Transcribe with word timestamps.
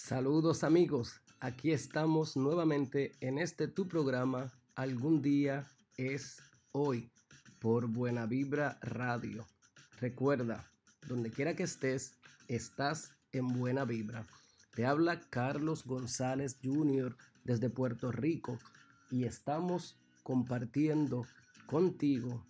Saludos 0.00 0.62
amigos, 0.62 1.20
aquí 1.40 1.72
estamos 1.72 2.36
nuevamente 2.36 3.16
en 3.20 3.36
este 3.36 3.66
tu 3.66 3.88
programa 3.88 4.50
Algún 4.76 5.20
día 5.20 5.66
es 5.96 6.40
hoy 6.70 7.10
por 7.58 7.88
Buena 7.88 8.24
Vibra 8.24 8.78
Radio. 8.80 9.44
Recuerda, 10.00 10.70
donde 11.08 11.30
quiera 11.32 11.56
que 11.56 11.64
estés, 11.64 12.16
estás 12.46 13.12
en 13.32 13.48
Buena 13.48 13.84
Vibra. 13.84 14.24
Te 14.72 14.86
habla 14.86 15.20
Carlos 15.30 15.84
González 15.84 16.58
Jr. 16.62 17.16
desde 17.42 17.68
Puerto 17.68 18.12
Rico 18.12 18.56
y 19.10 19.24
estamos 19.24 19.98
compartiendo 20.22 21.26
contigo, 21.66 22.46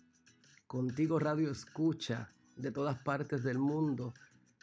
contigo 0.67 1.17
Radio 1.17 1.49
Escucha 1.49 2.31
de 2.55 2.71
todas 2.71 2.99
partes 2.99 3.43
del 3.43 3.57
mundo 3.57 4.13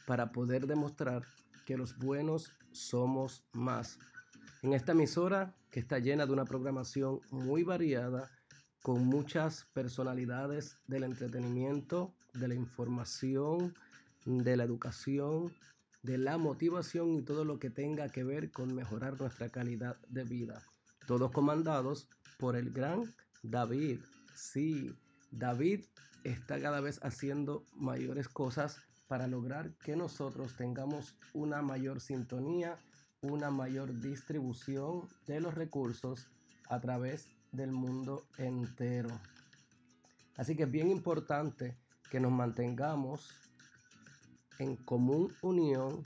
para 0.06 0.30
poder 0.30 0.68
demostrar 0.68 1.26
que 1.66 1.76
los 1.76 1.98
buenos 1.98 2.52
somos 2.76 3.44
más. 3.52 3.98
En 4.62 4.72
esta 4.72 4.92
emisora 4.92 5.54
que 5.70 5.80
está 5.80 5.98
llena 5.98 6.26
de 6.26 6.32
una 6.32 6.44
programación 6.44 7.20
muy 7.30 7.62
variada, 7.62 8.30
con 8.82 9.04
muchas 9.04 9.64
personalidades 9.72 10.76
del 10.86 11.02
entretenimiento, 11.02 12.14
de 12.34 12.48
la 12.48 12.54
información, 12.54 13.74
de 14.24 14.56
la 14.56 14.64
educación, 14.64 15.52
de 16.02 16.18
la 16.18 16.38
motivación 16.38 17.14
y 17.14 17.22
todo 17.22 17.44
lo 17.44 17.58
que 17.58 17.70
tenga 17.70 18.08
que 18.08 18.22
ver 18.22 18.52
con 18.52 18.74
mejorar 18.74 19.20
nuestra 19.20 19.48
calidad 19.48 19.96
de 20.08 20.22
vida. 20.22 20.62
Todos 21.06 21.32
comandados 21.32 22.08
por 22.38 22.54
el 22.54 22.70
gran 22.70 23.12
David. 23.42 24.00
Sí, 24.34 24.94
David 25.32 25.84
está 26.22 26.60
cada 26.60 26.80
vez 26.80 27.00
haciendo 27.02 27.64
mayores 27.74 28.28
cosas 28.28 28.85
para 29.08 29.26
lograr 29.26 29.72
que 29.78 29.96
nosotros 29.96 30.56
tengamos 30.56 31.16
una 31.32 31.62
mayor 31.62 32.00
sintonía, 32.00 32.78
una 33.22 33.50
mayor 33.50 34.00
distribución 34.00 35.08
de 35.26 35.40
los 35.40 35.54
recursos 35.54 36.28
a 36.68 36.80
través 36.80 37.28
del 37.52 37.72
mundo 37.72 38.26
entero. 38.38 39.08
Así 40.36 40.56
que 40.56 40.64
es 40.64 40.70
bien 40.70 40.90
importante 40.90 41.78
que 42.10 42.20
nos 42.20 42.32
mantengamos 42.32 43.30
en 44.58 44.76
común 44.76 45.32
unión 45.42 46.04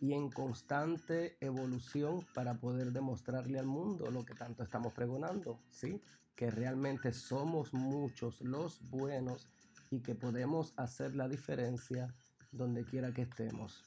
y 0.00 0.14
en 0.14 0.30
constante 0.30 1.36
evolución 1.40 2.26
para 2.34 2.54
poder 2.54 2.92
demostrarle 2.92 3.58
al 3.58 3.66
mundo 3.66 4.10
lo 4.10 4.24
que 4.24 4.34
tanto 4.34 4.62
estamos 4.62 4.94
pregonando, 4.94 5.60
¿sí? 5.70 6.00
Que 6.34 6.50
realmente 6.50 7.12
somos 7.12 7.74
muchos 7.74 8.40
los 8.40 8.80
buenos 8.88 9.48
y 9.90 10.00
que 10.00 10.14
podemos 10.14 10.72
hacer 10.76 11.14
la 11.14 11.28
diferencia 11.28 12.14
donde 12.52 12.84
quiera 12.84 13.12
que 13.12 13.22
estemos. 13.22 13.84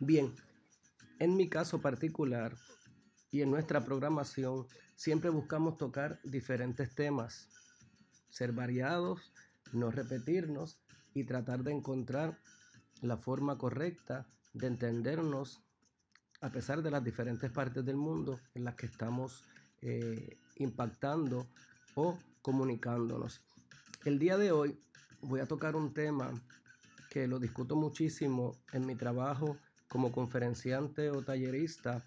Bien, 0.00 0.34
en 1.18 1.36
mi 1.36 1.48
caso 1.48 1.80
particular 1.80 2.56
y 3.30 3.42
en 3.42 3.50
nuestra 3.50 3.84
programación 3.84 4.66
siempre 4.96 5.30
buscamos 5.30 5.76
tocar 5.76 6.20
diferentes 6.24 6.94
temas, 6.94 7.48
ser 8.28 8.52
variados, 8.52 9.32
no 9.72 9.90
repetirnos 9.90 10.80
y 11.14 11.24
tratar 11.24 11.62
de 11.62 11.72
encontrar 11.72 12.38
la 13.00 13.16
forma 13.16 13.58
correcta 13.58 14.26
de 14.52 14.66
entendernos 14.66 15.62
a 16.40 16.50
pesar 16.50 16.82
de 16.82 16.90
las 16.90 17.02
diferentes 17.02 17.50
partes 17.50 17.84
del 17.84 17.96
mundo 17.96 18.40
en 18.54 18.64
las 18.64 18.74
que 18.74 18.86
estamos 18.86 19.44
eh, 19.80 20.38
impactando 20.56 21.48
o 21.94 22.18
comunicándonos. 22.42 23.42
El 24.04 24.18
día 24.18 24.36
de 24.36 24.52
hoy 24.52 24.78
voy 25.22 25.40
a 25.40 25.46
tocar 25.46 25.74
un 25.76 25.94
tema 25.94 26.32
que 27.14 27.28
lo 27.28 27.38
discuto 27.38 27.76
muchísimo 27.76 28.56
en 28.72 28.86
mi 28.86 28.96
trabajo 28.96 29.56
como 29.86 30.10
conferenciante 30.10 31.10
o 31.10 31.22
tallerista 31.22 32.04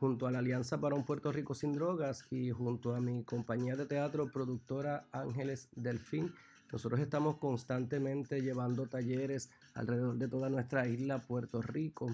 junto 0.00 0.26
a 0.26 0.30
la 0.30 0.38
Alianza 0.38 0.80
para 0.80 0.94
un 0.94 1.04
Puerto 1.04 1.30
Rico 1.30 1.54
sin 1.54 1.74
Drogas 1.74 2.24
y 2.30 2.50
junto 2.50 2.94
a 2.94 3.00
mi 3.02 3.24
compañía 3.24 3.76
de 3.76 3.84
teatro 3.84 4.32
productora 4.32 5.06
Ángeles 5.12 5.68
Delfín. 5.76 6.32
Nosotros 6.72 6.98
estamos 6.98 7.36
constantemente 7.36 8.40
llevando 8.40 8.86
talleres 8.86 9.50
alrededor 9.74 10.16
de 10.16 10.28
toda 10.28 10.48
nuestra 10.48 10.88
isla, 10.88 11.18
Puerto 11.18 11.60
Rico. 11.60 12.06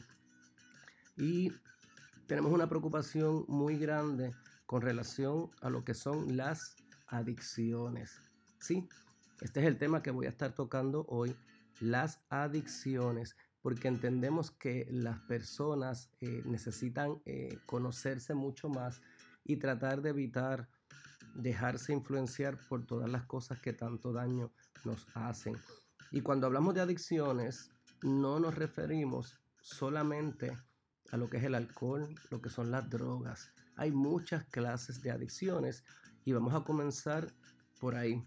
Y 1.17 1.53
tenemos 2.27 2.51
una 2.51 2.69
preocupación 2.69 3.45
muy 3.47 3.79
grande 3.79 4.35
con 4.67 4.83
relación 4.83 5.53
a 5.61 5.71
lo 5.71 5.85
que 5.85 5.95
son 5.95 6.37
las 6.37 6.75
adicciones. 7.07 8.21
Sí, 8.59 8.89
este 9.41 9.61
es 9.61 9.67
el 9.67 9.79
tema 9.79 10.03
que 10.03 10.11
voy 10.11 10.27
a 10.27 10.31
estar 10.31 10.53
tocando 10.53 11.07
hoy 11.09 11.37
las 11.81 12.21
adicciones, 12.29 13.37
porque 13.61 13.89
entendemos 13.89 14.51
que 14.51 14.87
las 14.91 15.19
personas 15.21 16.11
eh, 16.21 16.43
necesitan 16.45 17.21
eh, 17.25 17.59
conocerse 17.67 18.35
mucho 18.35 18.69
más 18.69 19.01
y 19.45 19.57
tratar 19.57 20.03
de 20.03 20.11
evitar 20.11 20.69
dejarse 21.35 21.93
influenciar 21.93 22.59
por 22.69 22.87
todas 22.87 23.11
las 23.11 23.25
cosas 23.25 23.61
que 23.61 23.73
tanto 23.73 24.13
daño 24.13 24.53
nos 24.85 25.07
hacen. 25.15 25.57
Y 26.11 26.21
cuando 26.21 26.47
hablamos 26.47 26.75
de 26.75 26.81
adicciones, 26.81 27.71
no 28.03 28.39
nos 28.39 28.55
referimos 28.55 29.41
solamente 29.61 30.57
a 31.11 31.17
lo 31.17 31.29
que 31.29 31.39
es 31.39 31.45
el 31.45 31.55
alcohol, 31.55 32.09
lo 32.31 32.41
que 32.41 32.51
son 32.51 32.71
las 32.71 32.89
drogas. 32.89 33.51
Hay 33.77 33.91
muchas 33.91 34.45
clases 34.47 35.03
de 35.03 35.11
adicciones 35.11 35.85
y 36.25 36.33
vamos 36.33 36.55
a 36.55 36.65
comenzar 36.65 37.33
por 37.81 37.97
ahí 37.97 38.25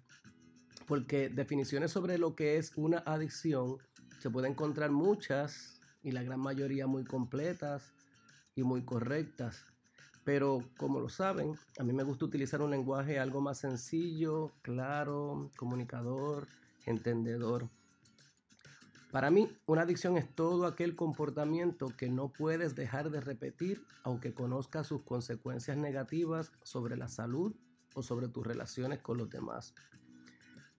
porque 0.88 1.30
definiciones 1.30 1.92
sobre 1.92 2.18
lo 2.18 2.34
que 2.36 2.58
es 2.58 2.72
una 2.78 3.00
adicción 3.00 3.78
se 4.20 4.30
pueden 4.32 4.54
encontrar 4.54 4.90
muchas 4.90 5.80
y 6.02 6.12
la 6.12 6.24
gran 6.24 6.40
mayoría 6.40 6.88
muy 6.88 7.04
completas 7.04 7.94
y 8.56 8.64
muy 8.64 8.84
correctas. 8.84 9.66
Pero 10.24 10.64
como 10.78 11.00
lo 11.00 11.10
saben, 11.10 11.56
a 11.78 11.84
mí 11.84 11.94
me 11.94 12.04
gusta 12.04 12.26
utilizar 12.26 12.62
un 12.62 12.72
lenguaje 12.72 13.20
algo 13.20 13.42
más 13.42 13.60
sencillo, 13.60 14.54
claro, 14.62 15.52
comunicador, 15.58 16.48
entendedor. 16.86 17.70
Para 19.12 19.30
mí, 19.30 19.50
una 19.66 19.84
adicción 19.84 20.18
es 20.18 20.34
todo 20.36 20.66
aquel 20.66 20.96
comportamiento 20.96 21.88
que 21.98 22.10
no 22.10 22.30
puedes 22.30 22.76
dejar 22.76 23.10
de 23.10 23.22
repetir 23.22 23.84
aunque 24.04 24.34
conozcas 24.34 24.88
sus 24.88 25.02
consecuencias 25.04 25.78
negativas 25.78 26.52
sobre 26.64 26.98
la 26.98 27.08
salud 27.08 27.56
o 27.94 28.04
sobre 28.04 28.28
tus 28.28 28.46
relaciones 28.46 29.00
con 29.00 29.18
los 29.18 29.30
demás. 29.30 29.74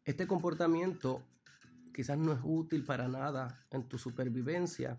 Este 0.09 0.27
comportamiento 0.27 1.23
quizás 1.93 2.17
no 2.17 2.33
es 2.33 2.41
útil 2.43 2.83
para 2.83 3.09
nada 3.09 3.67
en 3.71 3.87
tu 3.91 3.99
supervivencia 3.99 4.99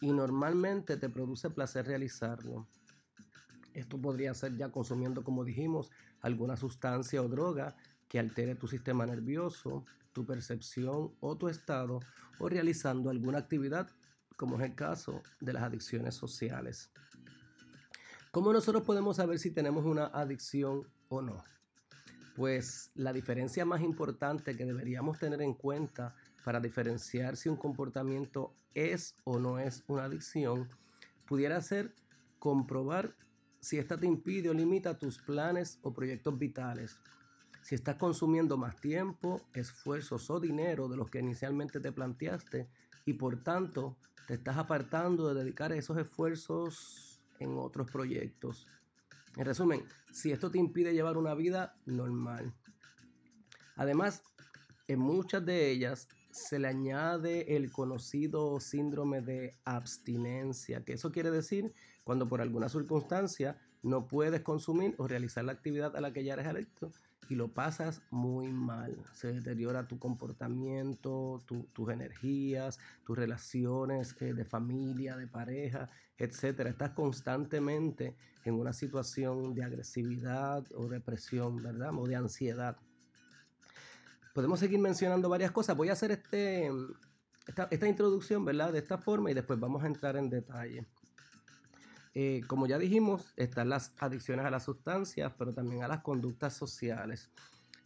y 0.00 0.12
normalmente 0.12 0.96
te 0.96 1.08
produce 1.08 1.50
placer 1.50 1.88
realizarlo. 1.88 2.68
Esto 3.72 4.00
podría 4.00 4.32
ser 4.32 4.56
ya 4.56 4.70
consumiendo, 4.70 5.24
como 5.24 5.42
dijimos, 5.42 5.90
alguna 6.20 6.56
sustancia 6.56 7.20
o 7.20 7.26
droga 7.26 7.74
que 8.06 8.20
altere 8.20 8.54
tu 8.54 8.68
sistema 8.68 9.04
nervioso, 9.04 9.86
tu 10.12 10.24
percepción 10.24 11.10
o 11.18 11.36
tu 11.36 11.48
estado, 11.48 11.98
o 12.38 12.48
realizando 12.48 13.10
alguna 13.10 13.38
actividad, 13.38 13.90
como 14.36 14.56
es 14.60 14.70
el 14.70 14.76
caso 14.76 15.20
de 15.40 15.52
las 15.52 15.64
adicciones 15.64 16.14
sociales. 16.14 16.92
¿Cómo 18.30 18.52
nosotros 18.52 18.84
podemos 18.84 19.16
saber 19.16 19.40
si 19.40 19.50
tenemos 19.50 19.84
una 19.84 20.06
adicción 20.06 20.86
o 21.08 21.22
no? 21.22 21.42
Pues 22.34 22.90
la 22.94 23.12
diferencia 23.12 23.64
más 23.64 23.80
importante 23.80 24.56
que 24.56 24.64
deberíamos 24.64 25.18
tener 25.18 25.40
en 25.40 25.54
cuenta 25.54 26.14
para 26.44 26.60
diferenciar 26.60 27.36
si 27.36 27.48
un 27.48 27.56
comportamiento 27.56 28.52
es 28.74 29.14
o 29.24 29.38
no 29.38 29.58
es 29.58 29.84
una 29.86 30.04
adicción, 30.04 30.68
pudiera 31.26 31.60
ser 31.60 31.94
comprobar 32.38 33.14
si 33.60 33.78
ésta 33.78 33.98
te 33.98 34.06
impide 34.06 34.50
o 34.50 34.54
limita 34.54 34.98
tus 34.98 35.18
planes 35.18 35.78
o 35.82 35.94
proyectos 35.94 36.38
vitales. 36.38 36.98
Si 37.62 37.74
estás 37.74 37.96
consumiendo 37.96 38.58
más 38.58 38.76
tiempo, 38.80 39.40
esfuerzos 39.54 40.28
o 40.28 40.38
dinero 40.38 40.88
de 40.88 40.98
los 40.98 41.08
que 41.08 41.20
inicialmente 41.20 41.80
te 41.80 41.92
planteaste 41.92 42.68
y 43.06 43.14
por 43.14 43.42
tanto 43.42 43.96
te 44.26 44.34
estás 44.34 44.58
apartando 44.58 45.32
de 45.32 45.42
dedicar 45.42 45.72
esos 45.72 45.96
esfuerzos 45.96 47.22
en 47.38 47.56
otros 47.56 47.90
proyectos. 47.90 48.66
En 49.36 49.44
resumen, 49.44 49.84
si 50.12 50.30
esto 50.30 50.50
te 50.50 50.58
impide 50.58 50.92
llevar 50.92 51.16
una 51.16 51.34
vida 51.34 51.76
normal. 51.86 52.54
Además, 53.76 54.22
en 54.86 55.00
muchas 55.00 55.44
de 55.44 55.70
ellas 55.70 56.08
se 56.30 56.58
le 56.58 56.68
añade 56.68 57.56
el 57.56 57.72
conocido 57.72 58.60
síndrome 58.60 59.22
de 59.22 59.56
abstinencia, 59.64 60.84
que 60.84 60.94
eso 60.94 61.10
quiere 61.10 61.30
decir 61.30 61.72
cuando 62.04 62.28
por 62.28 62.40
alguna 62.40 62.68
circunstancia 62.68 63.58
no 63.82 64.06
puedes 64.06 64.42
consumir 64.42 64.94
o 64.98 65.08
realizar 65.08 65.44
la 65.44 65.52
actividad 65.52 65.96
a 65.96 66.00
la 66.00 66.12
que 66.12 66.24
ya 66.24 66.34
eres 66.34 66.46
adicto 66.46 66.92
y 67.28 67.34
lo 67.34 67.48
pasas 67.48 68.02
muy 68.10 68.52
mal. 68.52 68.96
Se 69.12 69.32
deteriora 69.32 69.86
tu 69.86 69.98
comportamiento, 69.98 71.42
tus 71.46 71.88
energías, 71.90 72.78
tus 73.04 73.16
relaciones 73.16 74.16
eh, 74.20 74.34
de 74.34 74.44
familia, 74.44 75.16
de 75.16 75.26
pareja, 75.26 75.90
etc. 76.18 76.60
Estás 76.66 76.90
constantemente 76.90 78.16
en 78.44 78.54
una 78.54 78.72
situación 78.72 79.54
de 79.54 79.64
agresividad 79.64 80.64
o 80.74 80.88
depresión, 80.88 81.62
¿verdad? 81.62 81.90
O 81.94 82.06
de 82.06 82.16
ansiedad. 82.16 82.76
Podemos 84.34 84.60
seguir 84.60 84.78
mencionando 84.78 85.28
varias 85.28 85.50
cosas. 85.50 85.76
Voy 85.76 85.88
a 85.88 85.92
hacer 85.92 86.10
este, 86.10 86.70
esta, 87.46 87.68
esta 87.70 87.88
introducción, 87.88 88.44
¿verdad? 88.44 88.72
De 88.72 88.80
esta 88.80 88.98
forma 88.98 89.30
y 89.30 89.34
después 89.34 89.58
vamos 89.58 89.82
a 89.82 89.86
entrar 89.86 90.16
en 90.16 90.28
detalle. 90.28 90.86
Eh, 92.14 92.42
como 92.46 92.66
ya 92.66 92.78
dijimos, 92.78 93.32
están 93.36 93.68
las 93.68 93.92
adicciones 93.98 94.46
a 94.46 94.50
las 94.50 94.64
sustancias, 94.64 95.32
pero 95.36 95.52
también 95.52 95.82
a 95.82 95.88
las 95.88 96.02
conductas 96.02 96.54
sociales. 96.54 97.30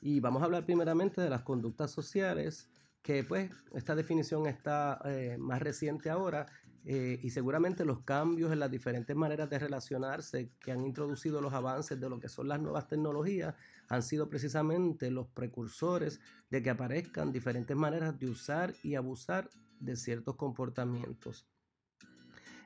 Y 0.01 0.21
vamos 0.21 0.43
a 0.43 0.45
hablar 0.45 0.65
primeramente 0.65 1.21
de 1.21 1.31
las 1.31 1.43
conductas 1.43 1.91
sociales, 1.91 2.69
que 3.03 3.25
pues 3.25 3.51
esta 3.75 3.95
definición 3.95 4.47
está 4.47 5.01
eh, 5.05 5.37
más 5.39 5.63
reciente 5.63 6.11
ahora 6.11 6.47
eh, 6.85 7.19
y 7.23 7.31
seguramente 7.31 7.85
los 7.85 8.01
cambios 8.01 8.53
en 8.53 8.61
las 8.61 8.71
diferentes 8.71 9.15
maneras 9.17 9.51
de 9.51 9.59
relacionarse 9.59 10.53
que 10.61 10.73
han 10.73 10.85
introducido 10.85 11.41
los 11.41 11.53
avances 11.53 11.99
de 11.99 12.09
lo 12.09 12.21
que 12.21 12.29
son 12.29 12.49
las 12.49 12.61
nuevas 12.61 12.87
tecnologías 12.87 13.55
han 13.89 14.03
sido 14.03 14.29
precisamente 14.29 15.11
los 15.11 15.29
precursores 15.29 16.21
de 16.51 16.63
que 16.63 16.71
aparezcan 16.71 17.33
diferentes 17.33 17.77
maneras 17.77 18.19
de 18.19 18.29
usar 18.29 18.75
y 18.83 18.95
abusar 18.95 19.49
de 19.81 19.97
ciertos 19.97 20.37
comportamientos. 20.37 21.47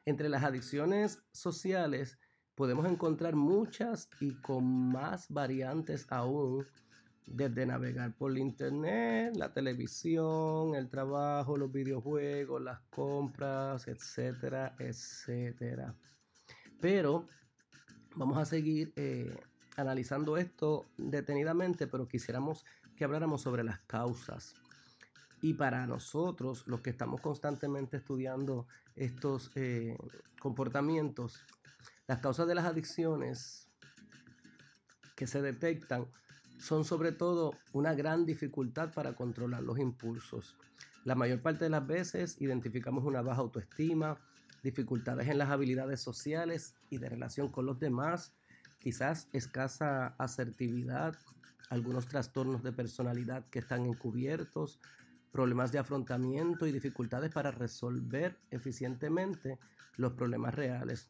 Entre 0.05 0.29
las 0.29 0.43
adicciones 0.43 1.23
sociales 1.33 2.19
podemos 2.55 2.87
encontrar 2.87 3.37
muchas 3.37 4.09
y 4.21 4.35
con 4.41 4.65
más 4.65 5.29
variantes 5.29 6.07
aún 6.11 6.67
desde 7.25 7.67
navegar 7.67 8.17
por 8.17 8.37
internet, 8.37 9.37
la 9.37 9.53
televisión, 9.53 10.75
el 10.75 10.89
trabajo, 10.89 11.57
los 11.57 11.71
videojuegos, 11.71 12.61
las 12.61 12.81
compras, 12.91 13.87
etcétera, 13.87 14.75
etcétera. 14.79 15.95
Pero 16.81 17.29
vamos 18.17 18.39
a 18.39 18.45
seguir 18.45 18.93
eh, 18.97 19.37
analizando 19.77 20.37
esto 20.37 20.87
detenidamente, 20.97 21.87
pero 21.87 22.09
quisiéramos 22.09 22.65
que 22.97 23.05
habláramos 23.05 23.43
sobre 23.43 23.63
las 23.63 23.79
causas. 23.81 24.55
Y 25.43 25.55
para 25.55 25.87
nosotros, 25.87 26.67
los 26.67 26.81
que 26.81 26.91
estamos 26.91 27.21
constantemente 27.21 27.99
estudiando 27.99 28.67
estos 28.95 29.51
eh, 29.57 29.99
comportamientos, 30.41 31.45
las 32.07 32.21
causas 32.21 32.47
de 32.47 32.55
las 32.55 32.65
adicciones 32.65 33.69
que 35.17 35.27
se 35.27 35.43
detectan 35.43 36.07
son 36.59 36.85
sobre 36.85 37.11
todo 37.11 37.59
una 37.73 37.93
gran 37.93 38.25
dificultad 38.25 38.93
para 38.95 39.15
controlar 39.15 39.65
los 39.65 39.81
impulsos. 39.81 40.57
La 41.05 41.17
mayor 41.17 41.43
parte 41.43 41.65
de 41.65 41.71
las 41.71 41.85
veces 41.85 42.41
identificamos 42.41 43.05
una 43.05 43.21
baja 43.21 43.41
autoestima, 43.41 44.17
dificultades 44.63 45.27
en 45.27 45.39
las 45.39 45.51
habilidades 45.51 46.01
sociales 46.01 46.77
y 46.89 46.99
de 46.99 47.09
relación 47.09 47.51
con 47.51 47.67
los 47.67 47.81
demás, 47.81 48.33
quizás 48.79 49.29
escasa 49.33 50.15
asertividad, 50.19 51.17
algunos 51.69 52.07
trastornos 52.07 52.63
de 52.63 52.73
personalidad 52.73 53.45
que 53.51 53.59
están 53.59 53.87
encubiertos, 53.87 54.79
problemas 55.33 55.73
de 55.73 55.79
afrontamiento 55.79 56.67
y 56.67 56.73
dificultades 56.73 57.33
para 57.33 57.51
resolver 57.51 58.39
eficientemente 58.51 59.59
los 59.97 60.13
problemas 60.13 60.55
reales. 60.55 61.09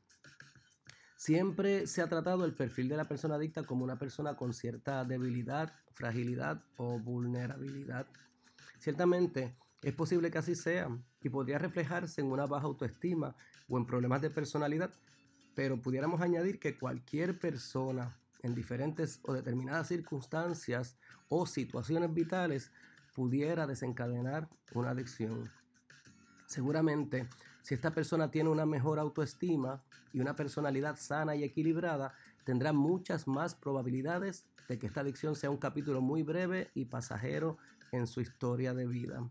Siempre 1.16 1.86
se 1.86 2.02
ha 2.02 2.08
tratado 2.08 2.44
el 2.44 2.54
perfil 2.54 2.88
de 2.88 2.96
la 2.96 3.04
persona 3.04 3.34
adicta 3.34 3.62
como 3.64 3.84
una 3.84 3.98
persona 3.98 4.34
con 4.34 4.52
cierta 4.52 5.04
debilidad, 5.04 5.72
fragilidad 5.92 6.64
o 6.76 6.98
vulnerabilidad. 6.98 8.06
Ciertamente 8.78 9.54
es 9.82 9.92
posible 9.94 10.30
que 10.30 10.38
así 10.38 10.54
sea 10.54 10.88
y 11.20 11.28
podría 11.28 11.58
reflejarse 11.58 12.20
en 12.20 12.28
una 12.28 12.46
baja 12.46 12.66
autoestima 12.66 13.36
o 13.68 13.78
en 13.78 13.86
problemas 13.86 14.22
de 14.22 14.30
personalidad, 14.30 14.92
pero 15.54 15.80
pudiéramos 15.80 16.20
añadir 16.20 16.58
que 16.58 16.78
cualquier 16.78 17.38
persona 17.38 18.16
en 18.42 18.54
diferentes 18.54 19.20
o 19.22 19.32
determinadas 19.32 19.88
circunstancias 19.88 20.96
o 21.28 21.46
situaciones 21.46 22.12
vitales 22.12 22.72
pudiera 23.14 23.66
desencadenar 23.66 24.48
una 24.74 24.90
adicción. 24.90 25.50
Seguramente, 26.46 27.28
si 27.62 27.74
esta 27.74 27.92
persona 27.92 28.30
tiene 28.30 28.50
una 28.50 28.66
mejor 28.66 28.98
autoestima, 28.98 29.82
y 30.12 30.20
una 30.20 30.36
personalidad 30.36 30.96
sana 30.96 31.34
y 31.34 31.44
equilibrada, 31.44 32.14
tendrá 32.44 32.72
muchas 32.72 33.26
más 33.26 33.54
probabilidades 33.54 34.44
de 34.68 34.78
que 34.78 34.86
esta 34.86 35.00
adicción 35.00 35.34
sea 35.34 35.50
un 35.50 35.56
capítulo 35.56 36.00
muy 36.00 36.22
breve 36.22 36.70
y 36.74 36.84
pasajero 36.84 37.58
en 37.92 38.06
su 38.06 38.20
historia 38.20 38.74
de 38.74 38.86
vida. 38.86 39.28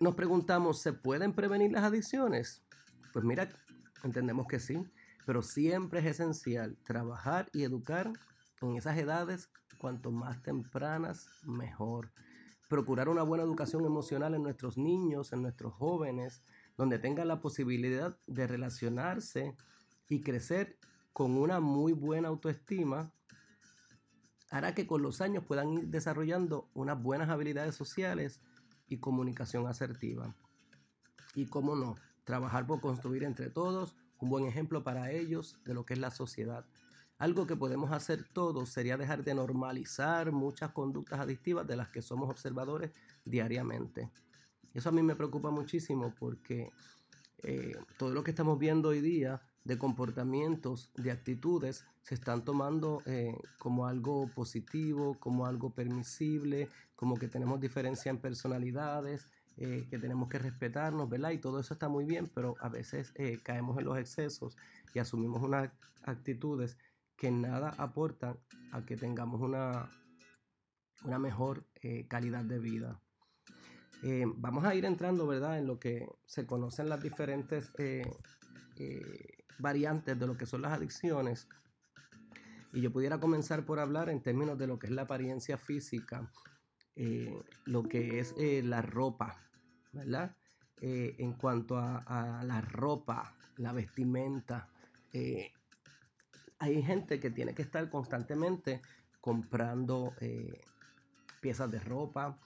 nos 0.00 0.14
preguntamos, 0.14 0.80
¿se 0.80 0.92
pueden 0.92 1.32
prevenir 1.32 1.72
las 1.72 1.84
adicciones? 1.84 2.62
Pues 3.12 3.24
mira, 3.24 3.48
entendemos 4.04 4.46
que 4.46 4.58
sí, 4.58 4.84
pero 5.26 5.42
siempre 5.42 6.00
es 6.00 6.06
esencial 6.06 6.76
trabajar 6.84 7.48
y 7.52 7.62
educar 7.62 8.12
en 8.60 8.76
esas 8.76 8.96
edades 8.98 9.50
cuanto 9.78 10.10
más 10.10 10.42
tempranas, 10.42 11.28
mejor. 11.44 12.12
Procurar 12.68 13.08
una 13.08 13.22
buena 13.22 13.44
educación 13.44 13.84
emocional 13.86 14.34
en 14.34 14.42
nuestros 14.42 14.76
niños, 14.76 15.32
en 15.32 15.42
nuestros 15.42 15.72
jóvenes, 15.72 16.42
donde 16.76 16.98
tenga 16.98 17.24
la 17.24 17.40
posibilidad 17.40 18.18
de 18.26 18.46
relacionarse 18.46 19.56
y 20.08 20.20
crecer 20.20 20.78
con 21.12 21.36
una 21.36 21.60
muy 21.60 21.92
buena 21.92 22.28
autoestima, 22.28 23.12
hará 24.50 24.74
que 24.74 24.86
con 24.86 25.02
los 25.02 25.20
años 25.20 25.44
puedan 25.44 25.72
ir 25.72 25.88
desarrollando 25.88 26.68
unas 26.74 27.02
buenas 27.02 27.28
habilidades 27.28 27.74
sociales 27.74 28.40
y 28.86 28.98
comunicación 28.98 29.66
asertiva. 29.66 30.34
Y 31.34 31.46
cómo 31.46 31.74
no, 31.74 31.94
trabajar 32.24 32.66
por 32.66 32.80
construir 32.80 33.24
entre 33.24 33.50
todos 33.50 33.96
un 34.18 34.30
buen 34.30 34.46
ejemplo 34.46 34.82
para 34.82 35.10
ellos 35.10 35.58
de 35.64 35.74
lo 35.74 35.84
que 35.84 35.94
es 35.94 36.00
la 36.00 36.10
sociedad. 36.10 36.66
Algo 37.18 37.48
que 37.48 37.56
podemos 37.56 37.90
hacer 37.90 38.24
todos 38.32 38.68
sería 38.68 38.96
dejar 38.96 39.24
de 39.24 39.34
normalizar 39.34 40.30
muchas 40.30 40.70
conductas 40.70 41.18
adictivas 41.18 41.66
de 41.66 41.74
las 41.74 41.88
que 41.88 42.00
somos 42.00 42.30
observadores 42.30 42.92
diariamente. 43.24 44.08
Eso 44.72 44.90
a 44.90 44.92
mí 44.92 45.02
me 45.02 45.16
preocupa 45.16 45.50
muchísimo 45.50 46.14
porque 46.16 46.70
eh, 47.42 47.76
todo 47.98 48.14
lo 48.14 48.22
que 48.22 48.30
estamos 48.30 48.56
viendo 48.60 48.90
hoy 48.90 49.00
día 49.00 49.42
de 49.64 49.76
comportamientos, 49.76 50.92
de 50.94 51.10
actitudes, 51.10 51.84
se 52.02 52.14
están 52.14 52.44
tomando 52.44 53.02
eh, 53.04 53.36
como 53.58 53.88
algo 53.88 54.28
positivo, 54.32 55.18
como 55.18 55.44
algo 55.44 55.70
permisible, 55.74 56.68
como 56.94 57.16
que 57.16 57.26
tenemos 57.26 57.60
diferencia 57.60 58.10
en 58.10 58.18
personalidades, 58.18 59.26
eh, 59.56 59.88
que 59.90 59.98
tenemos 59.98 60.28
que 60.28 60.38
respetarnos, 60.38 61.08
¿verdad? 61.08 61.32
Y 61.32 61.38
todo 61.38 61.58
eso 61.58 61.74
está 61.74 61.88
muy 61.88 62.04
bien, 62.04 62.30
pero 62.32 62.54
a 62.60 62.68
veces 62.68 63.12
caemos 63.42 63.76
en 63.76 63.84
los 63.86 63.98
excesos 63.98 64.56
y 64.94 65.00
asumimos 65.00 65.42
unas 65.42 65.70
actitudes 66.04 66.78
que 67.18 67.30
nada 67.30 67.74
aportan 67.76 68.38
a 68.72 68.86
que 68.86 68.96
tengamos 68.96 69.42
una, 69.42 69.90
una 71.04 71.18
mejor 71.18 71.66
calidad 72.08 72.44
de 72.44 72.58
vida. 72.58 73.00
Eh, 74.02 74.24
vamos 74.36 74.64
a 74.64 74.74
ir 74.74 74.84
entrando, 74.84 75.26
¿verdad?, 75.26 75.58
en 75.58 75.66
lo 75.66 75.78
que 75.78 76.08
se 76.24 76.46
conocen 76.46 76.88
las 76.88 77.02
diferentes 77.02 77.72
eh, 77.78 78.08
eh, 78.76 79.44
variantes 79.58 80.18
de 80.18 80.26
lo 80.26 80.36
que 80.36 80.46
son 80.46 80.62
las 80.62 80.72
adicciones. 80.72 81.48
Y 82.72 82.80
yo 82.80 82.92
pudiera 82.92 83.18
comenzar 83.18 83.64
por 83.64 83.80
hablar 83.80 84.08
en 84.08 84.22
términos 84.22 84.56
de 84.56 84.68
lo 84.68 84.78
que 84.78 84.86
es 84.86 84.92
la 84.92 85.02
apariencia 85.02 85.56
física, 85.56 86.30
lo 87.64 87.84
que 87.84 88.18
es 88.18 88.34
la 88.64 88.82
ropa, 88.82 89.40
¿verdad? 89.92 90.36
en 90.80 91.32
cuanto 91.34 91.78
a, 91.78 92.42
la 92.44 92.60
ropa, 92.60 93.36
la 93.56 93.72
vestimenta, 93.72 94.68
hay 96.58 96.82
gente 96.82 97.20
que 97.20 97.30
tiene 97.30 97.54
que 97.54 97.62
estar 97.62 97.88
constantemente 97.90 98.82
comprando 99.20 100.14
piezas 101.40 101.70
de 101.70 101.80
ropa, 101.80 102.38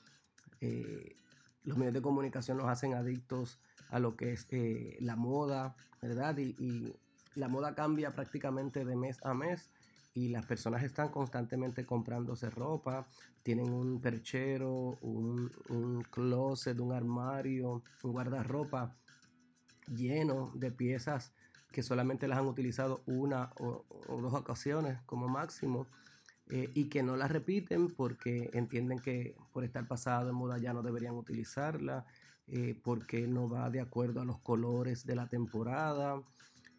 los 1.65 1.77
medios 1.77 1.95
de 1.95 2.03
comunicación 2.03 2.59
nos 2.59 2.69
hacen 2.69 2.95
adictos 2.95 3.61
a 3.91 3.99
lo 3.99 4.17
que 4.17 4.33
es 4.33 4.47
eh, 4.51 4.97
la 5.01 5.17
moda, 5.17 5.77
¿verdad? 6.01 6.37
Y, 6.39 6.95
la 7.35 7.49
moda 7.49 7.75
cambia 7.75 8.15
prácticamente 8.15 8.85
de 8.85 8.95
mes 8.95 9.19
a 9.25 9.33
mes 9.33 9.71
y 10.13 10.29
las 10.29 10.45
personas 10.45 10.83
están 10.83 11.09
constantemente 11.09 11.87
comprándose 11.87 12.51
ropa, 12.51 13.07
tienen 13.43 13.73
un 13.73 14.03
perchero, 14.03 14.99
un, 15.01 15.51
un 15.71 16.03
closet, 16.03 16.79
un 16.79 16.93
armario, 16.93 17.83
un 18.03 18.13
guardarropa 18.13 18.95
lleno 19.87 20.53
de 20.55 20.73
piezas 20.73 21.33
que 21.73 21.83
solamente 21.83 22.29
las 22.29 22.39
han 22.39 22.47
utilizado 22.47 23.03
una 23.07 23.51
o 23.59 23.85
dos 24.21 24.35
ocasiones 24.35 25.01
como 25.07 25.29
máximo 25.29 25.87
eh, 26.55 26.71
y 26.75 26.91
que 26.91 27.03
no 27.03 27.17
la 27.17 27.29
repiten 27.29 27.89
porque 27.89 28.51
entienden 28.53 28.99
que 28.99 29.35
por 29.53 29.65
estar 29.65 29.87
pasado 29.87 30.29
en 30.29 30.35
moda 30.35 30.59
ya 30.59 30.75
no 30.75 30.83
deberían 30.83 31.15
utilizarla, 31.15 32.05
eh, 32.47 32.79
porque 32.83 33.27
no 33.27 33.49
va 33.49 33.71
de 33.71 33.81
acuerdo 33.81 34.21
a 34.21 34.27
los 34.27 34.39
colores 34.41 35.07
de 35.07 35.17
la 35.17 35.29
temporada, 35.29 36.21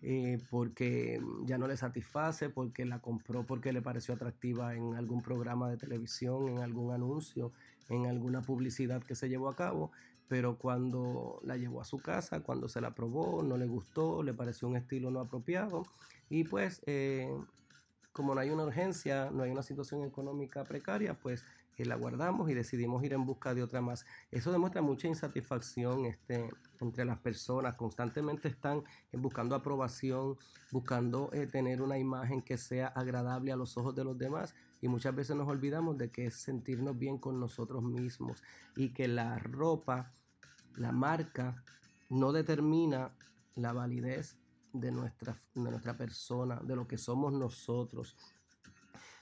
eh, 0.01 0.37
porque 0.51 1.19
ya 1.45 1.57
no 1.57 1.67
le 1.67 1.75
satisface, 1.77 2.49
porque 2.49 2.85
la 2.85 2.99
compró 2.99 3.47
porque 3.47 3.73
le 3.73 3.81
pareció 3.81 4.13
atractiva 4.13 4.75
en 4.75 4.93
algún 4.93 5.23
programa 5.23 5.69
de 5.71 5.77
televisión, 5.77 6.49
en 6.49 6.59
algún 6.59 6.93
anuncio, 6.93 7.51
en 7.89 8.05
alguna 8.05 8.41
publicidad 8.43 9.01
que 9.01 9.15
se 9.15 9.29
llevó 9.29 9.49
a 9.49 9.55
cabo, 9.55 9.91
pero 10.27 10.57
cuando 10.57 11.39
la 11.43 11.57
llevó 11.57 11.81
a 11.81 11.85
su 11.85 11.99
casa, 11.99 12.41
cuando 12.41 12.67
se 12.67 12.81
la 12.81 12.95
probó, 12.95 13.43
no 13.43 13.57
le 13.57 13.65
gustó, 13.65 14.23
le 14.23 14.33
pareció 14.33 14.67
un 14.67 14.77
estilo 14.77 15.11
no 15.11 15.19
apropiado 15.19 15.83
y 16.29 16.43
pues 16.43 16.81
como 18.13 18.35
no 18.35 18.41
hay 18.41 18.51
una 18.51 18.63
urgencia, 18.63 19.29
no 19.31 19.43
hay 19.43 19.51
una 19.51 19.63
situación 19.63 20.03
económica 20.03 20.63
precaria, 20.63 21.15
pues 21.15 21.43
eh, 21.77 21.85
la 21.85 21.95
guardamos 21.95 22.49
y 22.49 22.53
decidimos 22.53 23.03
ir 23.03 23.13
en 23.13 23.25
busca 23.25 23.55
de 23.55 23.63
otra 23.63 23.81
más. 23.81 24.05
Eso 24.29 24.51
demuestra 24.51 24.83
mucha 24.83 25.07
insatisfacción 25.07 26.05
este, 26.05 26.49
entre 26.79 27.05
las 27.05 27.17
personas. 27.17 27.73
Constantemente 27.73 28.47
están 28.47 28.83
buscando 29.11 29.55
aprobación, 29.55 30.37
buscando 30.71 31.31
eh, 31.33 31.47
tener 31.47 31.81
una 31.81 31.97
imagen 31.97 32.43
que 32.43 32.57
sea 32.57 32.87
agradable 32.87 33.51
a 33.51 33.55
los 33.55 33.75
ojos 33.77 33.95
de 33.95 34.03
los 34.03 34.17
demás 34.17 34.53
y 34.83 34.89
muchas 34.89 35.15
veces 35.15 35.37
nos 35.37 35.47
olvidamos 35.47 35.97
de 35.97 36.11
que 36.11 36.25
es 36.25 36.35
sentirnos 36.35 36.99
bien 36.99 37.17
con 37.17 37.39
nosotros 37.39 37.81
mismos 37.81 38.43
y 38.75 38.89
que 38.89 39.07
la 39.07 39.39
ropa, 39.39 40.11
la 40.75 40.91
marca, 40.91 41.63
no 42.09 42.33
determina 42.33 43.15
la 43.55 43.71
validez 43.71 44.35
de 44.73 44.91
nuestra, 44.91 45.41
de 45.55 45.71
nuestra 45.71 45.95
persona, 45.95 46.59
de 46.61 46.75
lo 46.75 46.85
que 46.85 46.97
somos 46.97 47.31
nosotros. 47.31 48.17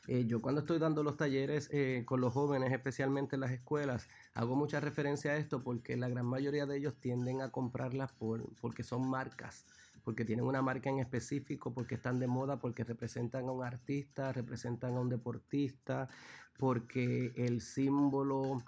Eh, 0.07 0.25
yo 0.25 0.41
cuando 0.41 0.61
estoy 0.61 0.79
dando 0.79 1.03
los 1.03 1.15
talleres 1.15 1.69
eh, 1.71 2.05
con 2.07 2.21
los 2.21 2.33
jóvenes, 2.33 2.73
especialmente 2.73 3.35
en 3.35 3.41
las 3.41 3.51
escuelas, 3.51 4.09
hago 4.33 4.55
mucha 4.55 4.79
referencia 4.79 5.33
a 5.33 5.37
esto 5.37 5.63
porque 5.63 5.95
la 5.95 6.09
gran 6.09 6.25
mayoría 6.25 6.65
de 6.65 6.77
ellos 6.77 6.95
tienden 6.99 7.39
a 7.41 7.51
comprarlas 7.51 8.11
por, 8.13 8.49
porque 8.61 8.81
son 8.81 9.07
marcas, 9.07 9.67
porque 10.03 10.25
tienen 10.25 10.45
una 10.45 10.61
marca 10.61 10.89
en 10.89 10.99
específico, 10.99 11.73
porque 11.73 11.95
están 11.95 12.19
de 12.19 12.27
moda, 12.27 12.59
porque 12.59 12.83
representan 12.83 13.47
a 13.47 13.51
un 13.51 13.63
artista, 13.63 14.31
representan 14.31 14.95
a 14.95 14.99
un 14.99 15.09
deportista, 15.09 16.09
porque 16.57 17.33
el 17.35 17.61
símbolo, 17.61 18.63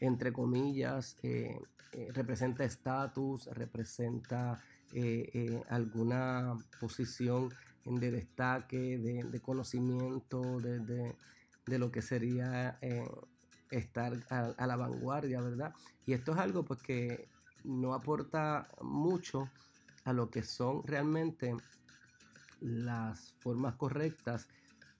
entre 0.00 0.32
comillas, 0.32 1.16
eh, 1.22 1.60
representa 2.12 2.64
estatus, 2.64 3.46
representa 3.46 4.62
alguna 5.68 6.56
posición 6.80 7.50
de 7.96 8.10
destaque, 8.10 8.98
de, 8.98 9.40
conocimiento, 9.40 10.60
de, 10.60 11.14
lo 11.78 11.90
que 11.90 12.02
sería 12.02 12.78
eh, 12.80 13.08
estar 13.70 14.12
a, 14.30 14.66
la 14.66 14.76
vanguardia, 14.76 15.40
¿verdad? 15.40 15.72
Y 16.06 16.12
esto 16.12 16.32
es 16.32 16.38
algo 16.38 16.64
pues 16.64 16.82
que 16.82 17.28
no 17.64 17.94
aporta 17.94 18.68
mucho 18.82 19.48
a 20.08 20.12
lo 20.14 20.30
que 20.30 20.42
son 20.42 20.82
realmente 20.84 21.54
las 22.60 23.34
formas 23.40 23.74
correctas 23.74 24.48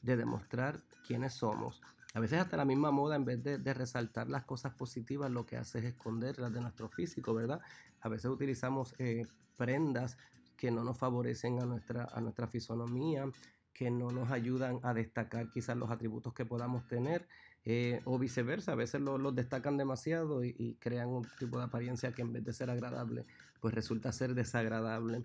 de 0.03 0.17
demostrar 0.17 0.83
quiénes 1.07 1.33
somos. 1.33 1.81
A 2.15 2.21
veces 2.21 2.41
hasta 2.41 2.57
la 2.57 2.65
misma 2.65 2.91
moda, 2.91 3.17
en 3.17 3.25
vez 3.25 3.43
de, 3.43 3.75
resaltar 3.75 4.29
las 4.29 4.45
cosas 4.45 4.75
positivas, 4.75 5.31
lo 5.31 5.47
que 5.47 5.57
hace 5.57 5.79
es 5.79 5.87
esconderlas 5.87 6.53
de 6.53 6.61
nuestro 6.61 6.89
físico, 6.89 7.35
¿verdad? 7.35 7.61
A 8.01 8.09
veces 8.09 8.31
utilizamos 8.31 8.95
eh, 8.99 9.27
prendas 9.57 10.19
que 10.57 10.71
no 10.71 10.85
nos 10.85 10.99
favorecen 10.99 11.61
a 11.61 11.65
nuestra, 11.65 12.09
a 12.13 12.21
nuestra 12.21 12.47
fisonomía, 12.47 13.25
que 13.73 13.91
no 13.91 14.11
nos 14.11 14.31
ayudan 14.31 14.81
a 14.83 14.93
destacar 14.93 15.49
quizás 15.51 15.77
los 15.77 15.91
atributos 15.91 16.35
que 16.35 16.45
podamos 16.45 16.87
tener, 16.87 17.27
eh, 17.65 18.01
o 18.05 18.19
viceversa, 18.19 18.73
a 18.73 18.77
veces 18.77 19.01
los 19.01 19.35
destacan 19.35 19.77
demasiado 19.77 20.45
y, 20.45 20.77
crean 20.81 21.09
un 21.09 21.27
tipo 21.39 21.59
de 21.59 21.65
apariencia 21.65 22.13
que 22.13 22.23
en 22.23 22.33
vez 22.33 22.45
de 22.45 22.53
ser 22.53 22.71
agradable, 22.71 23.27
pues 23.61 23.75
resulta 23.75 24.13
ser 24.13 24.35
desagradable. 24.35 25.23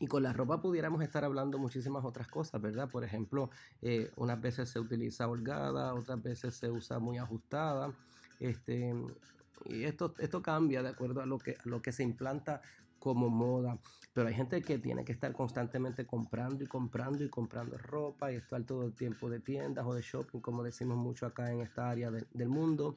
Y 0.00 0.06
con 0.08 0.22
la 0.22 0.32
ropa 0.32 0.60
pudiéramos 0.60 1.02
estar 1.02 1.24
hablando 1.24 1.58
muchísimas 1.58 2.04
otras 2.04 2.26
cosas, 2.26 2.60
¿verdad? 2.60 2.88
Por 2.90 3.04
ejemplo, 3.04 3.50
eh, 3.82 4.10
unas 4.16 4.40
veces 4.40 4.70
se 4.70 4.80
utiliza 4.80 5.28
holgada, 5.28 5.94
otras 5.94 6.20
veces 6.20 6.56
se 6.56 6.70
usa 6.70 6.98
muy 6.98 7.18
ajustada. 7.18 7.92
Este, 8.40 8.94
y 9.66 9.84
esto, 9.84 10.14
esto 10.18 10.42
cambia 10.42 10.82
de 10.82 10.88
acuerdo 10.88 11.20
a 11.20 11.26
lo 11.26 11.38
que, 11.38 11.52
a 11.52 11.68
lo 11.68 11.80
que 11.80 11.92
se 11.92 12.02
implanta 12.02 12.62
como 13.02 13.28
moda. 13.28 13.76
Pero 14.12 14.28
hay 14.28 14.34
gente 14.34 14.62
que 14.62 14.78
tiene 14.78 15.04
que 15.04 15.10
estar 15.10 15.32
constantemente 15.32 16.06
comprando 16.06 16.62
y 16.62 16.68
comprando 16.68 17.24
y 17.24 17.28
comprando 17.28 17.76
ropa 17.76 18.30
y 18.30 18.36
estar 18.36 18.62
todo 18.62 18.84
el 18.84 18.94
tiempo 18.94 19.28
de 19.28 19.40
tiendas 19.40 19.84
o 19.84 19.92
de 19.92 20.02
shopping, 20.02 20.38
como 20.38 20.62
decimos 20.62 20.96
mucho 20.96 21.26
acá 21.26 21.50
en 21.50 21.62
esta 21.62 21.90
área 21.90 22.12
del 22.12 22.48
mundo. 22.48 22.96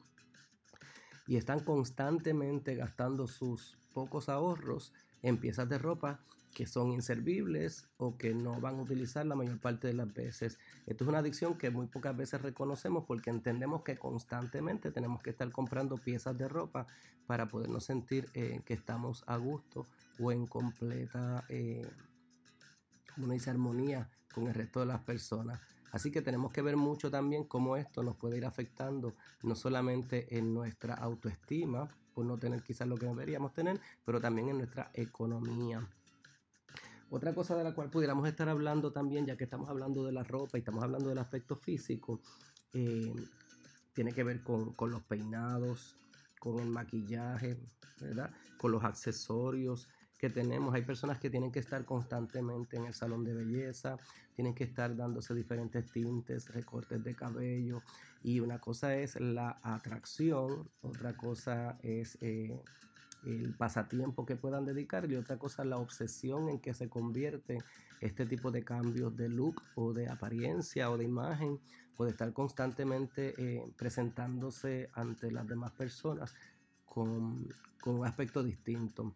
Y 1.26 1.36
están 1.36 1.58
constantemente 1.58 2.76
gastando 2.76 3.26
sus 3.26 3.76
pocos 3.92 4.28
ahorros 4.28 4.92
en 5.22 5.38
piezas 5.38 5.68
de 5.68 5.78
ropa 5.78 6.20
que 6.56 6.66
son 6.66 6.90
inservibles 6.90 7.86
o 7.98 8.16
que 8.16 8.32
no 8.32 8.58
van 8.58 8.76
a 8.76 8.80
utilizar 8.80 9.26
la 9.26 9.34
mayor 9.34 9.60
parte 9.60 9.88
de 9.88 9.92
las 9.92 10.10
veces. 10.14 10.58
Esto 10.86 11.04
es 11.04 11.08
una 11.08 11.18
adicción 11.18 11.58
que 11.58 11.68
muy 11.68 11.86
pocas 11.86 12.16
veces 12.16 12.40
reconocemos 12.40 13.04
porque 13.04 13.28
entendemos 13.28 13.82
que 13.82 13.98
constantemente 13.98 14.90
tenemos 14.90 15.22
que 15.22 15.28
estar 15.28 15.52
comprando 15.52 15.98
piezas 15.98 16.38
de 16.38 16.48
ropa 16.48 16.86
para 17.26 17.46
podernos 17.50 17.84
sentir 17.84 18.30
eh, 18.32 18.62
que 18.64 18.72
estamos 18.72 19.22
a 19.26 19.36
gusto 19.36 19.86
o 20.18 20.32
en 20.32 20.46
completa, 20.46 21.44
eh, 21.50 21.86
como 23.14 23.34
dice, 23.34 23.50
armonía 23.50 24.08
con 24.32 24.46
el 24.46 24.54
resto 24.54 24.80
de 24.80 24.86
las 24.86 25.02
personas. 25.02 25.60
Así 25.92 26.10
que 26.10 26.22
tenemos 26.22 26.52
que 26.52 26.62
ver 26.62 26.78
mucho 26.78 27.10
también 27.10 27.44
cómo 27.44 27.76
esto 27.76 28.02
nos 28.02 28.16
puede 28.16 28.38
ir 28.38 28.46
afectando 28.46 29.14
no 29.42 29.54
solamente 29.56 30.38
en 30.38 30.54
nuestra 30.54 30.94
autoestima, 30.94 31.86
por 32.14 32.24
no 32.24 32.38
tener 32.38 32.62
quizás 32.62 32.88
lo 32.88 32.96
que 32.96 33.04
deberíamos 33.04 33.52
tener, 33.52 33.78
pero 34.06 34.22
también 34.22 34.48
en 34.48 34.56
nuestra 34.56 34.90
economía. 34.94 35.86
Otra 37.10 37.34
cosa 37.34 37.56
de 37.56 37.64
la 37.64 37.74
cual 37.74 37.90
pudiéramos 37.90 38.26
estar 38.26 38.48
hablando 38.48 38.92
también, 38.92 39.26
ya 39.26 39.36
que 39.36 39.44
estamos 39.44 39.68
hablando 39.68 40.04
de 40.04 40.12
la 40.12 40.24
ropa 40.24 40.58
y 40.58 40.60
estamos 40.60 40.82
hablando 40.82 41.08
del 41.08 41.18
aspecto 41.18 41.56
físico, 41.56 42.20
eh, 42.72 43.14
tiene 43.92 44.12
que 44.12 44.24
ver 44.24 44.42
con, 44.42 44.74
con, 44.74 44.90
los 44.90 45.02
peinados, 45.04 45.96
con 46.40 46.58
el 46.58 46.68
maquillaje, 46.68 47.58
¿verdad? 48.00 48.30
Con 48.58 48.72
los 48.72 48.84
accesorios 48.84 49.88
que 50.18 50.30
tenemos. 50.30 50.74
Hay 50.74 50.82
personas 50.82 51.18
que 51.18 51.30
tienen 51.30 51.52
que 51.52 51.60
estar 51.60 51.84
constantemente 51.84 52.76
en 52.76 52.86
el 52.86 52.94
salón 52.94 53.24
de 53.24 53.34
belleza, 53.34 53.98
tienen 54.34 54.54
que 54.54 54.64
estar 54.64 54.96
dándose 54.96 55.34
diferentes 55.34 55.90
tintes, 55.92 56.48
recortes 56.48 57.02
de 57.04 57.14
cabello. 57.14 57.82
Y 58.22 58.40
una 58.40 58.58
cosa 58.58 58.96
es 58.96 59.20
la 59.20 59.60
atracción, 59.62 60.70
otra 60.80 61.16
cosa 61.16 61.78
es 61.82 62.18
eh, 62.20 62.60
el 63.26 63.54
pasatiempo 63.54 64.24
que 64.24 64.36
puedan 64.36 64.64
dedicar 64.64 65.10
y 65.10 65.16
otra 65.16 65.38
cosa 65.38 65.64
la 65.64 65.78
obsesión 65.78 66.48
en 66.48 66.60
que 66.60 66.74
se 66.74 66.88
convierte 66.88 67.58
este 68.00 68.24
tipo 68.26 68.50
de 68.50 68.64
cambios 68.64 69.16
de 69.16 69.28
look 69.28 69.62
o 69.74 69.92
de 69.92 70.08
apariencia 70.08 70.90
o 70.90 70.96
de 70.96 71.04
imagen 71.04 71.60
puede 71.96 72.12
estar 72.12 72.32
constantemente 72.32 73.34
eh, 73.38 73.72
presentándose 73.76 74.90
ante 74.92 75.30
las 75.30 75.46
demás 75.46 75.72
personas 75.72 76.34
con, 76.84 77.48
con, 77.80 77.96
un 77.96 78.06
aspecto 78.06 78.42
distinto. 78.42 79.14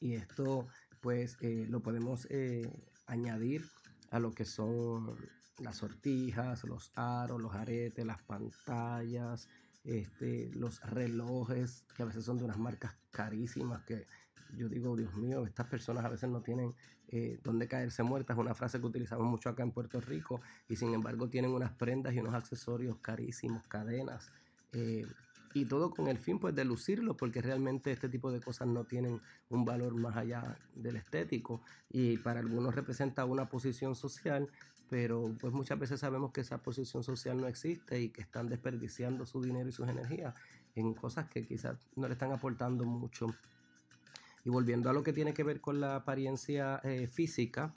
Y 0.00 0.14
esto 0.14 0.68
pues 1.00 1.36
eh, 1.40 1.66
lo 1.68 1.80
podemos 1.80 2.26
eh, 2.30 2.70
añadir 3.06 3.64
a 4.10 4.18
lo 4.18 4.32
que 4.32 4.44
son 4.44 5.16
las 5.58 5.76
sortijas, 5.76 6.64
los 6.64 6.92
aros, 6.94 7.40
los 7.40 7.54
aretes, 7.54 8.04
las 8.04 8.22
pantallas, 8.22 9.48
este, 9.86 10.50
los 10.54 10.80
relojes, 10.82 11.84
que 11.94 12.02
a 12.02 12.06
veces 12.06 12.24
son 12.24 12.38
de 12.38 12.44
unas 12.44 12.58
marcas 12.58 12.94
carísimas 13.10 13.82
que 13.84 14.06
yo 14.56 14.68
digo, 14.68 14.96
Dios 14.96 15.14
mío, 15.16 15.44
estas 15.44 15.66
personas 15.66 16.04
a 16.04 16.08
veces 16.08 16.28
no 16.30 16.40
tienen 16.40 16.74
eh, 17.08 17.38
dónde 17.42 17.68
caerse 17.68 18.02
muertas, 18.02 18.36
es 18.36 18.40
una 18.40 18.54
frase 18.54 18.80
que 18.80 18.86
utilizamos 18.86 19.26
mucho 19.26 19.48
acá 19.48 19.62
en 19.62 19.72
Puerto 19.72 20.00
Rico, 20.00 20.40
y 20.68 20.76
sin 20.76 20.94
embargo 20.94 21.28
tienen 21.28 21.52
unas 21.52 21.72
prendas 21.72 22.14
y 22.14 22.18
unos 22.18 22.34
accesorios 22.34 22.98
carísimos, 22.98 23.66
cadenas, 23.66 24.30
eh, 24.72 25.06
y 25.54 25.64
todo 25.64 25.90
con 25.90 26.08
el 26.08 26.18
fin 26.18 26.38
pues 26.38 26.54
de 26.54 26.64
lucirlo, 26.64 27.16
porque 27.16 27.40
realmente 27.40 27.90
este 27.90 28.08
tipo 28.08 28.30
de 28.30 28.40
cosas 28.40 28.68
no 28.68 28.84
tienen 28.84 29.20
un 29.48 29.64
valor 29.64 29.94
más 29.94 30.16
allá 30.16 30.58
del 30.74 30.96
estético, 30.96 31.62
y 31.90 32.18
para 32.18 32.40
algunos 32.40 32.74
representa 32.74 33.24
una 33.24 33.48
posición 33.48 33.94
social, 33.94 34.48
pero 34.88 35.34
pues 35.40 35.52
muchas 35.52 35.78
veces 35.78 36.00
sabemos 36.00 36.32
que 36.32 36.42
esa 36.42 36.58
posición 36.58 37.02
social 37.02 37.40
no 37.40 37.48
existe 37.48 38.00
y 38.00 38.10
que 38.10 38.22
están 38.22 38.48
desperdiciando 38.48 39.26
su 39.26 39.42
dinero 39.42 39.68
y 39.68 39.72
sus 39.72 39.88
energías 39.88 40.34
en 40.74 40.94
cosas 40.94 41.28
que 41.28 41.44
quizás 41.44 41.76
no 41.96 42.06
le 42.06 42.14
están 42.14 42.32
aportando 42.32 42.84
mucho. 42.84 43.26
Y 44.44 44.50
volviendo 44.50 44.88
a 44.88 44.92
lo 44.92 45.02
que 45.02 45.12
tiene 45.12 45.34
que 45.34 45.42
ver 45.42 45.60
con 45.60 45.80
la 45.80 45.96
apariencia 45.96 46.80
eh, 46.84 47.08
física, 47.08 47.74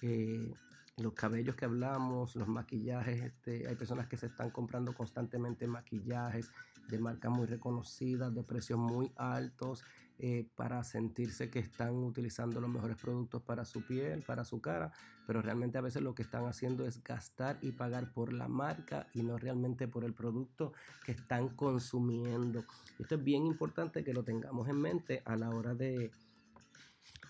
eh, 0.00 0.54
los 0.96 1.12
cabellos 1.12 1.56
que 1.56 1.66
hablamos, 1.66 2.36
los 2.36 2.48
maquillajes, 2.48 3.22
este, 3.22 3.68
hay 3.68 3.74
personas 3.74 4.06
que 4.06 4.16
se 4.16 4.26
están 4.26 4.50
comprando 4.50 4.94
constantemente 4.94 5.66
maquillajes 5.66 6.50
de 6.88 6.98
marcas 6.98 7.30
muy 7.30 7.46
reconocidas, 7.46 8.34
de 8.34 8.42
precios 8.42 8.78
muy 8.78 9.12
altos, 9.16 9.84
eh, 10.18 10.48
para 10.56 10.82
sentirse 10.82 11.50
que 11.50 11.58
están 11.58 11.94
utilizando 11.94 12.58
los 12.58 12.70
mejores 12.70 12.96
productos 12.96 13.42
para 13.42 13.66
su 13.66 13.82
piel, 13.82 14.22
para 14.22 14.44
su 14.44 14.62
cara, 14.62 14.90
pero 15.26 15.42
realmente 15.42 15.76
a 15.76 15.82
veces 15.82 16.00
lo 16.00 16.14
que 16.14 16.22
están 16.22 16.46
haciendo 16.46 16.86
es 16.86 17.04
gastar 17.04 17.58
y 17.60 17.72
pagar 17.72 18.12
por 18.14 18.32
la 18.32 18.48
marca 18.48 19.08
y 19.12 19.22
no 19.22 19.36
realmente 19.36 19.88
por 19.88 20.04
el 20.04 20.14
producto 20.14 20.72
que 21.04 21.12
están 21.12 21.50
consumiendo. 21.50 22.64
Esto 22.98 23.16
es 23.16 23.24
bien 23.24 23.44
importante 23.44 24.02
que 24.02 24.14
lo 24.14 24.24
tengamos 24.24 24.68
en 24.70 24.80
mente 24.80 25.22
a 25.26 25.36
la 25.36 25.50
hora 25.50 25.74
de, 25.74 26.10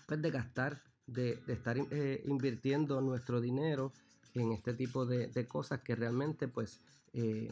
pues, 0.07 0.21
de 0.21 0.31
gastar, 0.31 0.81
de, 1.07 1.41
estar 1.47 1.77
eh, 1.77 2.23
invirtiendo 2.25 3.01
nuestro 3.01 3.41
dinero 3.41 3.91
en 4.33 4.53
este 4.53 4.73
tipo 4.73 5.05
de, 5.05 5.45
cosas 5.45 5.81
que 5.81 5.93
realmente 5.93 6.47
pues 6.47 6.79
eh, 7.13 7.51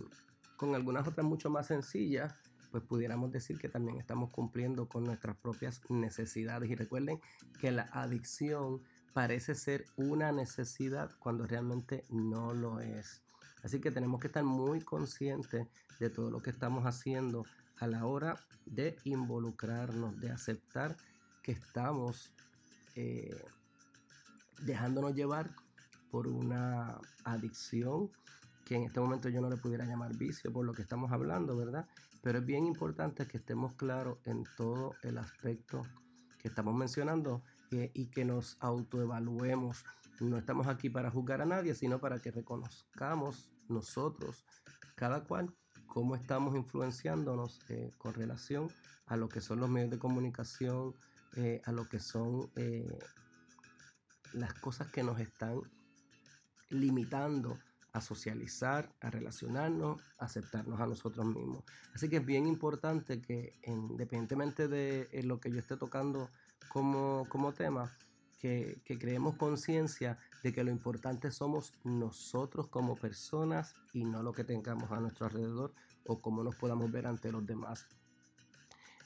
con 0.56 0.76
algunas 0.76 1.06
otras 1.08 1.26
mucho 1.26 1.50
más 1.50 1.68
sencillas 1.68 2.34
pues 2.76 2.90
pudiéramos 2.90 3.32
decir 3.32 3.58
que 3.58 3.70
también 3.70 3.98
estamos 4.00 4.32
cumpliendo 4.32 4.90
con 4.90 5.06
nuestras 5.06 5.38
propias 5.38 5.82
necesidades. 5.88 6.70
Y 6.70 6.76
recuerden 6.76 7.22
que 7.62 7.72
la 7.72 7.84
adicción 7.94 8.82
parece 9.14 9.56
ser 9.56 9.86
una 9.96 10.34
necesidad 10.34 11.10
cuando 11.20 11.48
realmente 11.48 12.04
no 12.10 12.54
lo 12.54 12.82
es. 12.82 13.22
Así 13.64 13.80
que 13.80 13.92
tenemos 13.92 14.20
que 14.20 14.28
estar 14.28 14.44
muy 14.44 14.82
conscientes 14.82 15.70
de 16.02 16.10
todo 16.10 16.30
lo 16.30 16.42
que 16.42 16.50
estamos 16.50 16.86
haciendo 16.86 17.46
a 17.80 17.88
la 17.88 18.06
hora 18.06 18.36
de 18.66 18.98
involucrarnos, 19.06 20.20
de 20.20 20.32
aceptar 20.32 20.98
que 21.44 21.54
estamos 21.54 22.34
eh, 22.96 23.42
dejándonos 24.64 25.16
llevar 25.16 25.50
por 26.12 26.28
una 26.28 27.00
adicción 27.24 28.12
que 28.66 28.76
en 28.76 28.84
este 28.84 29.00
momento 29.00 29.30
yo 29.30 29.40
no 29.40 29.50
le 29.50 29.56
pudiera 29.56 29.86
llamar 29.86 30.14
vicio 30.18 30.52
por 30.52 30.66
lo 30.66 30.74
que 30.74 30.82
estamos 30.82 31.12
hablando, 31.12 31.56
¿verdad? 31.56 31.88
Pero 32.26 32.40
es 32.40 32.46
bien 32.48 32.66
importante 32.66 33.28
que 33.28 33.38
estemos 33.38 33.76
claros 33.76 34.18
en 34.26 34.46
todo 34.58 34.96
el 35.04 35.20
aspecto 35.20 35.84
que 36.40 36.48
estamos 36.48 36.74
mencionando 36.74 37.44
eh, 37.70 37.92
y 37.94 38.08
que 38.08 38.26
nos 38.26 38.58
autoevaluemos. 38.62 39.86
No 40.20 40.36
estamos 40.36 40.66
aquí 40.66 40.90
para 40.90 41.12
juzgar 41.12 41.44
a 41.44 41.46
nadie, 41.46 41.76
sino 41.76 42.00
para 42.00 42.18
que 42.18 42.32
reconozcamos 42.32 43.52
nosotros, 43.70 44.44
cada 44.96 45.24
cual, 45.24 45.56
cómo 45.86 46.16
estamos 46.16 46.56
influenciándonos 46.56 47.60
eh, 47.70 47.92
con 48.00 48.16
relación 48.16 48.70
a 49.06 49.18
lo 49.18 49.30
que 49.30 49.40
son 49.40 49.60
los 49.60 49.70
medios 49.70 49.92
de 49.92 50.00
comunicación, 50.00 50.96
eh, 51.36 51.62
a 51.64 51.72
lo 51.72 51.88
que 51.88 52.00
son 52.00 52.50
las 54.34 54.54
cosas 54.56 54.92
que 54.92 55.04
nos 55.04 55.20
están 55.20 55.62
limitando 56.72 57.60
a 57.96 58.02
socializar, 58.02 58.94
a 59.00 59.10
relacionarnos, 59.10 60.02
a 60.18 60.26
aceptarnos 60.26 60.82
a 60.82 60.86
nosotros 60.86 61.26
mismos. 61.26 61.64
Así 61.94 62.10
que 62.10 62.18
es 62.18 62.26
bien 62.26 62.46
importante 62.46 63.22
que 63.22 63.58
independientemente 63.64 64.68
de 64.68 65.08
eh, 65.14 65.24
lo 65.24 65.40
que 65.40 65.50
yo 65.50 65.60
esté 65.60 65.78
tocando 65.78 66.30
como, 66.68 67.24
como 67.30 67.54
tema, 67.54 67.90
que, 68.42 68.82
que 68.84 69.00
creemos 69.00 69.38
conciencia 69.38 70.20
de 70.44 70.52
que 70.52 70.66
lo 70.66 70.72
importante 70.72 71.32
somos 71.32 71.74
nosotros 71.86 72.68
como 72.68 72.98
personas 72.98 73.74
y 73.94 74.04
no 74.04 74.22
lo 74.22 74.34
que 74.34 74.44
tengamos 74.44 74.92
a 74.92 75.00
nuestro 75.00 75.28
alrededor 75.28 75.74
o 76.06 76.22
cómo 76.22 76.44
nos 76.44 76.56
podamos 76.56 76.92
ver 76.92 77.08
ante 77.08 77.32
los 77.32 77.46
demás. 77.46 77.88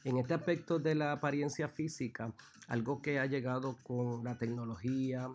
En 0.04 0.18
este 0.18 0.34
aspecto 0.34 0.80
de 0.80 0.96
la 0.96 1.12
apariencia 1.12 1.68
física, 1.68 2.34
algo 2.68 3.04
que 3.04 3.20
ha 3.20 3.28
llegado 3.28 3.78
con 3.84 4.24
la 4.24 4.36
tecnología, 4.40 5.30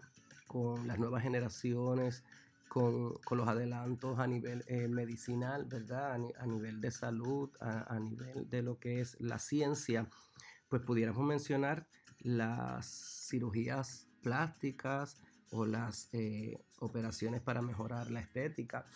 con 0.48 0.88
las 0.88 0.98
nuevas 0.98 1.22
generaciones, 1.22 2.24
con, 2.68 3.14
los 3.30 3.48
adelantos 3.48 4.18
a 4.18 4.26
nivel 4.26 4.64
eh, 4.66 4.88
medicinal, 4.88 5.64
¿verdad? 5.64 6.14
A, 6.38 6.46
nivel 6.46 6.80
de 6.80 6.90
salud, 6.90 7.50
a, 7.60 7.98
nivel 8.00 8.48
de 8.50 8.62
lo 8.62 8.78
que 8.78 9.00
es 9.00 9.16
la 9.20 9.38
ciencia, 9.38 10.08
pues 10.68 10.82
pudiéramos 10.82 11.24
mencionar 11.24 11.86
las 12.20 13.26
cirugías 13.28 14.08
plásticas 14.22 15.16
o 15.50 15.66
las 15.66 16.08
eh, 16.12 16.58
operaciones 16.80 17.40
para 17.42 17.62
mejorar 17.62 18.10
la 18.10 18.20
estética. 18.20 18.86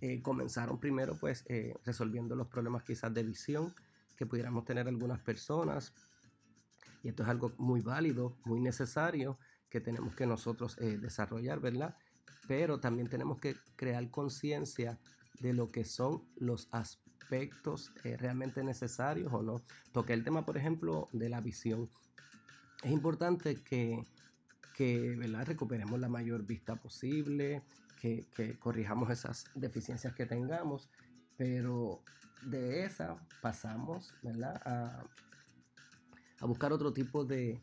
Eh, 0.00 0.20
comenzaron 0.20 0.78
primero 0.80 1.16
pues 1.18 1.44
resolviendo 1.84 2.34
los 2.34 2.48
problemas 2.48 2.82
quizás 2.82 3.14
de 3.14 3.22
visión 3.22 3.72
que 4.16 4.26
pudiéramos 4.26 4.64
tener 4.64 4.88
algunas 4.88 5.20
personas. 5.20 5.94
Y 7.02 7.08
esto 7.08 7.22
es 7.22 7.28
algo 7.28 7.52
muy 7.56 7.80
válido, 7.80 8.36
muy 8.44 8.60
necesario 8.60 9.38
que 9.70 9.80
tenemos 9.80 10.14
que 10.14 10.26
nosotros 10.26 10.76
desarrollar, 10.76 11.60
¿verdad? 11.60 11.96
Pero 12.46 12.80
también 12.80 13.08
tenemos 13.08 13.38
que 13.38 13.56
crear 13.76 14.10
conciencia 14.10 14.98
de 15.40 15.52
lo 15.52 15.70
que 15.70 15.84
son 15.84 16.22
los 16.36 16.68
aspectos 16.70 17.92
eh, 18.04 18.16
realmente 18.16 18.62
necesarios 18.62 19.32
o 19.32 19.42
no. 19.42 19.62
Toqué 19.92 20.12
el 20.12 20.24
tema, 20.24 20.44
por 20.44 20.56
ejemplo, 20.56 21.08
de 21.12 21.28
la 21.28 21.40
visión. 21.40 21.88
Es 22.82 22.90
importante 22.90 23.62
que, 23.62 24.04
que 24.74 25.16
recuperemos 25.44 25.98
la 26.00 26.08
mayor 26.08 26.44
vista 26.44 26.76
posible, 26.76 27.62
que, 28.00 28.26
corrijamos 28.58 29.10
esas 29.10 29.44
deficiencias 29.54 30.14
que 30.14 30.26
tengamos, 30.26 30.90
pero 31.36 32.02
de 32.46 32.84
esa 32.84 33.16
pasamos 33.40 34.12
A, 34.64 35.04
a 36.40 36.46
buscar 36.46 36.72
otro 36.72 36.92
tipo 36.92 37.24
de, 37.24 37.62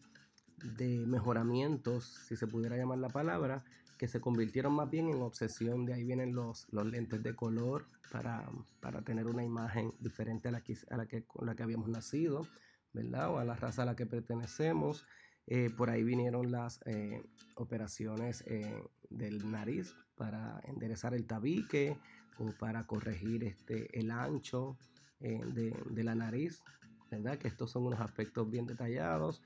de 0.78 1.06
mejoramientos, 1.06 2.06
si 2.28 2.36
se 2.36 2.48
pudiera 2.48 2.78
llamar 2.78 3.00
la 3.00 3.10
palabra, 3.10 3.64
que 4.00 4.08
se 4.08 4.22
convirtieron 4.22 4.74
más 4.74 4.90
bien 4.90 5.10
en 5.10 5.22
obsesión. 5.22 5.86
De 5.86 5.94
ahí 5.94 6.06
vienen 6.06 6.34
los, 6.34 6.68
los 6.72 6.86
lentes 6.86 7.22
de 7.22 7.36
color 7.36 7.86
para, 8.10 8.50
para, 8.80 9.02
tener 9.02 9.28
una 9.28 9.44
imagen 9.44 9.92
diferente 10.00 10.48
a 10.48 10.52
la 10.52 10.62
que, 10.62 10.78
a 10.90 10.96
la 10.96 11.06
que, 11.06 11.26
con 11.26 11.46
la 11.46 11.54
que 11.54 11.64
habíamos 11.64 11.90
nacido, 11.90 12.48
¿verdad? 12.94 13.30
O 13.30 13.40
a 13.40 13.44
la 13.44 13.56
raza 13.56 13.84
a 13.84 13.86
la 13.86 13.98
que 13.98 14.06
pertenecemos. 14.06 15.06
Eh, 15.48 15.70
por 15.70 15.90
ahí 15.90 16.04
vinieron 16.04 16.50
las 16.50 16.80
eh, 16.86 17.22
operaciones 17.56 18.42
eh, 18.48 18.82
del 19.10 19.52
nariz 19.52 19.94
para 20.16 20.62
enderezar 20.64 21.14
el 21.14 21.28
tabique 21.28 21.98
o 22.38 22.54
para 22.58 22.88
corregir 22.88 23.44
este, 23.44 24.00
el 24.00 24.12
ancho 24.12 24.78
de, 25.20 25.76
de, 25.90 26.04
la 26.06 26.16
nariz, 26.16 26.64
¿verdad? 27.12 27.38
Que 27.38 27.50
estos 27.50 27.72
son 27.72 27.88
unos 27.88 28.00
aspectos 28.00 28.50
bien 28.50 28.66
detallados. 28.66 29.42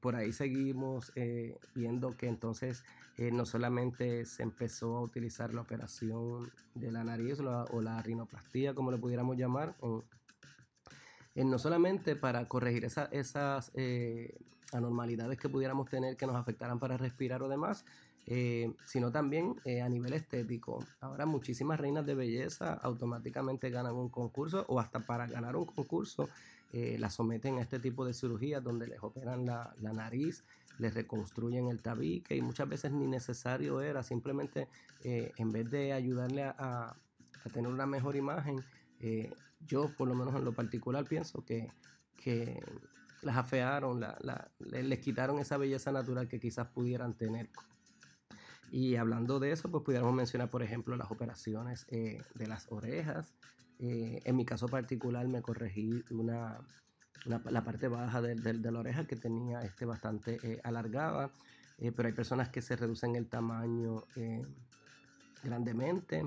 por 0.00 0.16
ahí 0.16 0.32
seguimos 0.32 1.12
viendo 1.74 2.16
que 2.16 2.26
entonces 2.26 2.82
eh, 3.18 3.30
no 3.30 3.46
solamente 3.46 4.26
se 4.26 4.42
empezó 4.42 4.96
a 4.96 5.00
utilizar 5.00 5.54
la 5.54 5.62
operación 5.62 6.52
de 6.74 6.92
la 6.92 7.02
nariz 7.02 7.40
o 7.40 7.80
la, 7.80 8.02
rinoplastía, 8.02 8.74
como 8.74 8.90
le 8.90 8.98
pudiéramos 8.98 9.38
llamar, 9.38 9.74
en, 11.34 11.50
no 11.50 11.58
solamente 11.58 12.14
para 12.14 12.46
corregir 12.46 12.84
esas 12.84 13.72
eh, 13.74 14.38
anormalidades 14.72 15.38
que 15.38 15.48
pudiéramos 15.48 15.88
tener 15.88 16.18
que 16.18 16.26
nos 16.26 16.36
afectaran 16.36 16.78
para 16.78 16.98
respirar 16.98 17.42
o 17.42 17.48
demás, 17.48 17.86
eh, 18.26 18.74
sino 18.84 19.10
también 19.10 19.54
a 19.82 19.88
nivel 19.88 20.12
estético. 20.12 20.84
Ahora 21.00 21.24
muchísimas 21.24 21.80
reinas 21.80 22.04
de 22.04 22.14
belleza 22.14 22.74
automáticamente 22.74 23.70
ganan 23.70 23.94
un 23.94 24.10
concurso 24.10 24.66
o 24.68 24.78
hasta 24.78 25.00
para 25.00 25.26
ganar 25.26 25.56
un 25.56 25.64
concurso 25.64 26.28
la 26.72 27.08
someten 27.08 27.56
a 27.56 27.62
este 27.62 27.78
tipo 27.78 28.04
de 28.04 28.12
cirugías 28.12 28.62
donde 28.62 28.86
les 28.86 29.02
operan 29.02 29.46
la, 29.46 29.74
la 29.80 29.94
nariz, 29.94 30.44
le 30.78 30.90
reconstruyen 30.90 31.68
el 31.68 31.80
tabique 31.80 32.36
y 32.36 32.42
muchas 32.42 32.68
veces 32.68 32.92
ni 32.92 33.06
necesario 33.06 33.80
era, 33.80 34.02
simplemente 34.02 34.68
eh, 35.02 35.32
en 35.36 35.52
vez 35.52 35.70
de 35.70 35.92
ayudarle 35.92 36.44
a, 36.44 36.96
tener 37.52 37.70
una 37.70 37.86
mejor 37.86 38.16
imagen, 38.16 38.60
eh, 38.98 39.32
yo 39.60 39.88
por 39.96 40.08
lo 40.08 40.16
menos 40.16 40.34
en 40.34 40.44
lo 40.44 40.52
particular 40.52 41.04
pienso 41.04 41.44
que, 41.44 41.70
que 42.16 42.60
las 43.22 43.36
afearon, 43.36 44.04
les 44.58 44.98
quitaron 44.98 45.38
esa 45.38 45.56
belleza 45.56 45.92
natural 45.92 46.26
que 46.26 46.40
quizás 46.40 46.66
pudieran 46.66 47.14
tener. 47.14 47.48
Y 48.72 48.96
hablando 48.96 49.38
de 49.38 49.52
eso, 49.52 49.70
pues 49.70 49.84
pudiéramos 49.84 50.12
mencionar, 50.12 50.50
por 50.50 50.64
ejemplo, 50.64 50.96
las 50.96 51.12
operaciones 51.12 51.86
eh, 51.88 52.20
de 52.34 52.46
las 52.48 52.66
orejas. 52.72 53.32
en 53.78 54.34
mi 54.34 54.44
caso 54.44 54.66
particular 54.66 55.28
me 55.28 55.40
corregí 55.40 56.02
una, 56.10 56.58
la, 57.24 57.64
parte 57.64 57.88
baja 57.88 58.22
de, 58.22 58.54
la 58.54 58.78
oreja 58.78 59.06
que 59.06 59.16
tenía 59.16 59.62
este 59.62 59.84
bastante 59.84 60.38
eh, 60.42 60.60
alargada, 60.62 61.30
eh, 61.78 61.92
pero 61.92 62.08
hay 62.08 62.14
personas 62.14 62.48
que 62.48 62.62
se 62.62 62.76
reducen 62.76 63.16
el 63.16 63.26
tamaño 63.26 64.04
eh, 64.14 64.42
grandemente, 65.42 66.24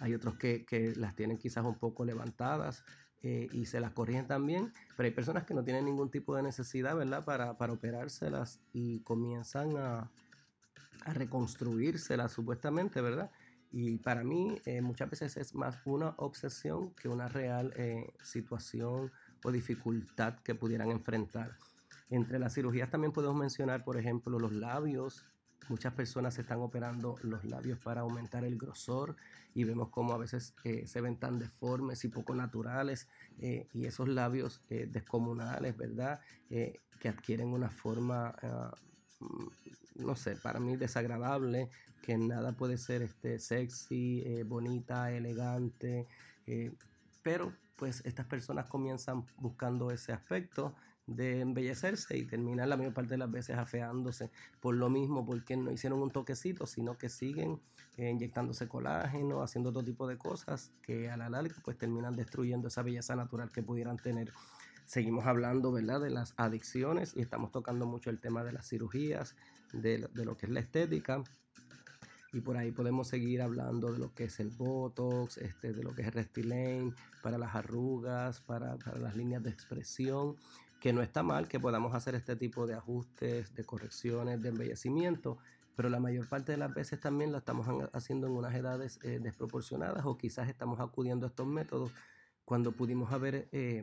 hay 0.00 0.14
otros 0.14 0.36
que, 0.36 0.94
las 0.96 1.14
tienen 1.14 1.38
quizás 1.38 1.64
un 1.64 1.78
poco 1.78 2.04
levantadas 2.04 2.84
y 3.22 3.66
se 3.66 3.80
las 3.80 3.90
corrigen 3.90 4.28
también, 4.28 4.72
pero 4.96 5.08
hay 5.08 5.12
personas 5.12 5.42
que 5.44 5.52
no 5.52 5.64
tienen 5.64 5.84
ningún 5.84 6.12
tipo 6.12 6.36
de 6.36 6.44
necesidad, 6.44 6.94
¿verdad?, 6.94 7.24
para, 7.24 7.58
para 7.58 7.72
operárselas 7.72 8.60
y 8.72 9.00
comienzan 9.00 9.76
a, 9.78 10.12
a 11.04 11.12
reconstruírselas 11.12 12.30
supuestamente, 12.30 13.00
¿verdad? 13.00 13.32
Y 13.72 13.98
para 13.98 14.22
mí 14.22 14.60
muchas 14.80 15.10
veces 15.10 15.36
es 15.38 15.56
más 15.56 15.76
una 15.86 16.10
obsesión 16.18 16.94
que 16.94 17.08
una 17.08 17.26
real 17.26 17.74
situación 18.22 19.10
o 19.44 19.52
dificultad 19.52 20.38
que 20.40 20.54
pudieran 20.54 20.90
enfrentar. 20.90 21.56
Entre 22.10 22.38
las 22.38 22.54
cirugías 22.54 22.90
también 22.90 23.12
podemos 23.12 23.36
mencionar, 23.36 23.84
por 23.84 23.98
ejemplo, 23.98 24.38
los 24.38 24.52
labios. 24.52 25.24
Muchas 25.68 25.92
personas 25.94 26.34
se 26.34 26.42
están 26.42 26.60
operando 26.60 27.16
los 27.22 27.44
labios 27.44 27.78
para 27.80 28.02
aumentar 28.02 28.44
el 28.44 28.56
grosor 28.56 29.16
y 29.56 29.64
vemos 29.64 29.88
cómo 29.88 30.12
a 30.12 30.18
veces 30.18 30.54
eh, 30.64 30.86
se 30.86 31.00
ven 31.00 31.16
tan 31.16 31.38
deformes 31.38 32.04
y 32.04 32.08
poco 32.08 32.34
naturales 32.34 33.08
eh, 33.38 33.66
y 33.72 33.86
esos 33.86 34.06
labios 34.06 34.62
eh, 34.68 34.86
descomunales, 34.90 35.76
¿verdad? 35.76 36.20
que 36.48 37.08
adquieren 37.08 37.48
una 37.48 37.70
forma, 37.70 38.34
ah, 38.42 38.74
mm, 39.20 40.04
no 40.04 40.14
sé, 40.14 40.36
para 40.36 40.60
mí 40.60 40.76
desagradable, 40.76 41.70
que 42.02 42.16
nada 42.16 42.52
puede 42.52 42.78
ser 42.78 43.02
este, 43.02 43.38
sexy, 43.38 44.42
bonita, 44.44 45.10
elegante, 45.10 46.06
pero 47.22 47.52
pues 47.76 48.02
estas 48.04 48.26
personas 48.26 48.66
comienzan 48.66 49.24
buscando 49.38 49.90
ese 49.90 50.12
aspecto 50.12 50.74
de 51.06 51.40
embellecerse 51.40 52.18
y 52.18 52.26
terminan 52.26 52.68
la 52.68 52.76
mayor 52.76 52.92
parte 52.92 53.10
de 53.10 53.18
las 53.18 53.30
veces 53.30 53.56
afeándose 53.56 54.30
por 54.60 54.74
lo 54.74 54.90
mismo, 54.90 55.24
porque 55.24 55.56
no 55.56 55.70
hicieron 55.70 56.02
un 56.02 56.10
toquecito, 56.10 56.66
sino 56.66 56.98
que 56.98 57.08
siguen 57.08 57.60
eh, 57.96 58.10
inyectándose 58.10 58.66
colágeno, 58.66 59.42
haciendo 59.42 59.70
otro 59.70 59.84
tipo 59.84 60.08
de 60.08 60.18
cosas 60.18 60.72
que 60.82 61.08
a 61.08 61.16
la 61.16 61.28
larga 61.28 61.54
pues 61.64 61.78
terminan 61.78 62.16
destruyendo 62.16 62.68
esa 62.68 62.82
belleza 62.82 63.14
natural 63.14 63.50
que 63.52 63.62
pudieran 63.62 63.96
tener. 63.98 64.32
Seguimos 64.84 65.26
hablando, 65.26 65.72
¿verdad?, 65.72 66.00
de 66.00 66.10
las 66.10 66.34
adicciones 66.36 67.12
y 67.16 67.20
estamos 67.20 67.50
tocando 67.52 67.86
mucho 67.86 68.10
el 68.10 68.20
tema 68.20 68.44
de 68.44 68.52
las 68.52 68.68
cirugías, 68.68 69.36
de, 69.72 70.08
de 70.12 70.24
lo 70.24 70.36
que 70.36 70.46
es 70.46 70.52
la 70.52 70.60
estética. 70.60 71.22
Y 72.36 72.40
por 72.40 72.56
ahí 72.56 72.70
podemos 72.70 73.08
seguir 73.08 73.40
hablando 73.40 73.92
de 73.92 73.98
lo 73.98 74.14
que 74.14 74.24
es 74.24 74.40
el 74.40 74.50
Botox, 74.50 75.38
este, 75.38 75.72
de 75.72 75.82
lo 75.82 75.94
que 75.94 76.02
es 76.02 76.08
el 76.08 76.14
Restylane, 76.14 76.92
para 77.22 77.38
las 77.38 77.54
arrugas, 77.54 78.40
para, 78.40 78.76
para 78.76 78.98
las 78.98 79.16
líneas 79.16 79.42
de 79.42 79.50
expresión, 79.50 80.36
que 80.80 80.92
no 80.92 81.02
está 81.02 81.22
mal 81.22 81.48
que 81.48 81.58
podamos 81.58 81.94
hacer 81.94 82.14
este 82.14 82.36
tipo 82.36 82.66
de 82.66 82.74
ajustes, 82.74 83.54
de 83.54 83.64
correcciones, 83.64 84.42
de 84.42 84.50
embellecimiento, 84.50 85.38
pero 85.74 85.88
la 85.88 85.98
mayor 85.98 86.28
parte 86.28 86.52
de 86.52 86.58
las 86.58 86.74
veces 86.74 87.00
también 87.00 87.32
lo 87.32 87.38
estamos 87.38 87.66
haciendo 87.92 88.26
en 88.26 88.34
unas 88.34 88.54
edades 88.54 88.98
eh, 89.02 89.18
desproporcionadas 89.20 90.04
o 90.04 90.16
quizás 90.16 90.48
estamos 90.48 90.80
acudiendo 90.80 91.26
a 91.26 91.30
estos 91.30 91.46
métodos 91.46 91.90
cuando 92.44 92.72
pudimos 92.72 93.12
haber 93.12 93.48
eh, 93.52 93.82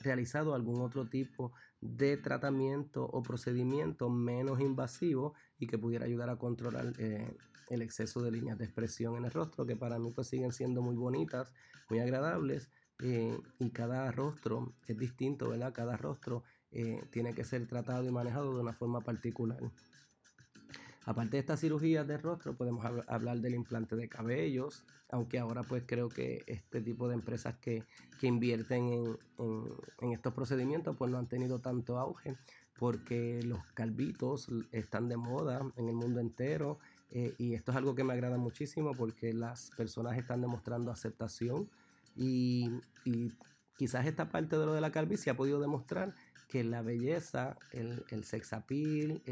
realizado 0.00 0.54
algún 0.54 0.80
otro 0.80 1.06
tipo 1.08 1.52
de 1.80 2.16
tratamiento 2.16 3.04
o 3.04 3.22
procedimiento 3.22 4.10
menos 4.10 4.60
invasivo 4.60 5.34
y 5.58 5.66
que 5.66 5.78
pudiera 5.78 6.06
ayudar 6.06 6.30
a 6.30 6.36
controlar 6.36 6.92
eh, 6.98 7.36
el 7.70 7.82
exceso 7.82 8.20
de 8.20 8.32
líneas 8.32 8.58
de 8.58 8.64
expresión 8.66 9.16
en 9.16 9.24
el 9.24 9.30
rostro, 9.30 9.64
que 9.64 9.76
para 9.76 9.98
mí 9.98 10.10
pues 10.10 10.28
siguen 10.28 10.52
siendo 10.52 10.82
muy 10.82 10.96
bonitas, 10.96 11.52
muy 11.88 12.00
agradables 12.00 12.68
y 13.58 13.70
cada 13.70 14.12
rostro 14.12 14.74
es 14.86 14.98
distinto, 14.98 15.48
¿verdad? 15.48 15.72
Cada 15.72 15.96
rostro 15.96 16.42
tiene 17.10 17.34
que 17.34 17.44
ser 17.44 17.66
tratado 17.66 18.04
y 18.04 18.12
manejado 18.12 18.54
de 18.54 18.60
una 18.60 18.74
forma 18.74 19.00
particular. 19.00 19.58
Aparte 21.06 21.32
de 21.32 21.38
estas 21.38 21.60
cirugías 21.60 22.06
de 22.06 22.18
rostro, 22.18 22.54
podemos 22.54 22.84
hablar 23.08 23.38
del 23.38 23.54
implante 23.54 23.96
de 23.96 24.08
cabellos, 24.08 24.84
aunque 25.08 25.38
ahora 25.38 25.62
pues 25.62 25.84
creo 25.86 26.08
que 26.08 26.44
este 26.46 26.82
tipo 26.82 27.08
de 27.08 27.14
empresas 27.14 27.56
que, 27.56 27.84
invierten 28.22 29.16
en, 29.38 30.12
estos 30.12 30.34
procedimientos 30.34 30.94
pues 30.94 31.10
no 31.10 31.16
han 31.16 31.26
tenido 31.26 31.58
tanto 31.58 31.98
auge 31.98 32.36
porque 32.78 33.42
los 33.42 33.60
calvitos 33.72 34.48
están 34.72 35.08
de 35.08 35.16
moda 35.16 35.60
en 35.76 35.88
el 35.88 35.94
mundo 35.94 36.20
entero 36.20 36.78
eh, 37.10 37.34
y 37.38 37.54
esto 37.54 37.72
es 37.72 37.76
algo 37.76 37.94
que 37.94 38.04
me 38.04 38.12
agrada 38.12 38.38
muchísimo 38.38 38.92
porque 38.94 39.32
las 39.32 39.70
personas 39.76 40.16
están 40.16 40.40
demostrando 40.40 40.90
aceptación 40.90 41.68
y, 42.16 42.70
quizás 43.76 44.06
esta 44.06 44.28
parte 44.28 44.58
de 44.58 44.66
lo 44.66 44.74
de 44.74 44.82
la 44.82 44.92
calvicie 44.92 45.32
ha 45.32 45.36
podido 45.36 45.58
demostrar 45.58 46.14
que 46.48 46.62
la 46.62 46.82
belleza, 46.82 47.56
el, 47.72 48.04
el 48.10 48.24
sex 48.24 48.52
appeal, 48.52 49.22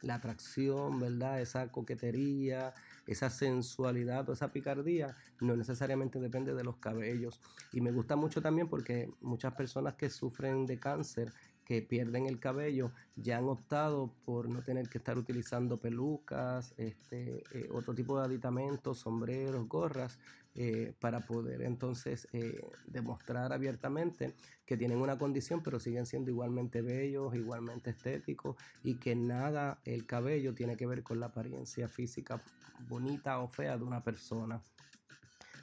la 0.00 0.16
atracción, 0.16 0.98
¿verdad? 1.00 1.40
Esa 1.40 1.68
coquetería, 1.70 2.74
esa 3.06 3.30
sensualidad 3.30 4.28
o 4.28 4.32
esa 4.32 4.52
picardía 4.52 5.16
no 5.40 5.56
necesariamente 5.56 6.20
depende 6.20 6.54
de 6.54 6.64
los 6.64 6.76
cabellos. 6.76 7.40
Y 7.72 7.80
me 7.80 7.92
gusta 7.92 8.16
mucho 8.16 8.42
también 8.42 8.68
porque 8.68 9.10
muchas 9.20 9.54
personas 9.54 9.94
que 9.94 10.10
sufren 10.10 10.66
de 10.66 10.78
cáncer 10.78 11.32
que 11.66 11.82
pierden 11.82 12.26
el 12.26 12.38
cabello 12.38 12.92
ya 13.16 13.38
han 13.38 13.48
optado 13.48 14.12
por 14.24 14.48
no 14.48 14.62
tener 14.62 14.88
que 14.88 14.98
estar 14.98 15.18
utilizando 15.18 15.78
pelucas, 15.78 16.72
este, 16.76 17.42
eh, 17.50 17.68
otro 17.72 17.92
tipo 17.92 18.18
de 18.18 18.24
aditamentos, 18.24 18.98
sombreros, 18.98 19.68
gorras, 19.68 20.18
eh, 20.54 20.94
para 21.00 21.20
poder 21.20 21.60
entonces 21.62 22.28
eh, 22.32 22.62
demostrar 22.86 23.52
abiertamente 23.52 24.32
que 24.64 24.76
tienen 24.76 25.02
una 25.02 25.18
condición, 25.18 25.60
pero 25.62 25.80
siguen 25.80 26.06
siendo 26.06 26.30
igualmente 26.30 26.80
bellos, 26.80 27.34
igualmente 27.34 27.90
estéticos 27.90 28.56
y 28.82 28.94
que 28.94 29.16
nada 29.16 29.80
el 29.84 30.06
cabello 30.06 30.54
tiene 30.54 30.76
que 30.76 30.86
ver 30.86 31.02
con 31.02 31.20
la 31.20 31.26
apariencia 31.26 31.88
física 31.88 32.40
bonita 32.88 33.40
o 33.40 33.48
fea 33.48 33.76
de 33.76 33.84
una 33.84 34.02
persona. 34.02 34.62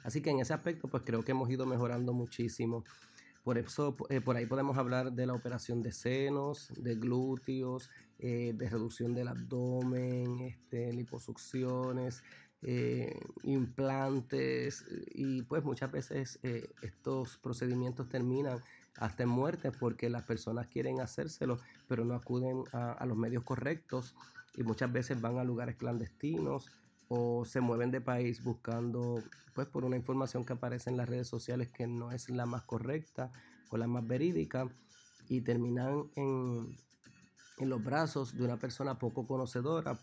Así 0.04 0.20
que 0.20 0.30
en 0.30 0.40
ese 0.40 0.52
aspecto, 0.52 0.86
pues 0.86 1.02
creo 1.04 1.24
que 1.24 1.32
hemos 1.32 1.50
ido 1.50 1.64
mejorando 1.64 2.12
muchísimo. 2.12 2.84
Por 3.44 3.58
eso, 3.58 3.96
eh, 4.08 4.20
por 4.20 4.36
ahí 4.36 4.46
podemos 4.46 4.76
hablar 4.78 5.12
de 5.12 5.26
la 5.26 5.34
operación 5.34 5.82
de 5.82 5.92
senos, 5.92 6.72
de 6.76 6.96
glúteos, 6.96 7.90
de 8.16 8.68
reducción 8.70 9.12
del 9.12 9.28
abdomen, 9.28 10.40
este, 10.40 10.90
liposucciones, 10.94 12.22
eh, 12.66 13.20
implantes 13.42 14.86
y 15.14 15.42
pues 15.42 15.62
muchas 15.64 15.92
veces 15.92 16.38
eh, 16.42 16.66
estos 16.80 17.36
procedimientos 17.36 18.08
terminan 18.08 18.58
hasta 18.96 19.24
en 19.24 19.28
muerte 19.28 19.70
porque 19.70 20.08
las 20.08 20.22
personas 20.22 20.68
quieren 20.68 20.98
hacérselo 21.02 21.58
pero 21.88 22.06
no 22.06 22.14
acuden 22.14 22.64
a, 22.72 23.04
los 23.04 23.18
medios 23.18 23.42
correctos 23.42 24.14
y 24.56 24.62
muchas 24.62 24.90
veces 24.90 25.20
van 25.20 25.36
a 25.36 25.44
lugares 25.44 25.76
clandestinos 25.76 26.70
o 27.08 27.44
se 27.44 27.60
mueven 27.60 27.90
de 27.90 28.00
país 28.00 28.42
buscando 28.42 29.22
pues 29.54 29.68
por 29.68 29.84
una 29.84 29.96
información 29.96 30.44
que 30.44 30.54
aparece 30.54 30.90
en 30.90 30.96
las 30.96 31.08
redes 31.08 31.28
sociales 31.28 31.68
que 31.68 31.86
no 31.86 32.10
es 32.10 32.28
la 32.30 32.46
más 32.46 32.62
correcta 32.62 33.30
o 33.70 33.76
la 33.76 33.86
más 33.86 34.06
verídica 34.06 34.68
y 35.28 35.40
terminan 35.42 36.10
en, 36.16 36.76
en 37.58 37.68
los 37.68 37.82
brazos 37.82 38.36
de 38.36 38.44
una 38.44 38.56
persona 38.56 38.98
poco 38.98 39.26
conocedora 39.26 39.98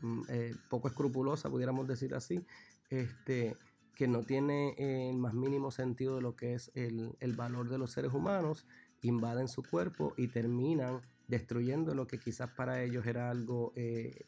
Mm, 0.00 0.22
eh, 0.28 0.54
poco 0.68 0.88
escrupulosa, 0.88 1.48
pudiéramos 1.48 1.86
decir 1.86 2.14
así, 2.14 2.44
este, 2.90 3.56
que 3.94 4.06
no 4.06 4.24
tiene 4.24 4.74
el 5.08 5.16
más 5.16 5.32
mínimo 5.34 5.70
sentido 5.70 6.16
de 6.16 6.22
lo 6.22 6.36
que 6.36 6.54
es 6.54 6.70
el, 6.74 7.16
valor 7.34 7.68
de 7.68 7.78
los 7.78 7.92
seres 7.92 8.12
humanos, 8.12 8.66
invaden 9.02 9.48
su 9.48 9.62
cuerpo 9.62 10.12
y 10.16 10.28
terminan 10.28 11.00
destruyendo 11.28 11.94
lo 11.94 12.06
que 12.06 12.18
quizás 12.18 12.50
para 12.50 12.82
ellos 12.82 13.06
era 13.06 13.30
algo 13.30 13.72
eh, 13.74 14.26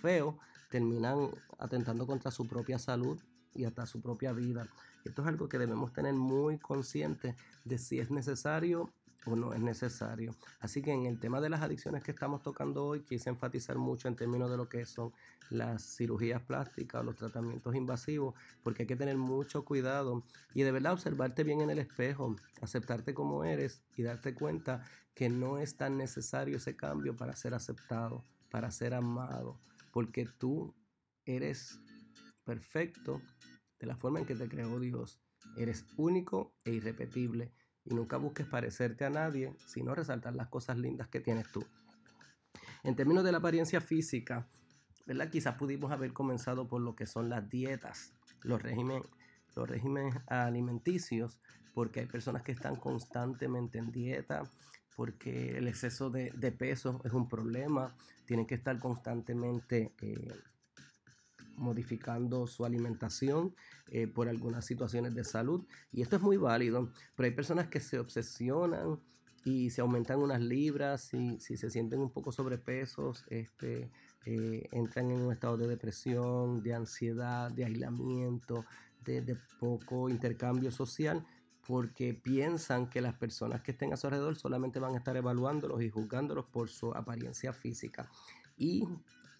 feo, 0.00 0.38
terminan 0.70 1.30
atentando 1.58 2.06
contra 2.06 2.30
su 2.30 2.46
propia 2.46 2.78
salud 2.78 3.20
y 3.54 3.64
hasta 3.64 3.86
su 3.86 4.00
propia 4.00 4.32
vida. 4.32 4.68
Esto 5.04 5.22
es 5.22 5.28
algo 5.28 5.48
que 5.48 5.58
debemos 5.58 5.92
tener 5.92 6.14
muy 6.14 6.58
consciente 6.58 7.34
de 7.64 7.78
si 7.78 7.98
es 7.98 8.10
necesario 8.10 8.92
o 9.26 9.36
no 9.36 9.52
es 9.52 9.60
necesario. 9.60 10.34
Así 10.60 10.82
que 10.82 10.92
en 10.92 11.06
el 11.06 11.18
tema 11.18 11.40
de 11.40 11.50
las 11.50 11.60
adicciones 11.60 12.02
que 12.02 12.10
estamos 12.12 12.42
tocando 12.42 12.86
hoy, 12.86 13.00
quise 13.02 13.28
enfatizar 13.28 13.76
mucho 13.76 14.08
en 14.08 14.16
términos 14.16 14.50
de 14.50 14.56
lo 14.56 14.68
que 14.68 14.86
son 14.86 15.12
las 15.50 15.96
cirugías 15.96 16.42
plásticas 16.42 17.00
o 17.00 17.04
los 17.04 17.16
tratamientos 17.16 17.74
invasivos, 17.74 18.34
porque 18.62 18.82
hay 18.82 18.86
que 18.86 18.96
tener 18.96 19.16
mucho 19.16 19.64
cuidado 19.64 20.24
y 20.54 20.62
de 20.62 20.72
verdad 20.72 20.92
observarte 20.92 21.44
bien 21.44 21.60
en 21.60 21.70
el 21.70 21.78
espejo, 21.78 22.36
aceptarte 22.62 23.12
como 23.14 23.44
eres 23.44 23.82
y 23.96 24.02
darte 24.02 24.34
cuenta 24.34 24.84
que 25.14 25.28
no 25.28 25.58
es 25.58 25.76
tan 25.76 25.98
necesario 25.98 26.56
ese 26.56 26.76
cambio 26.76 27.16
para 27.16 27.36
ser 27.36 27.52
aceptado, 27.52 28.24
para 28.50 28.70
ser 28.70 28.94
amado, 28.94 29.60
porque 29.90 30.26
tú 30.26 30.74
eres 31.24 31.80
perfecto 32.44 33.20
de 33.78 33.86
la 33.86 33.96
forma 33.96 34.20
en 34.20 34.26
que 34.26 34.34
te 34.34 34.48
creó 34.48 34.78
Dios. 34.78 35.20
Eres 35.56 35.86
único 35.96 36.54
e 36.64 36.72
irrepetible 36.72 37.52
y 37.84 37.94
nunca 37.94 38.16
busques 38.18 38.46
parecerte 38.46 39.04
a 39.04 39.10
nadie, 39.10 39.54
sino 39.66 39.94
resaltar 39.94 40.34
las 40.34 40.48
cosas 40.48 40.78
lindas 40.78 41.08
que 41.08 41.20
tienes 41.20 41.50
tú. 41.50 41.64
En 42.82 42.96
términos 42.96 43.24
de 43.24 43.32
la 43.32 43.38
apariencia 43.38 43.80
física, 43.80 44.48
¿verdad? 45.06 45.30
Quizás 45.30 45.56
pudimos 45.56 45.92
haber 45.92 46.12
comenzado 46.12 46.68
por 46.68 46.80
lo 46.80 46.94
que 46.94 47.06
son 47.06 47.28
las 47.28 47.48
dietas, 47.48 48.14
los 48.42 48.62
regímenes, 48.62 49.08
los 49.56 49.68
regímenes 49.68 50.16
alimenticios, 50.26 51.40
porque 51.74 52.00
hay 52.00 52.06
personas 52.06 52.42
que 52.42 52.52
están 52.52 52.76
constantemente 52.76 53.78
en 53.78 53.90
dieta, 53.90 54.42
porque 55.00 55.56
el 55.56 55.66
exceso 55.66 56.10
de, 56.10 56.30
peso 56.52 57.00
es 57.04 57.14
un 57.14 57.26
problema, 57.26 57.96
tienen 58.26 58.44
que 58.44 58.54
estar 58.54 58.78
constantemente 58.78 59.94
eh, 60.02 60.28
modificando 61.56 62.46
su 62.46 62.66
alimentación 62.66 63.54
eh, 63.88 64.06
por 64.06 64.28
algunas 64.28 64.66
situaciones 64.66 65.14
de 65.14 65.24
salud. 65.24 65.64
Y 65.90 66.02
esto 66.02 66.16
es 66.16 66.22
muy 66.22 66.36
válido, 66.36 66.92
pero 67.16 67.24
hay 67.26 67.34
personas 67.34 67.68
que 67.68 67.80
se 67.80 67.98
obsesionan 67.98 69.00
y 69.42 69.70
se 69.70 69.80
aumentan 69.80 70.18
unas 70.18 70.42
libras, 70.42 71.14
y 71.14 71.40
si 71.40 71.56
se 71.56 71.70
sienten 71.70 72.00
un 72.00 72.10
poco 72.10 72.30
sobrepesos, 72.30 73.24
este, 73.28 73.90
eh, 74.26 74.68
entran 74.70 75.10
en 75.12 75.22
un 75.22 75.32
estado 75.32 75.56
de 75.56 75.66
depresión, 75.66 76.62
de 76.62 76.74
ansiedad, 76.74 77.50
de 77.50 77.64
aislamiento, 77.64 78.66
de, 79.02 79.22
de 79.22 79.38
poco 79.58 80.10
intercambio 80.10 80.70
social 80.70 81.24
porque 81.70 82.14
piensan 82.14 82.90
que 82.90 83.00
las 83.00 83.14
personas 83.14 83.62
que 83.62 83.70
estén 83.70 83.92
a 83.92 83.96
su 83.96 84.08
alrededor 84.08 84.34
solamente 84.34 84.80
van 84.80 84.94
a 84.94 84.98
estar 84.98 85.16
evaluándolos 85.16 85.80
y 85.82 85.88
juzgándolos 85.88 86.46
por 86.46 86.68
su 86.68 86.92
apariencia 86.92 87.52
física. 87.52 88.10
Y 88.56 88.88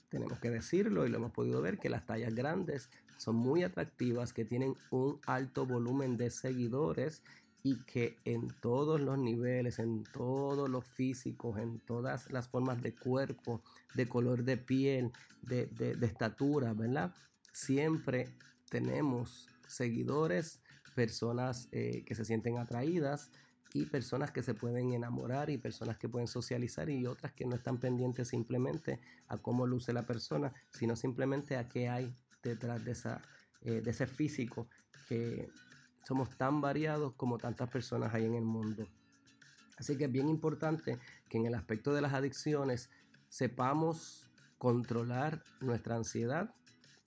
tenemos 0.09 0.39
que 0.39 0.49
decirlo 0.49 1.05
y 1.05 1.09
lo 1.09 1.17
hemos 1.17 1.33
podido 1.33 1.61
ver, 1.61 1.81
que 1.81 1.91
las 1.91 2.07
tallas 2.07 2.33
grandes 2.33 2.89
son 3.17 3.35
muy 3.35 3.65
atractivas, 3.65 4.33
que 4.33 4.45
tienen 4.45 4.77
un 4.93 5.19
alto 5.27 5.67
volumen 5.67 6.17
de 6.17 6.31
seguidores 6.31 7.25
y 7.65 7.83
que 7.83 8.17
en 8.25 8.47
todos 8.61 9.01
los 9.01 9.19
niveles, 9.19 9.81
en 9.81 10.05
todos 10.05 10.71
los 10.71 10.85
físicos, 10.85 11.59
en 11.59 11.81
todas 11.81 12.31
las 12.31 12.47
formas 12.47 12.81
de 12.81 12.95
cuerpo, 12.95 13.61
de 13.97 14.07
color 14.07 14.45
de 14.45 14.57
piel, 14.57 15.11
de, 15.43 15.67
de, 15.67 16.07
estatura, 16.07 16.75
¿verdad? 16.75 17.13
Siempre 17.53 18.29
tenemos 18.69 19.49
seguidores, 19.67 20.61
personas 21.01 21.67
eh, 21.73 22.05
que 22.05 22.15
se 22.15 22.27
sienten 22.27 22.59
atraídas 22.59 23.31
y 23.73 23.87
personas 23.87 24.33
que 24.33 24.43
se 24.43 24.53
pueden 24.53 24.93
enamorar 24.93 25.49
y 25.49 25.57
personas 25.57 25.97
que 25.97 26.11
pueden 26.11 26.29
socializar 26.29 26.91
y 26.91 27.07
otras 27.07 27.33
que 27.33 27.47
no 27.47 27.57
están 27.57 27.79
pendientes 27.79 28.29
simplemente 28.29 29.01
a 29.29 29.39
cómo 29.39 29.67
luce 29.67 29.95
la 29.95 30.03
persona, 30.03 30.53
sino 30.69 30.97
simplemente 30.97 31.57
a 31.57 31.67
qué 31.71 31.89
hay 31.89 32.15
detrás 32.43 32.85
de, 32.85 32.95
eh, 33.63 33.81
de 33.81 33.91
ese 33.91 34.07
físico 34.07 34.69
que 35.09 35.49
somos 36.07 36.37
tan 36.37 36.61
variados 36.61 37.15
como 37.15 37.39
tantas 37.39 37.71
personas 37.71 38.13
hay 38.13 38.27
en 38.27 38.35
el 38.35 38.45
mundo. 38.45 38.87
Así 39.79 39.97
que 39.97 40.05
es 40.05 40.13
bien 40.13 40.29
importante 40.29 40.99
que 41.31 41.39
en 41.39 41.47
el 41.47 41.55
aspecto 41.55 41.95
de 41.95 42.03
las 42.03 42.13
adicciones 42.13 42.91
sepamos 43.31 44.31
controlar 44.59 45.43
nuestra 45.63 45.97
ansiedad, 45.97 46.55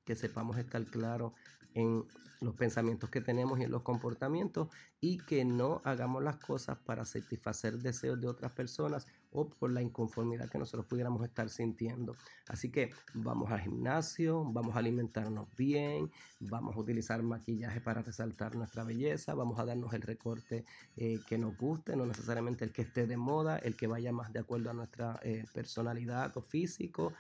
que 0.04 0.16
sepamos 0.16 0.58
estar 0.58 0.84
claro 0.86 1.36
en 1.74 2.06
los 2.44 2.56
pensamientos 2.56 3.10
que 3.10 3.22
tenemos 3.22 3.60
y 3.60 3.64
en 3.64 3.72
los 3.72 3.82
comportamientos 3.82 4.68
y 5.00 5.18
que 5.18 5.46
no 5.46 5.82
hagamos 5.84 6.24
las 6.24 6.38
cosas 6.38 6.78
para 6.78 7.06
satisfacer 7.06 7.78
deseos 7.80 8.20
de 8.20 8.28
otras 8.28 8.52
personas 8.52 9.08
o 9.32 9.50
por 9.50 9.72
la 9.72 9.82
inconformidad 9.82 10.50
que 10.50 10.60
nosotros 10.60 10.86
pudiéramos 10.86 11.24
estar 11.24 11.50
sintiendo. 11.50 12.16
Así 12.48 12.70
que 12.70 12.92
vamos 13.14 13.52
al 13.52 13.62
gimnasio, 13.62 14.46
vamos 14.46 14.76
a 14.76 14.80
alimentarnos 14.80 15.48
bien, 15.58 16.12
vamos 16.40 16.76
a 16.76 16.80
utilizar 16.80 17.24
maquillaje 17.24 17.82
para 17.82 18.02
resaltar 18.02 18.56
nuestra 18.56 18.84
belleza, 18.84 19.34
vamos 19.34 19.60
a 19.60 19.66
darnos 19.66 19.94
el 19.94 20.02
recorte 20.02 20.66
eh, 20.96 21.20
que 21.28 21.38
nos 21.38 21.58
guste, 21.58 21.96
no 21.96 22.06
necesariamente 22.06 22.64
el 22.64 22.72
que 22.72 22.84
esté 22.84 23.08
de 23.08 23.18
moda, 23.18 23.58
el 23.58 23.76
que 23.76 23.88
vaya 23.88 24.12
más 24.12 24.32
de 24.32 24.40
acuerdo 24.40 24.70
a 24.70 24.74
nuestra 24.74 25.20
eh, 25.24 25.46
personalidad 25.54 26.36
o 26.38 26.42
físico, 26.42 27.14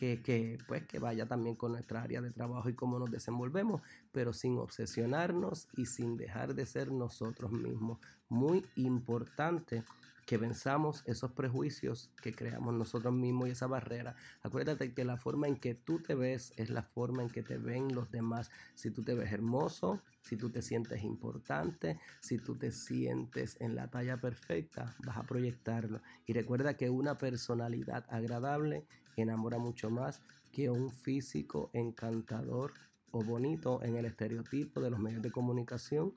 que, 0.00 0.58
pues, 0.66 0.86
que 0.86 0.98
vaya 0.98 1.26
también 1.26 1.56
con 1.56 1.72
nuestra 1.72 2.02
área 2.02 2.22
de 2.22 2.30
trabajo 2.30 2.70
y 2.70 2.74
cómo 2.74 2.98
nos 2.98 3.10
desenvolvemos, 3.10 3.82
pero 4.12 4.32
sin 4.32 4.56
obsesionarnos 4.56 5.68
y 5.76 5.86
sin 5.86 6.16
dejar 6.16 6.54
de 6.54 6.64
ser 6.64 6.90
nosotros 6.90 7.52
mismos. 7.52 7.98
Muy 8.30 8.64
importante 8.76 9.84
que 10.30 10.38
venzamos 10.38 11.02
esos 11.06 11.32
prejuicios 11.32 12.08
que 12.22 12.32
creamos 12.32 12.72
nosotros 12.74 13.12
mismos 13.12 13.48
y 13.48 13.50
esa 13.50 13.66
barrera. 13.66 14.14
Acuérdate 14.42 14.94
que 14.94 15.04
la 15.04 15.16
forma 15.16 15.48
en 15.48 15.56
que 15.56 15.74
tú 15.74 15.98
te 15.98 16.14
ves 16.14 16.52
es 16.56 16.70
la 16.70 16.82
forma 16.82 17.22
en 17.22 17.30
que 17.30 17.42
te 17.42 17.58
ven 17.58 17.94
los 17.94 18.10
demás. 18.10 18.48
Si 18.74 18.92
tú 18.92 19.02
te 19.02 19.14
ves 19.14 19.32
hermoso, 19.32 20.00
si 20.22 20.36
tú 20.36 20.48
te 20.48 20.62
sientes 20.62 21.02
importante, 21.02 21.98
si 22.20 22.38
tú 22.38 22.54
te 22.54 22.70
sientes 22.70 23.56
en 23.60 23.74
la 23.74 23.90
talla 23.90 24.18
perfecta, 24.18 24.94
vas 25.04 25.16
a 25.16 25.24
proyectarlo. 25.24 26.00
Y 26.26 26.32
recuerda 26.32 26.76
que 26.76 26.90
una 26.90 27.18
personalidad 27.18 28.06
agradable 28.08 28.86
enamora 29.16 29.58
mucho 29.58 29.90
más 29.90 30.22
que 30.52 30.70
un 30.70 30.90
físico 30.90 31.70
encantador 31.72 32.74
o 33.10 33.22
bonito 33.24 33.82
en 33.82 33.96
el 33.96 34.04
estereotipo 34.06 34.80
de 34.80 34.90
los 34.90 35.00
medios 35.00 35.22
de 35.22 35.30
comunicación 35.30 36.14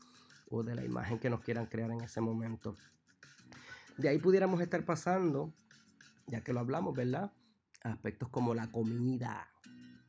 o 0.49 0.63
de 0.63 0.75
la 0.75 0.83
imagen 0.83 1.19
que 1.19 1.29
nos 1.29 1.41
quieran 1.41 1.65
crear 1.65 1.91
en 1.91 2.01
ese 2.01 2.21
momento. 2.21 2.75
De 3.97 4.09
ahí 4.09 4.19
pudiéramos 4.19 4.61
estar 4.61 4.83
pasando, 4.85 5.53
ya 6.27 6.41
que 6.41 6.53
lo 6.53 6.59
hablamos, 6.59 6.95
¿verdad? 6.95 7.31
Aspectos 7.83 8.29
como 8.29 8.53
la 8.53 8.71
comida, 8.71 9.49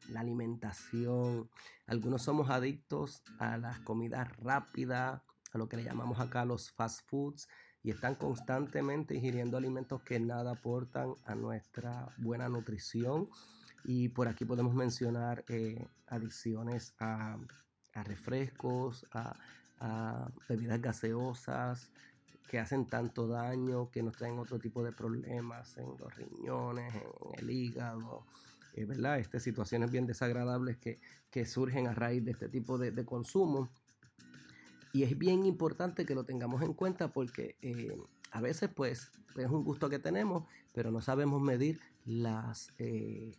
la 0.09 0.21
alimentación. 0.21 1.51
Algunos 1.87 2.23
somos 2.23 2.51
adictos 2.51 3.23
a 3.39 3.57
las 3.59 3.81
comidas 3.81 4.35
rápidas, 4.39 5.23
a 5.53 5.59
lo 5.59 5.69
que 5.69 5.77
le 5.77 5.85
llamamos 5.85 6.21
acá 6.21 6.45
los 6.45 6.71
fast 6.71 7.09
foods, 7.09 7.49
y 7.85 7.91
están 7.91 8.15
constantemente 8.15 9.15
ingiriendo 9.15 9.59
alimentos 9.59 10.03
que 10.03 10.19
nada 10.19 10.53
aportan 10.53 11.15
a 11.27 11.35
nuestra 11.35 12.09
buena 12.17 12.49
nutrición. 12.49 13.29
Y 13.85 14.09
por 14.09 14.27
aquí 14.27 14.47
podemos 14.47 14.75
mencionar 14.75 15.45
eh, 15.49 15.87
adicciones 16.07 16.95
a, 16.99 17.37
refrescos, 17.93 19.07
a, 19.13 19.37
bebidas 20.49 20.81
gaseosas, 20.81 21.91
que 22.49 22.59
hacen 22.59 22.87
tanto 22.87 23.29
daño, 23.29 23.91
que 23.91 24.03
nos 24.03 24.17
traen 24.17 24.39
otro 24.39 24.59
tipo 24.59 24.83
de 24.83 24.93
problemas 24.93 25.77
en 25.77 25.95
los 25.99 26.17
riñones, 26.17 26.95
en 26.95 27.39
el 27.39 27.51
hígado, 27.51 28.25
eh, 28.75 28.87
¿verdad? 28.87 29.19
Estas 29.19 29.43
situaciones 29.43 29.91
bien 29.91 30.07
desagradables 30.07 30.79
que, 30.79 30.99
surgen 31.45 31.89
a 31.89 31.95
raíz 31.95 32.25
de 32.25 32.31
este 32.31 32.49
tipo 32.49 32.79
de, 32.79 33.05
consumo. 33.05 33.69
Y 34.95 35.03
es 35.03 35.19
bien 35.19 35.45
importante 35.45 36.07
que 36.07 36.15
lo 36.15 36.23
tengamos 36.23 36.63
en 36.63 36.73
cuenta 36.73 37.13
porque 37.13 37.57
eh, 37.63 38.01
a 38.31 38.41
veces 38.41 38.71
pues 38.73 39.11
es 39.37 39.51
un 39.51 39.65
gusto 39.65 39.91
que 39.91 39.99
tenemos, 39.99 40.45
pero 40.73 40.93
no 40.93 41.01
sabemos 41.01 41.43
medir 41.43 41.81
las, 42.05 42.69
eh, 42.79 43.33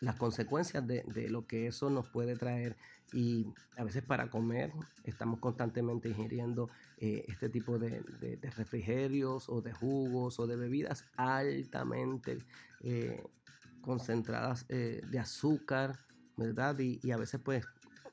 las 0.00 0.16
consecuencias 0.16 0.86
de, 0.86 1.02
de, 1.02 1.28
lo 1.28 1.46
que 1.46 1.66
eso 1.66 1.90
nos 1.90 2.08
puede 2.08 2.36
traer 2.36 2.78
y 3.12 3.52
a 3.76 3.84
veces 3.84 4.02
para 4.02 4.30
comer 4.30 4.72
estamos 5.04 5.40
constantemente 5.40 6.08
ingiriendo 6.08 6.70
eh, 6.96 7.26
este 7.28 7.50
tipo 7.50 7.78
de, 7.78 8.02
refrigerios 8.56 9.50
o 9.50 9.60
de 9.60 9.74
jugos 9.74 10.40
o 10.40 10.46
de 10.46 10.56
bebidas 10.56 11.04
altamente 11.18 12.38
concentradas 13.82 14.66
de 14.68 15.18
azúcar, 15.18 15.98
¿verdad? 16.38 16.78
Y, 16.78 17.10
a 17.10 17.18
veces 17.18 17.42
pues 17.44 17.66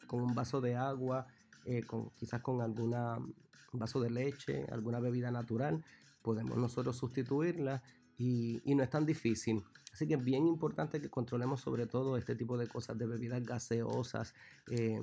con 0.08 0.22
un 0.22 0.36
vaso 0.36 0.60
de 0.60 0.76
agua, 0.76 1.28
con, 1.88 2.10
quizás 2.12 2.42
con 2.42 2.62
alguna 2.62 3.18
vaso 3.78 4.00
de 4.00 4.10
leche, 4.10 4.66
alguna 4.72 5.00
bebida 5.00 5.32
natural, 5.32 5.84
podemos 6.22 6.58
nosotros 6.58 6.98
sustituirla 6.98 7.84
y, 8.18 8.62
y 8.64 8.76
no 8.76 8.84
es 8.84 8.90
tan 8.90 9.06
difícil. 9.06 9.64
Así 9.92 10.08
que 10.08 10.16
es 10.16 10.24
bien 10.24 10.46
importante 10.46 11.00
que 11.00 11.10
controlemos 11.10 11.62
sobre 11.62 11.88
todo 11.88 12.18
este 12.18 12.36
tipo 12.36 12.58
de 12.58 12.68
cosas, 12.68 12.98
de 12.98 13.06
bebidas 13.06 13.44
gaseosas 13.44 14.34
eh, 14.70 15.00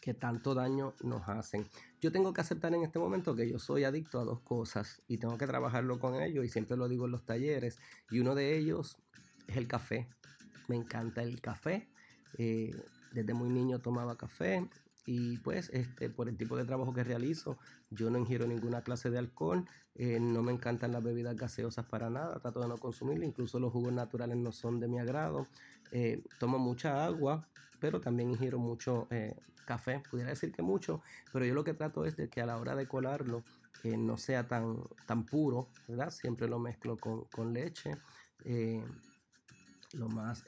que 0.00 0.14
tanto 0.14 0.54
daño 0.54 0.94
nos 1.02 1.28
hacen. 1.28 1.68
Yo 2.00 2.10
tengo 2.10 2.32
que 2.32 2.40
aceptar 2.40 2.74
en 2.74 2.82
este 2.82 2.98
momento 2.98 3.36
que 3.36 3.48
yo 3.48 3.58
soy 3.58 3.84
adicto 3.84 4.18
a 4.18 4.24
dos 4.24 4.40
cosas 4.40 5.02
y 5.08 5.18
tengo 5.18 5.36
que 5.36 5.46
trabajarlo 5.46 5.98
con 5.98 6.14
ellos 6.20 6.44
y 6.44 6.48
siempre 6.48 6.76
lo 6.76 6.88
digo 6.88 7.04
en 7.04 7.12
los 7.12 7.24
talleres. 7.24 7.78
Y 8.10 8.20
uno 8.20 8.34
de 8.34 8.56
ellos 8.56 8.96
es 9.46 9.56
el 9.56 9.68
café. 9.68 10.08
Me 10.68 10.76
encanta 10.76 11.22
el 11.22 11.40
café. 11.40 11.88
Eh, 12.38 12.70
desde 13.12 13.34
muy 13.34 13.50
niño 13.50 13.78
tomaba 13.80 14.16
café 14.16 14.66
y 15.04 15.38
pues 15.38 15.70
este, 15.72 16.10
por 16.10 16.28
el 16.28 16.36
tipo 16.36 16.56
de 16.56 16.64
trabajo 16.64 16.92
que 16.92 17.02
realizo, 17.02 17.58
yo 17.90 18.10
no 18.10 18.18
ingiero 18.18 18.46
ninguna 18.46 18.82
clase 18.82 19.10
de 19.10 19.18
alcohol, 19.18 19.64
eh, 19.94 20.20
no 20.20 20.42
me 20.42 20.52
encantan 20.52 20.92
las 20.92 21.02
bebidas 21.02 21.36
gaseosas 21.36 21.86
para 21.86 22.08
nada, 22.08 22.38
trato 22.38 22.60
de 22.60 22.68
no 22.68 22.78
consumirlas, 22.78 23.28
incluso 23.28 23.58
los 23.58 23.72
jugos 23.72 23.92
naturales 23.92 24.36
no 24.36 24.52
son 24.52 24.78
de 24.78 24.88
mi 24.88 24.98
agrado. 24.98 25.46
Eh, 25.90 26.22
tomo 26.38 26.58
mucha 26.58 27.04
agua, 27.04 27.48
pero 27.80 28.00
también 28.00 28.30
ingiero 28.30 28.58
mucho 28.58 29.08
eh, 29.10 29.34
café, 29.66 30.02
pudiera 30.08 30.30
decir 30.30 30.52
que 30.52 30.62
mucho, 30.62 31.02
pero 31.32 31.44
yo 31.44 31.54
lo 31.54 31.64
que 31.64 31.74
trato 31.74 32.04
es 32.06 32.16
de 32.16 32.28
que 32.28 32.40
a 32.40 32.46
la 32.46 32.58
hora 32.58 32.76
de 32.76 32.86
colarlo 32.86 33.42
no 33.84 34.16
sea 34.16 34.46
tan, 34.46 34.76
tan 35.06 35.26
puro, 35.26 35.68
¿verdad? 35.88 36.10
Siempre 36.10 36.46
lo 36.46 36.60
mezclo 36.60 36.96
con, 36.96 37.24
con 37.24 37.52
leche, 37.52 37.96
lo 39.94 40.08
más 40.08 40.44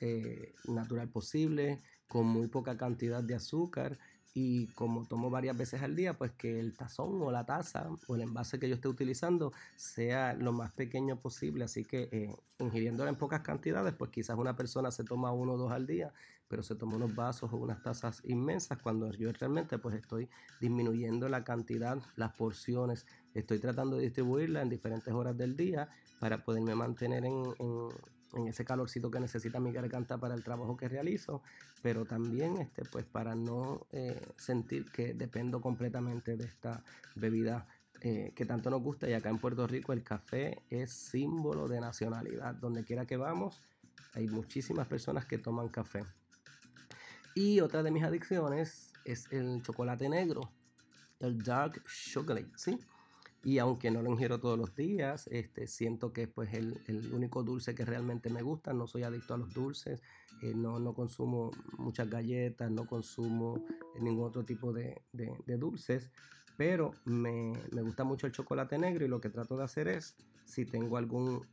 natural 0.68 1.08
posible, 1.08 1.82
con 2.06 2.26
muy 2.26 2.46
poca 2.46 2.76
cantidad 2.76 3.24
de 3.24 3.34
azúcar 3.34 3.98
y 4.36 4.66
como 4.68 5.06
tomo 5.06 5.30
varias 5.30 5.56
veces 5.56 5.80
al 5.82 5.94
día, 5.94 6.18
pues 6.18 6.32
que 6.32 6.58
el 6.58 6.74
tazón 6.76 7.22
o 7.22 7.30
la 7.30 7.46
taza 7.46 7.88
o 8.08 8.16
el 8.16 8.22
envase 8.22 8.58
que 8.58 8.68
yo 8.68 8.74
esté 8.74 8.88
utilizando 8.88 9.52
sea 9.76 10.34
lo 10.34 10.52
más 10.52 10.72
pequeño 10.72 11.20
posible. 11.20 11.64
Así 11.64 11.84
que 11.84 12.08
eh, 12.10 12.36
ingiriéndolo 12.58 13.08
en 13.08 13.14
pocas 13.14 13.42
cantidades, 13.42 13.94
pues 13.94 14.10
quizás 14.10 14.36
una 14.36 14.56
persona 14.56 14.90
se 14.90 15.04
toma 15.04 15.30
uno 15.30 15.52
o 15.52 15.56
dos 15.56 15.70
al 15.70 15.86
día, 15.86 16.12
pero 16.48 16.64
se 16.64 16.74
toma 16.74 16.96
unos 16.96 17.14
vasos 17.14 17.52
o 17.52 17.56
unas 17.56 17.80
tazas 17.80 18.22
inmensas 18.24 18.78
cuando 18.82 19.08
yo 19.12 19.32
realmente 19.32 19.78
pues 19.78 19.94
estoy 19.94 20.28
disminuyendo 20.60 21.28
la 21.28 21.44
cantidad, 21.44 22.02
las 22.16 22.32
porciones. 22.32 23.06
Estoy 23.34 23.60
tratando 23.60 23.98
de 23.98 24.02
distribuirla 24.02 24.62
en 24.62 24.68
diferentes 24.68 25.14
horas 25.14 25.38
del 25.38 25.56
día 25.56 25.88
para 26.18 26.44
poderme 26.44 26.74
mantener 26.74 27.24
en 27.24 27.54
en 28.36 28.48
ese 28.48 28.64
calorcito 28.64 29.10
que 29.10 29.20
necesita 29.20 29.60
mi 29.60 29.72
garganta 29.72 30.18
para 30.18 30.34
el 30.34 30.42
trabajo 30.42 30.76
que 30.76 30.88
realizo, 30.88 31.42
pero 31.82 32.04
también 32.04 32.58
este, 32.58 32.84
pues 32.84 33.04
para 33.04 33.34
no 33.34 33.86
eh, 33.92 34.20
sentir 34.36 34.90
que 34.90 35.14
dependo 35.14 35.60
completamente 35.60 36.36
de 36.36 36.44
esta 36.44 36.82
bebida 37.14 37.66
eh, 38.00 38.32
que 38.34 38.44
tanto 38.44 38.70
nos 38.70 38.82
gusta. 38.82 39.08
Y 39.08 39.14
acá 39.14 39.30
en 39.30 39.38
Puerto 39.38 39.66
Rico 39.66 39.92
el 39.92 40.02
café 40.02 40.62
es 40.68 40.92
símbolo 40.92 41.68
de 41.68 41.80
nacionalidad. 41.80 42.54
Donde 42.54 42.84
quiera 42.84 43.06
que 43.06 43.16
vamos, 43.16 43.62
hay 44.14 44.26
muchísimas 44.28 44.86
personas 44.86 45.24
que 45.24 45.38
toman 45.38 45.68
café. 45.68 46.04
Y 47.34 47.60
otra 47.60 47.82
de 47.82 47.90
mis 47.90 48.04
adicciones 48.04 48.92
es 49.04 49.32
el 49.32 49.62
chocolate 49.62 50.08
negro, 50.08 50.50
el 51.18 51.42
dark 51.42 51.82
chocolate, 51.86 52.50
¿sí? 52.56 52.78
Y 53.44 53.58
aunque 53.58 53.90
no 53.90 54.00
lo 54.00 54.10
ingiero 54.10 54.40
todos 54.40 54.58
los 54.58 54.74
días, 54.74 55.28
este, 55.30 55.66
siento 55.66 56.12
que 56.12 56.22
es 56.22 56.28
pues, 56.28 56.54
el, 56.54 56.80
el, 56.86 57.12
único 57.12 57.42
dulce 57.42 57.74
que 57.74 57.84
realmente 57.84 58.30
me 58.30 58.42
gusta. 58.42 58.72
No 58.72 58.86
soy 58.86 59.02
adicto 59.02 59.34
a 59.34 59.36
los 59.36 59.52
dulces, 59.52 60.02
eh, 60.42 60.54
no, 60.54 60.78
no, 60.78 60.94
consumo 60.94 61.50
muchas 61.76 62.08
galletas, 62.08 62.70
no 62.70 62.86
consumo 62.86 63.62
ningún 64.00 64.24
otro 64.24 64.44
tipo 64.44 64.72
de, 64.72 65.02
de, 65.12 65.36
de 65.46 65.56
dulces. 65.58 66.10
Pero 66.56 66.92
me, 67.04 67.52
me, 67.72 67.82
gusta 67.82 68.04
mucho 68.04 68.26
el 68.26 68.32
chocolate 68.32 68.78
negro 68.78 69.04
y 69.04 69.08
lo 69.08 69.20
que 69.20 69.28
trato 69.28 69.56
de 69.58 69.64
hacer 69.64 69.88
es, 69.88 70.16
si 70.46 70.64
tengo 70.64 70.96
algún 70.96 71.46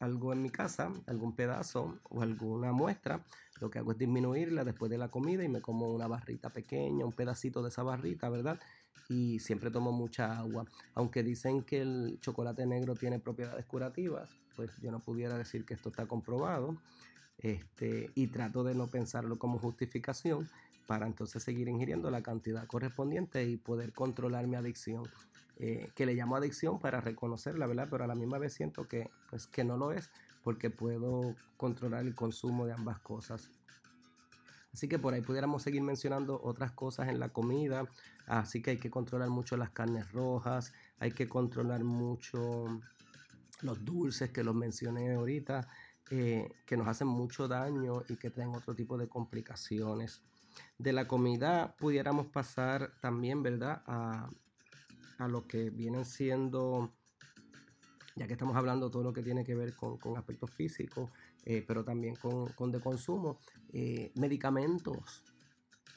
algo 0.00 0.32
en 0.32 0.42
mi 0.42 0.50
casa, 0.50 0.92
algún 1.06 1.34
pedazo 1.34 1.98
o 2.10 2.20
alguna 2.20 2.72
muestra, 2.72 3.24
lo 3.60 3.70
que 3.70 3.78
hago 3.78 3.92
es 3.92 3.98
disminuirla 3.98 4.64
después 4.64 4.90
de 4.90 4.98
la 4.98 5.08
comida 5.08 5.44
y 5.44 5.48
me 5.48 5.60
como 5.60 5.88
una 5.88 6.06
barrita 6.06 6.50
pequeña, 6.50 7.06
un 7.06 7.12
pedacito 7.12 7.62
de 7.62 7.68
esa 7.68 7.82
barrita, 7.82 8.28
¿verdad? 8.28 8.60
Y 9.08 9.38
siempre 9.38 9.70
tomo 9.70 9.92
mucha 9.92 10.38
agua. 10.38 10.64
Aunque 10.94 11.22
dicen 11.22 11.62
que 11.62 11.82
el 11.82 12.18
chocolate 12.20 12.66
negro 12.66 12.94
tiene 12.94 13.18
propiedades 13.18 13.64
curativas, 13.66 14.30
pues 14.56 14.70
yo 14.80 14.90
no 14.90 15.00
pudiera 15.00 15.36
decir 15.36 15.64
que 15.64 15.74
esto 15.74 15.88
está 15.88 16.06
comprobado. 16.06 16.76
Este, 17.38 18.10
y 18.14 18.28
trato 18.28 18.62
de 18.62 18.74
no 18.74 18.86
pensarlo 18.86 19.38
como 19.38 19.58
justificación 19.58 20.48
para 20.86 21.06
entonces 21.06 21.42
seguir 21.42 21.68
ingiriendo 21.68 22.10
la 22.10 22.22
cantidad 22.22 22.66
correspondiente 22.66 23.44
y 23.44 23.56
poder 23.56 23.92
controlar 23.92 24.46
mi 24.46 24.56
adicción. 24.56 25.04
Eh, 25.56 25.88
que 25.94 26.04
le 26.04 26.14
llamo 26.14 26.34
adicción 26.34 26.80
para 26.80 27.00
reconocerla, 27.00 27.66
¿verdad? 27.66 27.86
Pero 27.88 28.04
a 28.04 28.06
la 28.08 28.16
misma 28.16 28.38
vez 28.38 28.54
siento 28.54 28.88
que, 28.88 29.10
pues, 29.30 29.46
que 29.46 29.62
no 29.62 29.76
lo 29.76 29.92
es, 29.92 30.10
porque 30.42 30.68
puedo 30.68 31.36
controlar 31.56 32.04
el 32.04 32.14
consumo 32.14 32.66
de 32.66 32.72
ambas 32.72 32.98
cosas. 32.98 33.50
Así 34.74 34.88
que 34.88 34.98
por 34.98 35.14
ahí 35.14 35.22
pudiéramos 35.22 35.62
seguir 35.62 35.82
mencionando 35.82 36.40
otras 36.42 36.72
cosas 36.72 37.08
en 37.08 37.20
la 37.20 37.28
comida. 37.28 37.88
Así 38.26 38.60
que 38.60 38.72
hay 38.72 38.76
que 38.76 38.90
controlar 38.90 39.30
mucho 39.30 39.56
las 39.56 39.70
carnes 39.70 40.10
rojas, 40.10 40.72
hay 40.98 41.12
que 41.12 41.28
controlar 41.28 41.84
mucho 41.84 42.80
los 43.62 43.84
dulces 43.84 44.30
que 44.30 44.42
los 44.42 44.56
mencioné 44.56 45.14
ahorita, 45.14 45.68
eh, 46.10 46.50
que 46.66 46.76
nos 46.76 46.88
hacen 46.88 47.06
mucho 47.06 47.46
daño 47.46 48.02
y 48.08 48.16
que 48.16 48.30
traen 48.30 48.52
otro 48.52 48.74
tipo 48.74 48.98
de 48.98 49.08
complicaciones. 49.08 50.22
De 50.76 50.92
la 50.92 51.06
comida 51.06 51.76
pudiéramos 51.78 52.26
pasar 52.26 52.94
también, 53.00 53.44
¿verdad? 53.44 53.82
A, 53.86 54.28
a 55.18 55.28
lo 55.28 55.46
que 55.46 55.70
vienen 55.70 56.04
siendo, 56.04 56.92
ya 58.16 58.26
que 58.26 58.32
estamos 58.32 58.56
hablando 58.56 58.90
todo 58.90 59.04
lo 59.04 59.12
que 59.12 59.22
tiene 59.22 59.44
que 59.44 59.54
ver 59.54 59.74
con, 59.74 60.16
aspectos 60.16 60.50
físicos, 60.50 61.10
eh, 61.44 61.62
pero 61.66 61.84
también 61.84 62.16
con, 62.16 62.48
con 62.52 62.72
de 62.72 62.80
consumo, 62.80 63.38
eh, 63.72 64.12
medicamentos. 64.14 65.22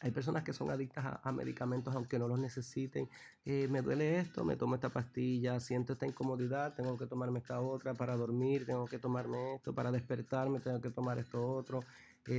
Hay 0.01 0.11
personas 0.11 0.43
que 0.43 0.53
son 0.53 0.69
adictas 0.69 1.19
a, 1.23 1.31
medicamentos 1.31 1.95
aunque 1.95 2.19
no 2.19 2.27
los 2.27 2.37
necesiten. 2.37 3.09
Eh, 3.45 3.67
me 3.69 3.81
duele 3.81 4.19
esto, 4.19 4.43
me 4.43 4.55
tomo 4.55 4.75
esta 4.75 4.89
pastilla, 4.89 5.59
siento 5.59 5.93
esta 5.93 6.05
incomodidad, 6.05 6.75
tengo 6.75 6.97
que 6.97 7.07
tomarme 7.07 7.39
esta 7.39 7.59
otra 7.61 7.95
para 7.95 8.15
dormir, 8.15 8.65
tengo 8.65 8.85
que 8.85 8.99
tomarme 8.99 9.55
esto 9.55 9.73
para 9.73 9.91
despertarme, 9.91 10.59
tengo 10.59 10.81
que 10.81 10.91
tomar 10.91 11.17
esto 11.17 11.43
otro, 11.43 11.79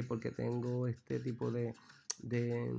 porque 0.07 0.31
tengo 0.31 0.87
este 0.87 1.19
tipo 1.19 1.51
de, 1.51 1.75
de, 2.23 2.71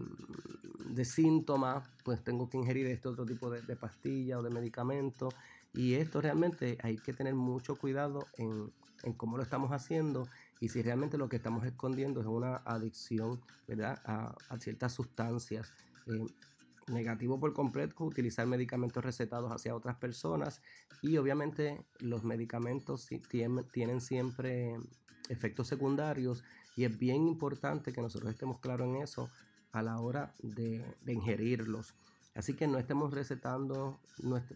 de 0.91 1.05
síntomas, 1.05 1.89
pues 2.05 2.23
tengo 2.23 2.47
que 2.49 2.57
ingerir 2.57 2.85
este 2.87 3.09
otro 3.09 3.25
tipo 3.25 3.49
de, 3.49 3.61
de 3.63 3.75
pastilla 3.75 4.39
o 4.39 4.43
de 4.43 4.49
medicamento. 4.49 5.27
Y 5.73 5.95
esto 5.95 6.21
realmente 6.21 6.77
hay 6.83 6.97
que 6.97 7.13
tener 7.13 7.35
mucho 7.35 7.75
cuidado 7.75 8.27
en, 8.37 8.71
en, 9.03 9.13
cómo 9.13 9.37
lo 9.37 9.43
estamos 9.43 9.71
haciendo 9.71 10.27
y 10.59 10.69
si 10.69 10.81
realmente 10.81 11.17
lo 11.17 11.29
que 11.29 11.37
estamos 11.37 11.65
escondiendo 11.65 12.21
es 12.21 12.27
una 12.27 12.57
adicción 12.57 13.41
¿verdad? 13.67 14.01
A, 14.05 14.35
a 14.49 14.59
ciertas 14.59 14.93
sustancias. 14.93 15.73
Eh, 16.07 16.25
negativo 16.89 17.39
por 17.39 17.53
completo 17.53 18.03
utilizar 18.03 18.45
medicamentos 18.47 19.03
recetados 19.03 19.51
hacia 19.51 19.75
otras 19.75 19.95
personas 19.97 20.61
y 21.01 21.17
obviamente 21.17 21.85
los 21.99 22.23
medicamentos 22.23 23.07
tienen, 23.29 24.01
siempre 24.01 24.75
efectos 25.29 25.67
secundarios 25.67 26.43
y 26.75 26.85
es 26.85 26.97
bien 26.97 27.27
importante 27.27 27.93
que 27.93 28.01
nosotros 28.01 28.31
estemos 28.31 28.59
claros 28.59 28.87
en 28.87 28.97
eso 28.97 29.29
a 29.71 29.81
la 29.81 29.99
hora 29.99 30.33
de, 30.41 30.83
ingerirlos. 31.07 31.93
Así 32.35 32.53
que 32.53 32.67
no 32.67 32.77
estemos 32.77 33.13
recetando 33.13 33.99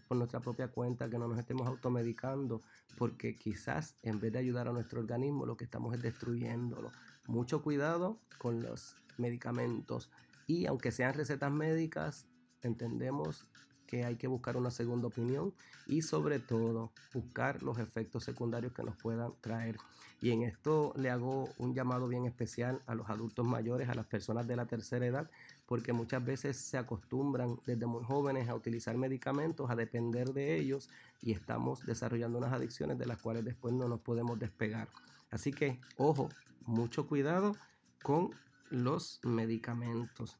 por 0.08 0.16
nuestra 0.16 0.40
propia 0.40 0.68
cuenta, 0.68 1.10
que 1.10 1.18
no 1.18 1.28
nos 1.28 1.38
estemos 1.38 1.66
automedicando, 1.66 2.62
porque 2.96 3.36
quizás 3.36 3.96
en 4.02 4.20
vez 4.20 4.32
de 4.32 4.38
ayudar 4.38 4.68
a 4.68 4.72
nuestro 4.72 5.00
organismo, 5.00 5.44
lo 5.44 5.56
que 5.56 5.64
estamos 5.64 5.94
es 5.94 6.02
destruyéndolo. 6.02 6.92
Mucho 7.26 7.62
cuidado 7.62 8.20
con 8.38 8.62
los 8.62 8.96
medicamentos. 9.18 10.10
Y 10.46 10.66
aunque 10.66 10.92
sean 10.92 11.14
recetas 11.14 11.50
médicas, 11.50 12.26
entendemos 12.62 13.48
que 13.86 14.04
hay 14.04 14.16
que 14.16 14.26
buscar 14.26 14.56
una 14.56 14.70
segunda 14.70 15.08
opinión 15.08 15.54
y 15.86 16.02
sobre 16.02 16.38
todo 16.38 16.92
buscar 17.12 17.62
los 17.62 17.78
efectos 17.78 18.24
secundarios 18.24 18.72
que 18.72 18.82
nos 18.82 18.96
puedan 18.96 19.32
traer. 19.40 19.76
Y 20.20 20.30
en 20.30 20.42
esto 20.42 20.94
le 20.96 21.10
hago 21.10 21.50
un 21.58 21.74
llamado 21.74 22.08
bien 22.08 22.24
especial 22.24 22.80
a 22.86 22.94
los 22.94 23.10
adultos 23.10 23.46
mayores, 23.46 23.88
a 23.88 23.94
las 23.94 24.06
personas 24.06 24.46
de 24.46 24.56
la 24.56 24.66
tercera 24.66 25.06
edad, 25.06 25.30
porque 25.66 25.92
muchas 25.92 26.24
veces 26.24 26.56
se 26.56 26.76
acostumbran 26.76 27.58
desde 27.66 27.86
muy 27.86 28.04
jóvenes 28.04 28.48
a 28.48 28.54
utilizar 28.54 28.96
medicamentos, 28.96 29.70
a 29.70 29.76
depender 29.76 30.32
de 30.32 30.58
ellos 30.58 30.90
y 31.22 31.32
estamos 31.32 31.84
desarrollando 31.86 32.38
unas 32.38 32.52
adicciones 32.52 32.98
de 32.98 33.06
las 33.06 33.20
cuales 33.20 33.44
después 33.44 33.74
no 33.74 33.88
nos 33.88 34.00
podemos 34.00 34.38
despegar. 34.38 34.88
Así 35.30 35.52
que, 35.52 35.80
ojo, 35.96 36.28
mucho 36.66 37.06
cuidado 37.06 37.56
con 38.02 38.30
los 38.70 39.20
medicamentos. 39.24 40.38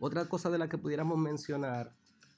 Otra 0.00 0.26
cosa 0.26 0.50
de 0.50 0.58
la 0.58 0.68
que 0.68 0.78
pudiéramos 0.78 1.18
mencionar 1.18 1.92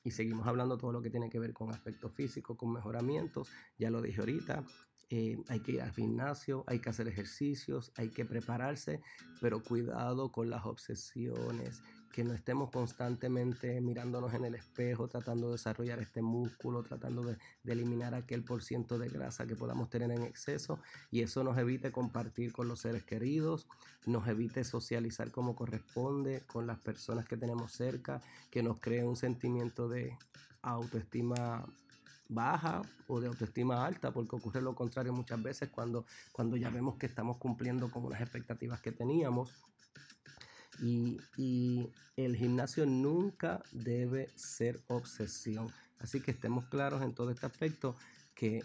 y 0.05 0.13
seguimos 0.13 0.47
hablando 0.47 0.79
todo 0.79 0.93
lo 0.93 1.03
que 1.03 1.11
tiene 1.11 1.29
que 1.29 1.41
ver 1.41 1.53
con 1.53 1.71
aspectos 1.71 2.13
físicos, 2.13 2.57
con 2.57 2.73
mejoramientos, 2.73 3.51
ya 3.77 3.91
lo 3.91 4.01
dije 4.01 4.21
ahorita, 4.21 4.63
eh, 5.09 5.39
hay 5.49 5.61
que 5.61 5.73
ir 5.73 5.83
al 5.83 5.93
gimnasio, 5.93 6.65
hay 6.67 6.81
que 6.81 6.91
hacer 6.91 7.07
ejercicios, 7.07 7.93
hay 7.97 8.11
que 8.11 8.25
prepararse, 8.25 9.01
pero 9.41 9.63
cuidado 9.63 10.33
con 10.33 10.51
las 10.51 10.67
obsesiones, 10.67 11.83
que 12.17 12.25
no 12.25 12.33
estemos 12.33 12.71
constantemente 12.71 13.81
mirándonos 13.83 14.33
en 14.33 14.47
el 14.47 14.55
espejo, 14.55 15.07
tratando 15.07 15.49
de 15.49 15.53
desarrollar 15.53 16.01
este 16.01 16.23
músculo, 16.23 16.83
tratando 16.83 17.23
de, 17.23 17.37
eliminar 17.67 18.15
aquel 18.15 18.43
por 18.43 18.65
de 18.65 19.09
grasa 19.11 19.47
que 19.47 19.55
podamos 19.55 19.91
tener 19.91 20.11
en 20.11 20.23
exceso 20.23 20.81
y 21.11 21.21
eso 21.21 21.45
nos 21.45 21.59
evite 21.59 21.93
compartir 21.93 22.53
con 22.53 22.69
los 22.69 22.81
seres 22.81 23.05
queridos, 23.05 23.69
nos 24.07 24.27
evite 24.29 24.65
socializar 24.65 25.31
como 25.31 25.55
corresponde 25.55 26.43
con 26.47 26.67
las 26.67 26.79
personas 26.79 27.27
que 27.27 27.37
tenemos 27.37 27.73
cerca, 27.73 28.23
que 28.51 28.63
nos 28.63 28.81
cree 28.81 29.05
un 29.05 29.17
sentimiento 29.17 29.87
de 29.87 30.17
autoestima 30.63 31.67
baja 32.29 32.83
o 33.07 33.21
de 33.21 33.29
autoestima 33.29 33.87
alta, 33.87 34.13
porque 34.13 34.37
ocurre 34.37 34.61
lo 34.61 34.75
contrario 34.75 35.13
muchas 35.13 35.43
veces 35.43 35.71
cuando, 35.71 36.07
cuando 36.33 36.57
ya 36.57 36.71
vemos 36.71 36.97
que 36.97 37.07
estamos 37.07 37.39
cumpliendo 37.39 37.91
con 37.91 38.05
unas 38.05 38.21
expectativas 38.21 38.81
que 38.81 38.93
teníamos 38.93 39.53
y, 40.81 41.91
el 42.17 42.35
gimnasio 42.35 42.87
nunca 42.87 43.63
debe 43.73 44.31
ser 44.37 44.83
obsesión. 44.87 45.71
Así 45.99 46.21
que 46.21 46.31
estemos 46.31 46.65
claros 46.67 47.03
en 47.03 47.15
todo 47.15 47.31
este 47.31 47.45
aspecto 47.45 47.95
que 48.35 48.63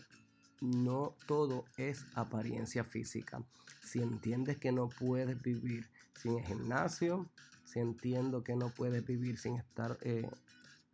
no 0.62 1.18
todo 1.28 1.66
es 1.76 2.06
apariencia 2.16 2.86
física. 2.86 3.44
Si 3.84 4.02
entiendes 4.02 4.58
que 4.58 4.72
no 4.72 4.88
puedes 4.88 5.42
vivir 5.42 5.90
sin 6.16 6.38
el 6.38 6.46
gimnasio, 6.46 7.30
si 7.66 7.80
entiendo 7.80 8.42
que 8.42 8.56
no 8.56 8.70
puedes 8.70 9.04
vivir 9.06 9.38
sin 9.38 9.58
estar 9.58 9.98
eh, 10.02 10.30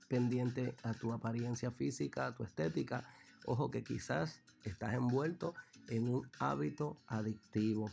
pendiente 0.07 0.75
a 0.83 0.93
tu 0.93 1.13
apariencia 1.13 1.71
física, 1.71 2.27
a 2.27 2.35
tu 2.35 2.43
estética, 2.43 3.03
ojo 3.45 3.71
que 3.71 3.83
quizás 3.83 4.41
estás 4.63 4.93
envuelto 4.93 5.53
en 5.89 6.09
un 6.09 6.29
hábito 6.39 6.97
adictivo. 7.07 7.89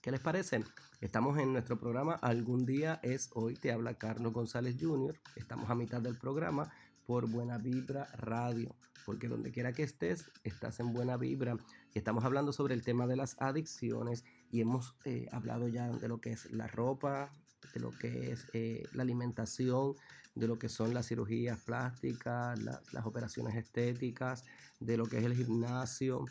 ¿Qué 0.00 0.10
les 0.10 0.20
parece? 0.20 0.64
Estamos 1.00 1.38
en 1.38 1.52
nuestro 1.52 1.78
programa 1.78 2.14
Algún 2.14 2.64
día 2.66 3.00
es 3.02 3.30
hoy, 3.34 3.54
te 3.54 3.72
habla 3.72 3.94
Carlos 3.94 4.32
González 4.32 4.76
Jr. 4.80 5.18
Estamos 5.36 5.70
a 5.70 5.74
mitad 5.74 6.00
del 6.00 6.16
programa 6.16 6.72
por 7.06 7.28
Buena 7.28 7.58
Vibra 7.58 8.06
Radio, 8.16 8.74
porque 9.04 9.28
donde 9.28 9.50
quiera 9.50 9.72
que 9.72 9.82
estés, 9.82 10.30
estás 10.44 10.80
en 10.80 10.92
Buena 10.92 11.16
Vibra. 11.16 11.56
Y 11.94 11.98
estamos 11.98 12.24
hablando 12.24 12.52
sobre 12.52 12.74
el 12.74 12.82
tema 12.82 13.06
de 13.06 13.16
las 13.16 13.40
adicciones 13.40 14.24
y 14.50 14.60
hemos 14.60 14.94
eh, 15.04 15.28
hablado 15.32 15.68
ya 15.68 15.88
de 15.88 16.08
lo 16.08 16.20
que 16.20 16.32
es 16.32 16.50
la 16.52 16.66
ropa, 16.66 17.32
de 17.74 17.80
lo 17.80 17.90
que 17.90 18.32
es 18.32 18.46
eh, 18.52 18.84
la 18.92 19.02
alimentación, 19.02 19.94
de 20.34 20.46
lo 20.46 20.58
que 20.58 20.68
son 20.68 20.94
las 20.94 21.08
cirugías 21.08 21.58
plásticas, 21.60 22.58
las 22.60 23.06
operaciones 23.06 23.54
estéticas, 23.56 24.44
de 24.80 24.96
lo 24.96 25.06
que 25.06 25.18
es 25.18 25.24
el 25.24 25.34
gimnasio, 25.34 26.24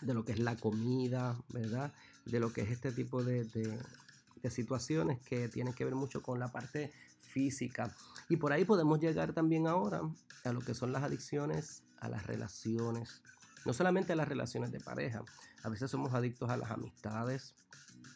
de 0.00 0.14
lo 0.14 0.24
que 0.24 0.32
es 0.32 0.38
la 0.38 0.56
comida, 0.56 1.36
¿verdad? 1.48 1.92
de 2.24 2.40
lo 2.40 2.52
que 2.52 2.62
es 2.62 2.70
este 2.70 2.92
tipo 2.92 3.22
de, 3.22 3.46
situaciones 4.50 5.20
que 5.20 5.48
tienen 5.48 5.72
que 5.72 5.84
ver 5.84 5.94
mucho 5.94 6.22
con 6.22 6.38
la 6.40 6.50
parte 6.50 6.92
física. 7.20 7.94
Y 8.28 8.36
por 8.36 8.52
ahí 8.52 8.64
podemos 8.64 9.00
llegar 9.00 9.32
también 9.32 9.66
ahora 9.66 10.00
a 10.44 10.52
lo 10.52 10.60
que 10.60 10.74
son 10.74 10.92
las 10.92 11.02
adicciones 11.02 11.84
a 12.00 12.08
las 12.08 12.26
relaciones. 12.26 13.22
No 13.64 13.72
solamente 13.72 14.12
a 14.12 14.16
las 14.16 14.28
relaciones 14.28 14.72
de 14.72 14.80
pareja, 14.80 15.22
a 15.62 15.68
veces 15.68 15.90
somos 15.90 16.12
adictos 16.14 16.50
a 16.50 16.56
las 16.56 16.70
amistades 16.72 17.54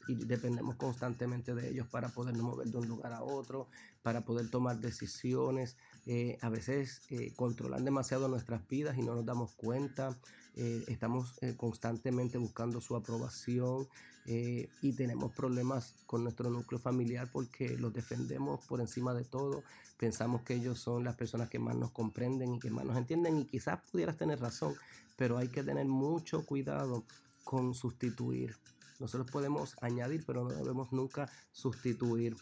y 0.09 0.16
dependemos 0.16 0.75
constantemente 0.77 1.55
de 1.55 1.71
ellos 1.71 1.87
para 1.87 2.09
podernos 2.09 2.42
mover 2.42 2.66
de 2.66 2.79
un 2.79 2.88
lugar 2.88 3.12
a 3.12 3.23
otro, 3.23 3.69
para 4.07 4.21
poder 4.21 4.49
tomar 4.49 4.79
decisiones. 4.79 5.77
Eh, 6.07 6.38
a 6.40 6.49
veces 6.49 7.03
eh, 7.11 7.33
controlan 7.35 7.85
demasiado 7.85 8.29
nuestras 8.29 8.64
vidas 8.69 8.97
y 8.97 9.03
no 9.03 9.16
nos 9.16 9.27
damos 9.27 9.51
cuenta. 9.55 10.16
Eh, 10.55 10.85
estamos 10.87 11.35
constantemente 11.57 12.38
buscando 12.38 12.81
su 12.81 12.95
aprobación 12.95 13.88
y 14.29 14.92
tenemos 14.92 15.33
problemas 15.35 15.94
con 16.07 16.23
nuestro 16.25 16.50
núcleo 16.50 16.81
familiar 16.81 17.29
porque 17.33 17.77
los 17.79 17.92
defendemos 17.92 18.65
por 18.67 18.81
encima 18.81 19.13
de 19.13 19.25
todo. 19.25 19.65
Pensamos 19.98 20.42
que 20.42 20.54
ellos 20.54 20.79
son 20.79 21.02
las 21.02 21.17
personas 21.17 21.48
que 21.48 21.59
más 21.59 21.75
nos 21.75 21.90
comprenden 21.90 22.54
y 22.54 22.61
que 22.61 22.71
más 22.71 22.85
nos 22.85 22.96
entienden 22.96 23.38
y 23.38 23.44
quizás 23.44 23.81
pudieras 23.90 24.17
tener 24.17 24.40
razón, 24.40 24.75
pero 25.17 25.37
hay 25.38 25.48
que 25.48 25.65
tener 25.65 25.87
mucho 25.87 26.46
cuidado 26.46 27.04
con 27.42 27.75
sustituir. 27.75 28.54
Nosotros 28.98 29.31
podemos 29.31 29.77
añadir, 29.81 30.25
pero 30.27 30.44
no 30.44 30.50
debemos 30.50 30.92
nunca 30.92 31.29
sustituir. 31.52 32.37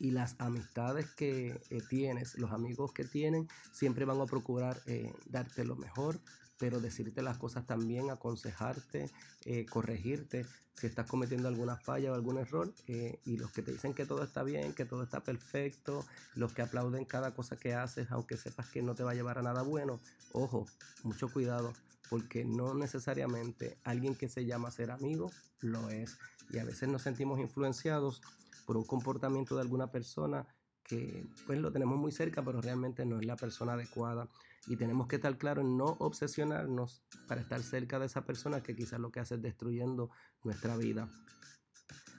Y 0.00 0.10
las 0.10 0.36
amistades 0.38 1.10
que 1.14 1.60
eh, 1.70 1.80
tienes, 1.88 2.36
los 2.38 2.52
amigos 2.52 2.92
que 2.92 3.04
tienen, 3.04 3.48
siempre 3.72 4.04
van 4.04 4.20
a 4.20 4.26
procurar 4.26 4.80
eh, 4.86 5.12
darte 5.26 5.64
lo 5.64 5.76
mejor, 5.76 6.18
pero 6.58 6.80
decirte 6.80 7.22
las 7.22 7.38
cosas 7.38 7.66
también, 7.66 8.10
aconsejarte, 8.10 9.10
eh, 9.44 9.66
corregirte 9.66 10.46
si 10.74 10.86
estás 10.86 11.06
cometiendo 11.06 11.48
alguna 11.48 11.76
falla 11.76 12.12
o 12.12 12.14
algún 12.14 12.38
error. 12.38 12.72
y 12.86 13.38
los 13.38 13.50
que 13.50 13.62
te 13.62 13.72
dicen 13.72 13.94
que 13.94 14.04
todo 14.04 14.22
está 14.22 14.42
bien, 14.42 14.74
que 14.74 14.84
todo 14.84 15.02
está 15.02 15.20
perfecto, 15.20 16.04
los 16.34 16.52
que 16.52 16.62
aplauden 16.62 17.06
cada 17.06 17.34
cosa 17.34 17.56
que 17.56 17.74
haces, 17.74 18.10
aunque 18.10 18.36
sepas 18.36 18.68
que 18.68 18.82
no 18.82 18.94
te 18.94 19.02
va 19.02 19.12
a 19.12 19.14
llevar 19.14 19.38
a 19.38 19.42
nada 19.42 19.62
bueno, 19.62 20.00
ojo, 20.32 20.66
mucho 21.02 21.32
cuidado, 21.32 21.72
porque 22.10 22.44
no 22.44 22.74
necesariamente 22.74 23.78
alguien 23.84 24.14
que 24.14 24.28
se 24.28 24.44
llama 24.44 24.70
ser 24.70 24.90
amigo 24.90 25.30
lo 25.60 25.88
es. 25.88 26.18
Y 26.50 26.58
a 26.58 26.64
veces 26.64 26.88
nos 26.88 27.02
sentimos 27.02 27.40
influenciados 27.40 28.20
por 28.66 28.76
un 28.76 28.84
comportamiento 28.84 29.54
de 29.54 29.62
alguna 29.62 29.90
persona 29.90 30.46
que 30.82 31.26
pues 31.46 31.58
lo 31.58 31.72
tenemos 31.72 31.98
muy 31.98 32.12
cerca, 32.12 32.44
pero 32.44 32.60
realmente 32.60 33.04
no 33.04 33.18
es 33.18 33.26
la 33.26 33.36
persona 33.36 33.72
adecuada. 33.72 34.28
Y 34.66 34.76
tenemos 34.76 35.06
que 35.06 35.16
estar 35.16 35.36
claros 35.38 35.64
en 35.64 35.76
no 35.76 35.96
obsesionarnos 35.98 37.02
para 37.28 37.40
estar 37.40 37.62
cerca 37.62 37.98
de 37.98 38.06
esa 38.06 38.24
persona 38.24 38.62
que 38.62 38.74
quizás 38.74 39.00
lo 39.00 39.10
que 39.10 39.20
hace 39.20 39.36
es 39.36 39.42
destruyendo 39.42 40.10
nuestra 40.42 40.76
vida. 40.76 41.08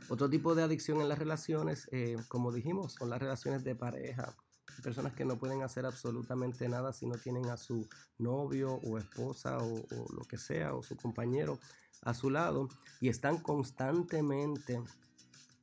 Otro 0.09 0.29
tipo 0.29 0.55
de 0.55 0.63
adicción 0.63 1.01
en 1.01 1.09
las 1.09 1.19
relaciones, 1.19 1.89
eh, 1.91 2.15
como 2.29 2.53
dijimos, 2.53 2.93
son 2.93 3.09
las 3.09 3.19
relaciones 3.19 3.63
de 3.63 3.75
pareja. 3.75 4.35
personas 4.83 5.13
que 5.13 5.25
no 5.25 5.37
pueden 5.37 5.63
hacer 5.63 5.85
absolutamente 5.85 6.69
nada 6.69 6.93
si 6.93 7.07
no 7.07 7.17
tienen 7.17 7.49
a 7.49 7.57
su 7.57 7.87
novio 8.17 8.75
o 8.75 8.97
esposa 8.97 9.57
o, 9.57 9.85
lo 10.13 10.23
que 10.29 10.37
sea, 10.37 10.75
o 10.75 10.83
su 10.83 10.95
compañero 10.95 11.59
a 12.03 12.13
su 12.13 12.29
lado 12.29 12.69
y 13.01 13.09
están 13.09 13.39
constantemente 13.39 14.79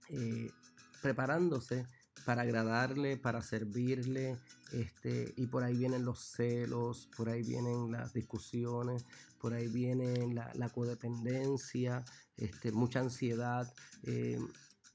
eh, 0.08 0.50
preparándose 1.04 1.84
para 2.24 2.40
agradarle, 2.40 3.18
para 3.18 3.42
servirle, 3.42 4.38
este, 4.72 5.34
y 5.36 5.46
por 5.48 5.62
ahí 5.62 5.76
vienen 5.76 6.02
los 6.02 6.18
celos, 6.18 7.10
por 7.14 7.28
ahí 7.28 7.42
vienen 7.42 7.92
las 7.92 8.14
discusiones, 8.14 9.04
por 9.38 9.52
ahí 9.52 9.68
viene 9.68 10.32
la, 10.32 10.68
codependencia, 10.70 12.02
este, 12.38 12.72
mucha 12.72 13.00
ansiedad, 13.00 13.70
eh, 14.04 14.38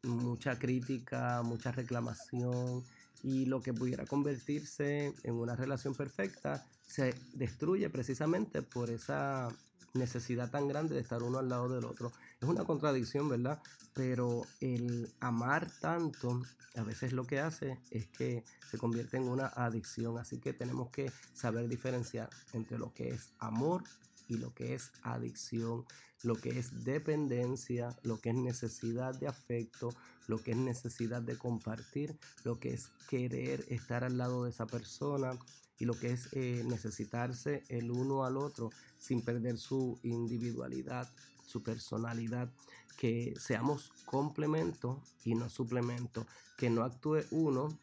mucha 0.02 0.58
crítica, 0.58 1.44
mucha 1.44 1.72
reclamación, 1.72 2.84
y 3.22 3.46
lo 3.46 3.62
que 3.62 3.72
pudiera 3.72 4.08
convertirse 4.08 5.14
en 5.22 5.36
una 5.36 5.56
relación 5.56 5.94
perfecta 5.94 6.66
se 6.88 7.14
destruye 7.36 7.88
precisamente 7.92 8.64
por 8.64 8.90
esa 8.90 9.50
necesidad 9.94 10.50
tan 10.50 10.68
grande 10.68 10.96
de 10.96 11.02
estar 11.02 11.24
uno 11.24 11.40
al 11.40 11.50
lado 11.50 11.70
del 11.70 11.86
otro. 11.86 12.12
Es 12.42 12.48
una 12.48 12.66
contradicción, 12.66 13.30
¿verdad? 13.30 13.62
Pero 13.94 14.44
el 14.62 15.12
amar 15.20 15.70
tanto 15.80 16.42
a 16.76 16.84
veces 16.84 17.14
lo 17.14 17.26
que 17.26 17.40
hace 17.40 17.80
es 17.92 18.08
que 18.08 18.44
se 18.70 18.78
convierte 18.78 19.18
en 19.18 19.28
una 19.28 19.48
adicción. 19.48 20.18
Así 20.18 20.40
que 20.40 20.54
tenemos 20.54 20.90
que 20.90 21.12
saber 21.34 21.68
diferenciar 21.68 22.30
entre 22.54 22.78
lo 22.78 22.94
que 22.94 23.10
es 23.10 23.34
amor 23.40 23.84
y 24.28 24.38
lo 24.38 24.54
que 24.54 24.76
es 24.76 24.92
adicción, 25.02 25.86
lo 26.24 26.36
que 26.36 26.60
es 26.60 26.84
dependencia, 26.84 27.98
lo 28.04 28.20
que 28.20 28.30
es 28.30 28.36
necesidad 28.36 29.16
de 29.16 29.28
afecto, 29.28 29.90
lo 30.28 30.38
que 30.42 30.52
es 30.52 30.58
necesidad 30.58 31.22
de 31.22 31.38
compartir, 31.38 32.18
lo 32.44 32.60
que 32.60 32.74
es 32.74 32.90
querer 33.10 33.66
estar 33.70 34.04
al 34.04 34.18
lado 34.18 34.44
de 34.44 34.52
esa 34.52 34.68
persona, 34.68 35.32
y 35.80 35.86
lo 35.86 35.94
que 35.94 36.12
es 36.12 36.28
eh, 36.34 36.64
necesitarse 36.66 37.64
el 37.70 37.90
uno 37.90 38.26
al 38.26 38.38
otro 38.38 38.70
sin 38.98 39.22
perder 39.22 39.58
su 39.58 39.98
individualidad, 40.04 41.10
su 41.48 41.64
personalidad, 41.64 42.52
que 42.98 43.34
seamos 43.40 43.92
complemento 44.06 45.02
y 45.24 45.36
no 45.36 45.50
suplemento, 45.50 46.28
que 46.58 46.70
no 46.70 46.84
actúe 46.84 47.22
uno 47.32 47.80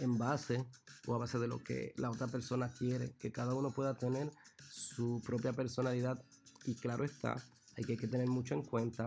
en 0.00 0.18
base 0.18 0.64
o 1.06 1.14
a 1.14 1.18
base 1.18 1.38
de 1.38 1.46
lo 1.46 1.58
que 1.58 1.94
la 1.96 2.10
otra 2.10 2.26
persona 2.26 2.68
quiere, 2.68 3.12
que 3.12 3.30
cada 3.30 3.54
uno 3.54 3.70
pueda 3.70 3.96
tener 3.96 4.32
su 4.72 5.22
propia 5.24 5.52
personalidad. 5.52 6.20
Y 6.64 6.74
claro 6.74 7.04
está, 7.04 7.36
hay 7.76 7.84
que 7.84 8.08
tener 8.08 8.26
mucho 8.26 8.54
en 8.54 8.62
cuenta 8.62 9.06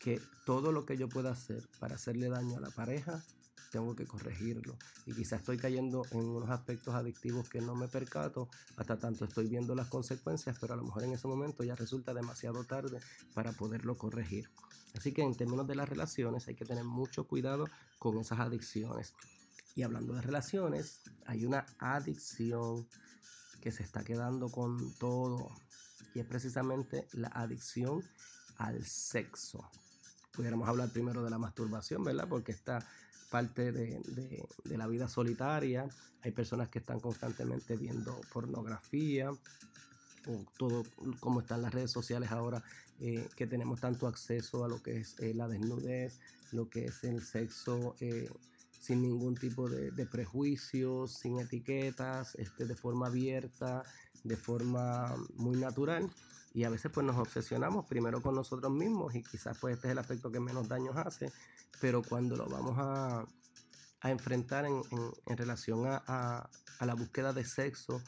que 0.00 0.20
todo 0.44 0.72
lo 0.72 0.84
que 0.84 0.96
yo 0.96 1.08
pueda 1.08 1.30
hacer 1.30 1.68
para 1.78 1.94
hacerle 1.94 2.28
daño 2.28 2.56
a 2.56 2.60
la 2.60 2.70
pareja 2.70 3.24
tengo 3.70 3.94
que 3.94 4.06
corregirlo. 4.06 4.76
Y 5.06 5.14
quizás 5.14 5.40
estoy 5.40 5.56
cayendo 5.56 6.02
en 6.10 6.20
unos 6.20 6.50
aspectos 6.50 6.94
adictivos 6.94 7.48
que 7.48 7.60
no 7.60 7.74
me 7.74 7.88
percato, 7.88 8.48
hasta 8.76 8.98
tanto 8.98 9.24
estoy 9.24 9.48
viendo 9.48 9.74
las 9.74 9.88
consecuencias, 9.88 10.56
pero 10.60 10.74
a 10.74 10.76
lo 10.76 10.84
mejor 10.84 11.04
en 11.04 11.12
ese 11.12 11.28
momento 11.28 11.64
ya 11.64 11.74
resulta 11.74 12.14
demasiado 12.14 12.64
tarde 12.64 13.00
para 13.34 13.52
poderlo 13.52 13.96
corregir. 13.96 14.50
Así 14.96 15.12
que 15.12 15.22
en 15.22 15.34
términos 15.34 15.66
de 15.66 15.74
las 15.74 15.88
relaciones 15.88 16.48
hay 16.48 16.54
que 16.54 16.64
tener 16.64 16.84
mucho 16.84 17.26
cuidado 17.26 17.66
con 17.98 18.18
esas 18.18 18.40
adicciones. 18.40 19.14
Y 19.74 19.82
hablando 19.82 20.14
de 20.14 20.22
relaciones, 20.22 21.00
hay 21.26 21.44
una 21.44 21.66
adicción 21.78 22.88
que 23.60 23.70
se 23.70 23.82
está 23.82 24.04
quedando 24.04 24.48
con 24.50 24.94
todo 24.94 25.50
y 26.14 26.20
es 26.20 26.26
precisamente 26.26 27.06
la 27.12 27.28
adicción 27.28 28.02
al 28.56 28.84
sexo. 28.86 29.70
Pudiéramos 30.32 30.68
hablar 30.68 30.90
primero 30.90 31.22
de 31.22 31.30
la 31.30 31.38
masturbación, 31.38 32.02
¿verdad? 32.04 32.26
Porque 32.28 32.52
está 32.52 32.86
parte 33.30 33.72
de, 33.72 34.00
la 34.64 34.86
vida 34.86 35.08
solitaria. 35.08 35.88
Hay 36.22 36.32
personas 36.32 36.68
que 36.68 36.78
están 36.78 37.00
constantemente 37.00 37.76
viendo 37.76 38.20
pornografía 38.32 39.30
o 39.30 40.44
todo 40.58 40.84
como 41.20 41.40
están 41.40 41.62
las 41.62 41.72
redes 41.72 41.92
sociales 41.92 42.32
ahora, 42.32 42.62
eh, 43.00 43.28
que 43.36 43.46
tenemos 43.46 43.80
tanto 43.80 44.08
acceso 44.08 44.64
a 44.64 44.68
lo 44.68 44.82
que 44.82 44.98
es 44.98 45.20
eh, 45.20 45.34
la 45.34 45.46
desnudez, 45.46 46.18
lo 46.52 46.68
que 46.68 46.86
es 46.86 47.04
el 47.04 47.22
sexo 47.22 47.94
eh, 48.00 48.28
sin 48.80 49.02
ningún 49.02 49.36
tipo 49.36 49.68
de, 49.68 49.90
de, 49.92 50.06
prejuicios, 50.06 51.12
sin 51.12 51.38
etiquetas, 51.38 52.34
este, 52.36 52.66
de 52.66 52.74
forma 52.74 53.06
abierta, 53.06 53.84
de 54.24 54.36
forma 54.36 55.14
muy 55.36 55.56
natural. 55.56 56.10
Y 56.56 56.64
a 56.64 56.70
veces 56.70 56.90
pues 56.90 57.04
nos 57.04 57.18
obsesionamos 57.18 57.84
primero 57.84 58.22
con 58.22 58.34
nosotros 58.34 58.72
mismos 58.72 59.14
y 59.14 59.22
quizás 59.22 59.58
pues 59.58 59.74
este 59.74 59.88
es 59.88 59.92
el 59.92 59.98
aspecto 59.98 60.32
que 60.32 60.40
menos 60.40 60.66
daños 60.66 60.96
hace, 60.96 61.30
pero 61.82 62.00
cuando 62.02 62.34
lo 62.34 62.46
vamos 62.46 62.76
a, 62.78 63.26
enfrentar 64.04 64.64
en, 64.64 65.36
relación 65.36 65.82
a, 65.86 66.48
la 66.80 66.94
búsqueda 66.94 67.34
de 67.34 67.44
sexo 67.44 68.00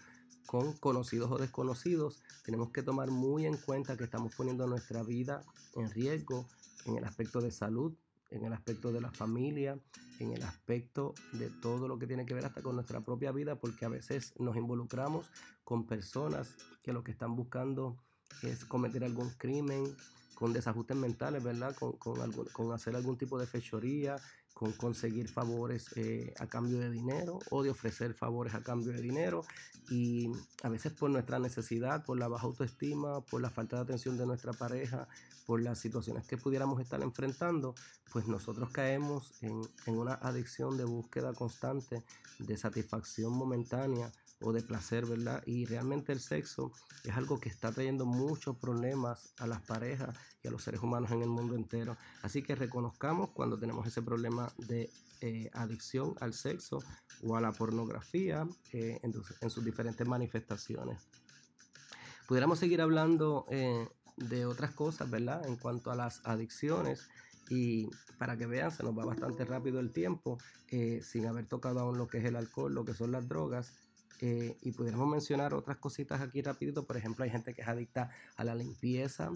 con 0.47 0.73
conocidos 0.79 1.31
o 1.31 1.37
desconocidos, 1.37 2.23
tenemos 2.43 2.71
que 2.71 2.83
tomar 2.83 3.11
muy 3.11 3.45
en 3.45 3.59
cuenta 3.59 3.99
que 3.99 4.05
estamos 4.05 4.35
poniendo 4.35 4.67
nuestra 4.67 5.03
vida 5.03 5.43
en 5.75 5.91
riesgo 5.91 6.47
en 6.87 6.97
el 6.97 7.05
aspecto 7.05 7.43
de 7.43 7.51
salud, 7.51 7.93
en 8.31 8.47
el 8.47 8.55
aspecto 8.55 8.93
de 8.93 9.03
la 9.03 9.11
familia, 9.11 9.79
en 10.21 10.33
el 10.33 10.43
aspecto 10.43 11.13
de 11.35 11.51
todo 11.51 11.87
lo 11.87 11.99
que 11.99 12.07
tiene 12.07 12.25
que 12.25 12.33
ver 12.33 12.47
hasta 12.47 12.63
con 12.63 12.77
nuestra 12.77 13.03
propia 13.03 13.31
vida, 13.31 13.57
porque 13.57 13.85
a 13.85 13.91
veces 13.91 14.33
nos 14.39 14.57
involucramos 14.57 15.27
con 15.65 15.87
personas 15.87 16.57
que 16.83 16.95
lo 16.95 17.05
que 17.05 17.11
están 17.11 17.37
buscando 17.37 17.99
es 18.43 18.65
cometer 18.65 19.05
algún 19.05 19.31
crimen, 19.31 19.97
con 20.39 20.53
desajustes 20.53 20.97
mentales, 20.97 21.43
¿verdad? 21.43 21.75
Con, 21.75 21.95
con, 22.53 22.73
hacer 22.73 22.95
algún 22.95 23.19
tipo 23.19 23.41
de 23.41 23.47
fechoría, 23.49 24.15
con 24.55 24.71
conseguir 24.71 25.29
favores 25.29 25.91
eh, 25.97 26.33
a 26.39 26.47
cambio 26.47 26.79
de 26.79 26.93
dinero 26.93 27.41
o 27.51 27.65
de 27.65 27.71
ofrecer 27.71 28.15
favores 28.15 28.55
a 28.55 28.63
cambio 28.63 28.93
de 28.93 29.01
dinero. 29.01 29.45
Y 29.91 30.31
a 30.63 30.69
veces 30.69 30.93
por 30.93 31.11
nuestra 31.11 31.41
necesidad, 31.41 32.05
por 32.05 32.19
la 32.19 32.29
baja 32.29 32.47
autoestima, 32.47 33.21
por 33.23 33.41
la 33.41 33.51
falta 33.51 33.77
de 33.77 33.83
atención 33.83 34.17
de 34.17 34.27
nuestra 34.27 34.53
pareja, 34.53 35.09
por 35.45 35.61
las 35.61 35.81
situaciones 35.81 36.25
que 36.29 36.37
pudiéramos 36.37 36.81
estar 36.81 37.03
enfrentando, 37.03 37.75
pues 38.13 38.29
nosotros 38.29 38.71
caemos 38.71 39.33
en, 39.43 39.61
en 39.87 39.99
una 39.99 40.15
adicción 40.15 40.77
de 40.77 40.85
búsqueda 40.85 41.33
constante 41.33 42.05
de 42.39 42.57
satisfacción 42.57 43.33
momentánea 43.33 44.13
o 44.41 44.53
de 44.53 44.63
placer, 44.63 45.07
¿verdad? 45.07 45.43
Y 45.47 45.67
realmente 45.67 46.13
el 46.13 46.21
sexo 46.21 46.73
es 47.05 47.17
algo 47.17 47.41
que 47.41 47.49
está 47.49 47.73
trayendo 47.73 48.07
muchos 48.07 48.57
problemas 48.57 49.35
a 49.39 49.47
las 49.47 49.63
parejas 49.63 50.17
y 50.43 50.49
a 50.49 50.51
los 50.51 50.63
seres 50.63 50.83
humanos 50.83 51.11
en 51.11 51.23
el 51.23 51.29
mundo 51.29 51.55
entero. 51.55 51.97
Así 52.23 52.43
que 52.43 52.55
reconozcamos 52.55 53.31
cuando 53.31 53.59
tenemos 53.59 53.87
ese 53.87 54.03
problema 54.03 54.53
de 54.59 54.91
eh, 55.21 55.51
adicción 55.53 56.15
al 56.21 56.35
sexo 56.35 56.79
o 57.23 57.37
a 57.37 57.41
la 57.41 57.53
pornografía 57.53 58.47
eh, 58.73 59.01
en, 59.03 59.51
sus 59.51 59.65
diferentes 59.65 60.07
manifestaciones. 60.07 61.09
Pudiéramos 62.29 62.59
seguir 62.59 62.81
hablando 62.81 63.47
eh, 63.51 63.89
de 64.17 64.47
otras 64.47 64.73
cosas, 64.73 65.11
¿verdad? 65.11 65.47
En 65.47 65.57
cuanto 65.57 65.91
a 65.91 65.97
las 65.97 66.21
adicciones. 66.25 67.09
Y 67.51 67.89
para 68.19 68.37
que 68.37 68.47
vean, 68.47 68.71
se 68.71 68.83
nos 68.83 68.97
va 68.97 69.07
bastante 69.07 69.45
rápido 69.45 69.81
el 69.81 69.91
tiempo, 69.91 70.39
sin 71.01 71.25
haber 71.25 71.47
tocado 71.47 71.81
aún 71.81 71.97
lo 71.97 72.07
que 72.07 72.19
es 72.19 72.27
el 72.27 72.37
alcohol, 72.37 72.75
lo 72.75 72.85
que 72.85 72.93
son 72.93 73.11
las 73.11 73.27
drogas 73.27 73.73
eh, 74.21 74.57
y 74.63 74.73
pudiéramos 74.73 75.09
mencionar 75.09 75.55
otras 75.55 75.79
cositas 75.79 76.21
aquí 76.21 76.43
rapidito. 76.43 76.85
Por 76.87 76.97
ejemplo, 76.97 77.25
hay 77.25 77.31
gente 77.31 77.55
que 77.55 77.63
es 77.63 77.69
adicta 77.69 78.11
a 78.37 78.45
la 78.45 78.55
limpieza. 78.55 79.31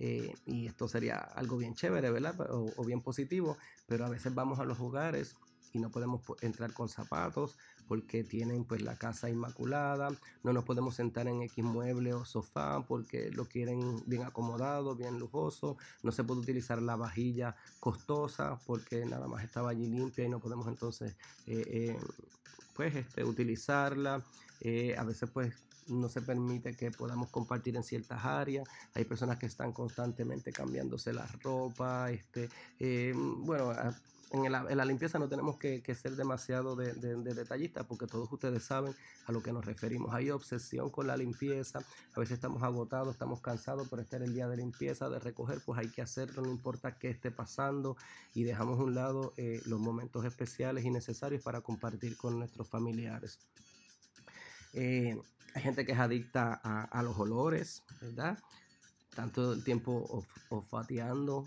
Eh, 0.00 0.32
y 0.46 0.66
esto 0.66 0.86
sería 0.86 1.16
algo 1.16 1.56
bien 1.56 1.74
chévere, 1.74 2.10
¿verdad? 2.10 2.36
O, 2.50 2.84
bien 2.84 3.00
positivo. 3.00 3.58
Pero 3.86 4.06
a 4.06 4.08
veces 4.08 4.34
vamos 4.34 4.58
a 4.60 4.64
los 4.64 4.80
hogares 4.80 5.36
y 5.72 5.78
no 5.78 5.90
podemos 5.90 6.22
entrar 6.40 6.72
con 6.72 6.88
zapatos 6.88 7.56
porque 7.88 8.22
tienen 8.22 8.64
pues 8.64 8.82
la 8.82 8.96
casa 8.96 9.30
inmaculada, 9.30 10.10
no 10.42 10.52
nos 10.52 10.64
podemos 10.64 10.94
sentar 10.94 11.26
en 11.26 11.42
X 11.42 11.64
mueble 11.64 12.12
o 12.14 12.24
sofá 12.24 12.84
porque 12.86 13.30
lo 13.30 13.46
quieren 13.46 14.02
bien 14.06 14.22
acomodado, 14.22 14.94
bien 14.94 15.18
lujoso, 15.18 15.76
no 16.02 16.12
se 16.12 16.22
puede 16.22 16.40
utilizar 16.42 16.80
la 16.82 16.96
vajilla 16.96 17.56
costosa 17.80 18.60
porque 18.66 19.04
nada 19.06 19.26
más 19.26 19.42
estaba 19.42 19.70
allí 19.70 19.86
limpia 19.86 20.24
y 20.24 20.28
no 20.28 20.38
podemos 20.38 20.68
entonces 20.68 21.16
eh, 21.46 21.64
eh, 21.66 21.98
pues 22.74 22.94
este, 22.94 23.24
utilizarla. 23.24 24.22
Eh, 24.60 24.94
a 24.96 25.04
veces 25.04 25.30
pues 25.30 25.54
no 25.88 26.08
se 26.08 26.20
permite 26.20 26.74
que 26.74 26.90
podamos 26.90 27.30
compartir 27.30 27.76
en 27.76 27.82
ciertas 27.82 28.24
áreas. 28.24 28.68
Hay 28.94 29.04
personas 29.04 29.38
que 29.38 29.46
están 29.46 29.72
constantemente 29.72 30.52
cambiándose 30.52 31.12
la 31.12 31.26
ropa. 31.42 32.10
Este, 32.10 32.48
bueno, 33.14 33.72
en 34.30 34.52
la, 34.52 34.84
limpieza 34.84 35.18
no 35.18 35.28
tenemos 35.28 35.56
que, 35.56 35.82
ser 35.94 36.14
demasiado 36.14 36.76
de, 36.76 36.92
detallistas 37.34 37.86
porque 37.86 38.06
todos 38.06 38.30
ustedes 38.30 38.62
saben 38.62 38.94
a 39.26 39.32
lo 39.32 39.42
que 39.42 39.52
nos 39.52 39.64
referimos. 39.64 40.14
Hay 40.14 40.30
obsesión 40.30 40.90
con 40.90 41.06
la 41.06 41.16
limpieza, 41.16 41.80
a 42.14 42.20
veces 42.20 42.34
estamos 42.34 42.62
agotados, 42.62 43.12
estamos 43.12 43.40
cansados, 43.40 43.88
por 43.88 44.00
estar 44.00 44.22
el 44.22 44.34
día 44.34 44.46
de 44.48 44.58
limpieza, 44.58 45.08
de 45.08 45.18
recoger, 45.18 45.62
pues 45.64 45.78
hay 45.78 45.88
que 45.88 46.02
hacerlo, 46.02 46.42
no 46.42 46.50
importa 46.50 46.98
qué 46.98 47.08
esté 47.08 47.30
pasando 47.30 47.96
y 48.34 48.44
dejamos 48.44 48.78
a 48.78 48.82
un 48.82 48.94
lado 48.94 49.32
eh, 49.36 49.62
los 49.64 49.80
momentos 49.80 50.24
especiales 50.26 50.84
y 50.84 50.90
necesarios 50.90 51.42
para 51.42 51.62
compartir 51.62 52.16
con 52.16 52.38
nuestros 52.38 52.68
familiares. 52.68 53.38
Eh, 54.74 55.18
hay 55.54 55.62
gente 55.62 55.86
que 55.86 55.92
es 55.92 55.98
adicta 55.98 56.60
a, 56.62 57.02
los 57.02 57.18
olores, 57.18 57.82
¿verdad? 58.00 58.38
Tanto 59.14 59.54
el 59.54 59.64
tiempo 59.64 60.24
olfateando, 60.50 61.46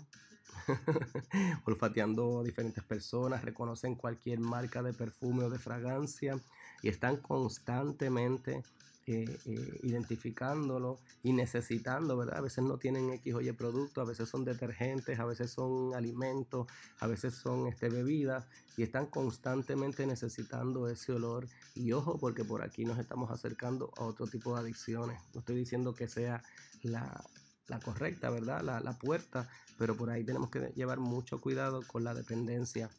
olfateando 1.64 2.40
a 2.40 2.44
diferentes 2.44 2.84
personas, 2.84 3.44
reconocen 3.44 3.94
cualquier 3.94 4.40
marca 4.40 4.82
de 4.82 4.92
perfume 4.92 5.44
o 5.44 5.50
de 5.50 5.58
fragancia 5.58 6.38
y 6.82 6.88
están 6.88 7.16
constantemente 7.18 8.62
eh, 9.04 9.24
eh, 9.46 9.80
identificándolo 9.82 11.00
y 11.24 11.32
necesitando, 11.32 12.16
¿verdad? 12.16 12.36
A 12.38 12.40
veces 12.40 12.62
no 12.62 12.78
tienen 12.78 13.10
X 13.10 13.34
o 13.34 13.40
Y 13.40 13.50
producto, 13.50 14.00
a 14.00 14.04
veces 14.04 14.28
son 14.28 14.44
detergentes, 14.44 15.18
a 15.18 15.24
veces 15.24 15.50
son 15.50 15.92
alimentos, 15.92 16.68
a 17.00 17.08
veces 17.08 17.34
son 17.34 17.66
este, 17.66 17.88
bebidas 17.88 18.46
y 18.76 18.84
están 18.84 19.06
constantemente 19.06 20.06
necesitando 20.06 20.88
ese 20.88 21.12
olor. 21.12 21.48
Y 21.74 21.90
ojo, 21.90 22.16
porque 22.16 22.44
por 22.44 22.62
aquí 22.62 22.84
nos 22.84 22.96
estamos 23.00 23.32
acercando 23.32 23.90
a 23.96 24.04
otro 24.04 24.28
tipo 24.28 24.54
de 24.54 24.60
adicciones. 24.60 25.20
No 25.34 25.40
estoy 25.40 25.56
diciendo 25.56 25.96
que 25.96 26.06
sea 26.06 26.40
la, 26.82 27.24
la 27.68 27.80
correcta, 27.80 28.30
¿verdad? 28.30 28.62
La, 28.62 28.80
la, 28.80 28.98
puerta, 28.98 29.48
pero 29.78 29.96
por 29.96 30.10
ahí 30.10 30.24
tenemos 30.24 30.50
que 30.50 30.72
llevar 30.74 30.98
mucho 30.98 31.40
cuidado 31.40 31.82
con 31.86 32.04
la 32.04 32.14
dependencia. 32.14 32.90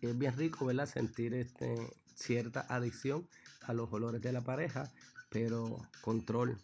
Es 0.00 0.18
bien 0.18 0.36
rico, 0.36 0.66
¿verdad? 0.66 0.86
Sentir 0.86 1.34
este, 1.34 1.76
cierta 2.14 2.66
adicción 2.68 3.28
a 3.62 3.72
los 3.72 3.92
olores 3.92 4.20
de 4.20 4.32
la 4.32 4.42
pareja, 4.42 4.90
pero 5.30 5.78
control, 6.02 6.58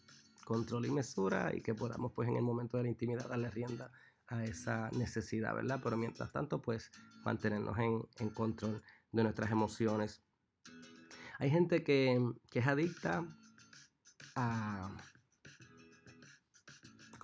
control 0.45 0.87
y 0.87 0.91
mesura 0.91 1.55
y 1.55 1.61
que 1.61 1.75
podamos 1.75 2.13
pues 2.13 2.29
en 2.29 2.37
el 2.37 2.43
momento 2.43 2.77
de 2.77 2.85
la 2.85 2.89
intimidad 2.89 3.29
darle 3.29 3.51
rienda 3.51 3.91
a 4.27 4.45
esa 4.45 4.91
necesidad, 4.91 5.55
¿verdad? 5.55 5.81
Pero 5.83 5.97
mientras 5.97 6.33
tanto 6.33 6.61
pues 6.61 6.91
mantenernos 7.25 7.79
en, 7.79 8.03
en 8.19 8.31
control 8.31 8.83
de 9.13 9.23
nuestras 9.23 9.51
emociones. 9.51 10.23
Hay 11.39 11.51
gente 11.51 11.83
que, 11.83 12.21
que 12.51 12.61
es 12.61 12.67
adicta 12.67 13.27
a, 14.37 14.91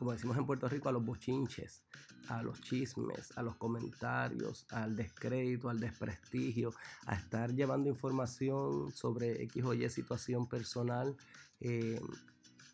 como 0.01 0.13
decimos 0.13 0.39
en 0.39 0.47
Puerto 0.47 0.67
Rico, 0.67 0.89
a 0.89 0.93
los 0.93 1.05
bochinches, 1.05 1.83
a 2.29 2.43
los 2.43 2.59
chismes, 2.63 3.37
a 3.37 3.43
los 3.43 3.57
comentarios, 3.57 4.65
al 4.71 4.97
descrédito, 4.97 5.69
al 5.69 5.79
desprestigio, 5.79 6.73
a 7.05 7.17
estar 7.17 7.53
llevando 7.55 7.91
información 7.91 8.91
sobre 8.93 9.43
X 9.43 9.63
o 9.63 9.75
Y 9.75 9.87
situación 9.91 10.47
personal 10.47 11.15
eh, 11.61 12.01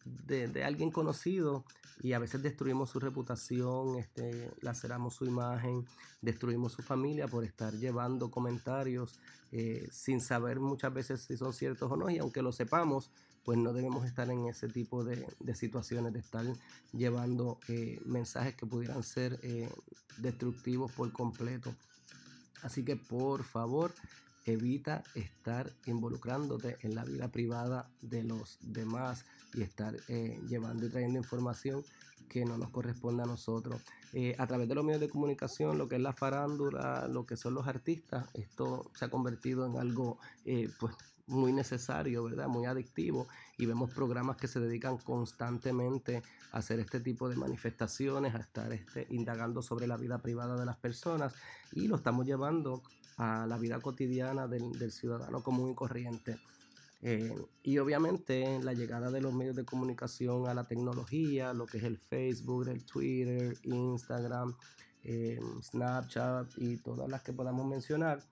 de, 0.04 0.62
alguien 0.62 0.92
conocido. 0.92 1.64
Y 2.00 2.12
a 2.12 2.20
veces 2.20 2.44
destruimos 2.44 2.90
su 2.90 3.00
reputación, 3.00 3.98
este, 3.98 4.52
laceramos 4.60 5.14
su 5.14 5.24
imagen, 5.24 5.84
destruimos 6.20 6.74
su 6.74 6.82
familia 6.82 7.26
por 7.26 7.42
estar 7.42 7.74
llevando 7.74 8.30
comentarios 8.30 9.18
eh, 9.50 9.88
sin 9.90 10.20
saber 10.20 10.60
muchas 10.60 10.94
veces 10.94 11.22
si 11.22 11.36
son 11.36 11.52
ciertos 11.52 11.90
o 11.90 11.96
no. 11.96 12.08
Y 12.08 12.18
aunque 12.18 12.40
lo 12.40 12.52
sepamos, 12.52 13.10
pues 13.46 13.58
no 13.58 13.72
debemos 13.72 14.04
estar 14.04 14.28
en 14.28 14.46
ese 14.46 14.68
tipo 14.68 15.04
de, 15.04 15.24
situaciones, 15.54 16.12
de 16.12 16.18
estar 16.18 16.44
llevando 16.92 17.60
eh, 17.68 18.00
mensajes 18.04 18.56
que 18.56 18.66
pudieran 18.66 19.04
ser 19.04 19.38
eh, 19.44 19.70
destructivos 20.18 20.90
por 20.90 21.12
completo. 21.12 21.72
Así 22.62 22.84
que 22.84 22.96
por 22.96 23.44
favor, 23.44 23.94
evita 24.46 25.04
estar 25.14 25.72
involucrándote 25.86 26.78
en 26.80 26.96
la 26.96 27.04
vida 27.04 27.28
privada 27.28 27.88
de 28.02 28.24
los 28.24 28.58
demás 28.62 29.24
y 29.54 29.62
estar 29.62 29.94
eh, 30.08 30.40
llevando 30.48 30.86
y 30.86 30.90
trayendo 30.90 31.18
información 31.18 31.84
que 32.28 32.44
no 32.44 32.58
nos 32.58 32.70
corresponde 32.70 33.22
a 33.22 33.26
nosotros. 33.26 33.80
a 34.38 34.46
través 34.48 34.68
de 34.68 34.74
los 34.74 34.84
medios 34.84 35.02
de 35.02 35.08
comunicación, 35.08 35.78
lo 35.78 35.86
que 35.86 35.96
es 35.96 36.02
la 36.02 36.12
farándula, 36.12 37.06
lo 37.06 37.24
que 37.26 37.36
son 37.36 37.54
los 37.54 37.68
artistas, 37.68 38.26
esto 38.34 38.90
se 38.96 39.04
ha 39.04 39.08
convertido 39.08 39.66
en 39.66 39.76
algo 39.76 40.18
pues 40.80 40.96
muy 41.26 41.52
necesario, 41.52 42.24
¿verdad? 42.24 42.48
Muy 42.48 42.66
adictivo 42.66 43.26
y 43.58 43.66
vemos 43.66 43.90
programas 43.90 44.36
que 44.36 44.48
se 44.48 44.60
dedican 44.60 44.98
constantemente 44.98 46.22
a 46.52 46.58
hacer 46.58 46.78
este 46.78 47.00
tipo 47.00 47.28
de 47.28 47.36
manifestaciones, 47.36 48.34
a 48.34 48.38
estar 48.38 48.72
este, 48.72 49.06
indagando 49.10 49.62
sobre 49.62 49.86
la 49.86 49.96
vida 49.96 50.18
privada 50.18 50.56
de 50.56 50.64
las 50.64 50.76
personas 50.76 51.34
y 51.72 51.88
lo 51.88 51.96
estamos 51.96 52.26
llevando 52.26 52.82
a 53.16 53.46
la 53.46 53.58
vida 53.58 53.80
cotidiana 53.80 54.46
del, 54.46 54.92
ciudadano 54.92 55.42
común 55.42 55.70
y 55.70 55.74
corriente. 55.74 56.38
Eh, 57.02 57.36
y 57.62 57.78
obviamente 57.78 58.58
la 58.62 58.72
llegada 58.72 59.10
de 59.10 59.20
los 59.20 59.32
medios 59.32 59.54
de 59.56 59.64
comunicación 59.64 60.48
a 60.48 60.54
la 60.54 60.64
tecnología, 60.64 61.52
lo 61.52 61.66
que 61.66 61.78
es 61.78 61.84
el 61.84 61.98
Facebook, 61.98 62.68
el 62.68 62.84
Twitter, 62.84 63.56
Instagram, 63.64 64.54
eh, 65.02 65.38
Snapchat 65.62 66.50
y 66.56 66.78
todas 66.78 67.08
las 67.08 67.22
que 67.22 67.32
podamos 67.32 67.66
mencionar, 67.66 68.22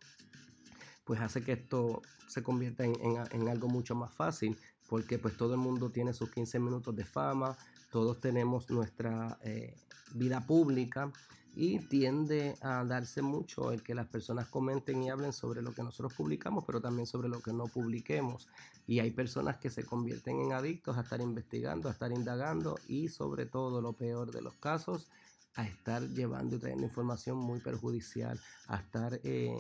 pues 1.05 1.21
hace 1.21 1.43
que 1.43 1.53
esto 1.53 2.03
se 2.27 2.43
convierta 2.43 2.85
en, 2.85 3.49
algo 3.49 3.69
mucho 3.69 3.95
más 3.95 4.13
fácil, 4.15 4.57
porque 4.89 5.19
pues 5.19 5.37
todo 5.37 5.55
el 5.55 5.61
mundo 5.61 5.91
tiene 5.91 6.13
sus 6.13 6.31
15 6.31 6.59
minutos 6.59 6.97
de 6.97 7.05
fama, 7.05 7.57
todos 7.91 8.21
tenemos 8.21 8.71
nuestra 8.71 9.39
eh, 9.43 9.77
vida 10.15 10.47
pública 10.47 11.13
y 11.57 11.79
tiende 11.79 12.57
a 12.61 12.85
darse 12.85 13.23
mucho 13.23 13.71
el 13.71 13.83
que 13.83 13.95
las 13.95 14.09
personas 14.09 14.49
comenten 14.49 15.03
y 15.03 15.11
hablen 15.11 15.33
sobre 15.33 15.63
lo 15.63 15.73
que 15.73 15.83
nosotros 15.83 16.13
publicamos, 16.15 16.65
pero 16.67 16.81
también 16.81 17.07
sobre 17.07 17.29
lo 17.29 17.41
que 17.41 17.53
no 17.53 17.67
publiquemos. 17.67 18.49
Y 18.87 18.99
hay 18.99 19.13
personas 19.13 19.59
que 19.59 19.71
se 19.71 19.85
convierten 19.85 20.41
en 20.41 20.53
adictos 20.53 20.97
a 20.97 21.03
estar 21.03 21.21
investigando, 21.21 21.89
a 21.89 21.93
estar 21.93 22.11
indagando 22.11 22.77
y 22.89 23.09
sobre 23.09 23.47
todo 23.47 23.81
lo 23.81 23.93
peor 23.93 24.33
de 24.33 24.43
los 24.43 24.55
casos, 24.57 25.09
a 25.55 25.65
estar 25.65 26.03
llevando 26.09 26.57
y 26.57 26.59
trayendo 26.59 26.87
información 26.87 27.39
muy 27.39 27.61
perjudicial, 27.61 28.41
a 28.67 28.79
estar 28.79 29.21
eh, 29.23 29.57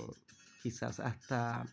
quizás 0.65 0.99
hasta 0.99 1.67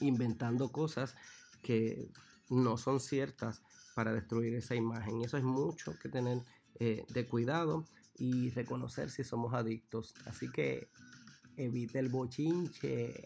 inventando 0.00 0.72
cosas 0.72 1.14
que 1.62 2.10
no 2.50 2.76
son 2.76 2.98
ciertas 2.98 3.62
para 3.94 4.12
destruir 4.12 4.56
esa 4.56 4.74
imagen. 4.74 5.22
Eso 5.22 5.36
es 5.36 5.44
mucho 5.44 5.96
que 6.00 6.08
tener 6.08 6.42
eh, 6.80 7.04
de 7.10 7.26
cuidado 7.28 7.84
y 8.16 8.50
reconocer 8.50 9.08
si 9.10 9.22
somos 9.22 9.54
adictos. 9.54 10.14
Así 10.26 10.50
que 10.50 10.90
evite 11.56 12.00
el 12.00 12.08
bochinche, 12.08 13.24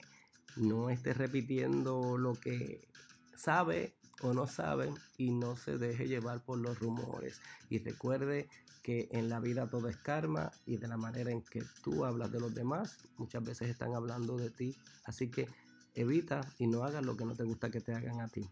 no 0.57 0.91
esté 0.91 1.15
repitiendo 1.15 2.19
lo 2.19 2.35
que 2.35 2.87
sabe 3.35 3.97
o 4.21 4.35
no 4.35 4.47
sabe 4.47 4.93
y 5.17 5.31
no 5.31 5.57
se 5.57 5.79
deje 5.79 6.07
llevar 6.07 6.45
por 6.45 6.59
los 6.59 6.79
rumores. 6.79 7.41
Y 7.71 7.79
recuerde 7.79 8.49
que 8.83 9.09
en 9.13 9.29
la 9.29 9.41
vida 9.41 9.69
todo 9.71 9.89
es 9.89 9.97
karma 9.97 10.51
y 10.67 10.77
de 10.77 10.89
la 10.89 10.97
manera 10.97 11.31
en 11.31 11.43
que 11.43 11.63
tú 11.83 12.05
hablas 12.05 12.33
de 12.33 12.41
los 12.41 12.55
demás, 12.55 12.99
muchas 13.17 13.45
veces 13.45 13.69
están 13.69 13.95
hablando 13.95 14.37
de 14.37 14.51
ti. 14.51 14.77
Así 15.05 15.31
que 15.31 15.49
evita 15.95 16.41
y 16.59 16.67
no 16.67 16.85
hagas 16.85 17.05
lo 17.05 17.17
que 17.17 17.25
no 17.25 17.35
te 17.35 17.45
gusta 17.45 17.71
que 17.71 17.81
te 17.81 17.95
hagan 17.95 18.21
a 18.21 18.29
ti. 18.29 18.49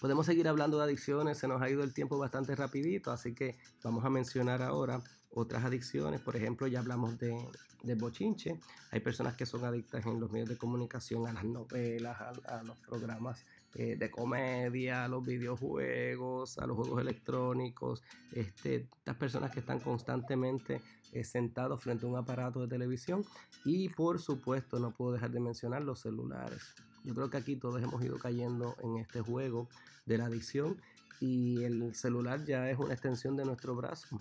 Podemos 0.00 0.26
seguir 0.26 0.48
hablando 0.48 0.78
de 0.78 0.84
adicciones, 0.84 1.38
se 1.38 1.46
nos 1.46 1.62
ha 1.62 1.70
ido 1.70 1.84
el 1.84 1.94
tiempo 1.94 2.18
bastante 2.18 2.56
rapidito, 2.56 3.12
así 3.12 3.34
que 3.34 3.56
vamos 3.84 4.04
a 4.04 4.10
mencionar 4.10 4.60
ahora 4.60 5.00
otras 5.30 5.64
adicciones. 5.64 6.20
Por 6.20 6.34
ejemplo, 6.34 6.66
ya 6.66 6.80
hablamos 6.80 7.18
de, 7.18 7.36
de 7.84 7.94
bochinche. 7.94 8.58
Hay 8.90 8.98
personas 8.98 9.36
que 9.36 9.46
son 9.46 9.64
adictas 9.64 10.04
en 10.04 10.18
los 10.18 10.32
medios 10.32 10.48
de 10.48 10.58
comunicación, 10.58 11.28
a 11.28 11.32
las 11.32 11.44
novelas, 11.44 12.16
a 12.20 12.62
los 12.64 12.76
programas 12.78 13.44
eh, 13.74 13.96
de 13.96 14.10
comedia, 14.10 15.04
a 15.04 15.08
los 15.08 15.24
videojuegos, 15.24 16.58
a 16.58 16.66
los 16.66 16.76
juegos 16.76 17.00
electrónicos, 17.00 18.02
este, 18.32 18.88
estas 18.98 19.16
personas 19.16 19.50
que 19.50 19.60
están 19.60 19.80
constantemente 19.80 20.80
eh, 21.12 21.24
sentados 21.24 21.82
frente 21.82 22.04
a 22.04 22.08
un 22.08 22.16
aparato 22.16 22.60
de 22.60 22.68
televisión 22.68 23.24
y 23.64 23.88
por 23.88 24.20
supuesto 24.20 24.78
no 24.78 24.92
puedo 24.92 25.12
dejar 25.12 25.30
de 25.30 25.40
mencionar 25.40 25.82
los 25.82 26.00
celulares. 26.00 26.74
Yo 27.04 27.14
creo 27.14 27.30
que 27.30 27.38
aquí 27.38 27.56
todos 27.56 27.82
hemos 27.82 28.02
ido 28.04 28.18
cayendo 28.18 28.76
en 28.82 28.98
este 28.98 29.20
juego 29.20 29.68
de 30.06 30.18
la 30.18 30.26
adicción 30.26 30.76
y 31.20 31.62
el 31.64 31.94
celular 31.94 32.44
ya 32.44 32.70
es 32.70 32.78
una 32.78 32.92
extensión 32.92 33.36
de 33.36 33.44
nuestro 33.44 33.74
brazo. 33.74 34.18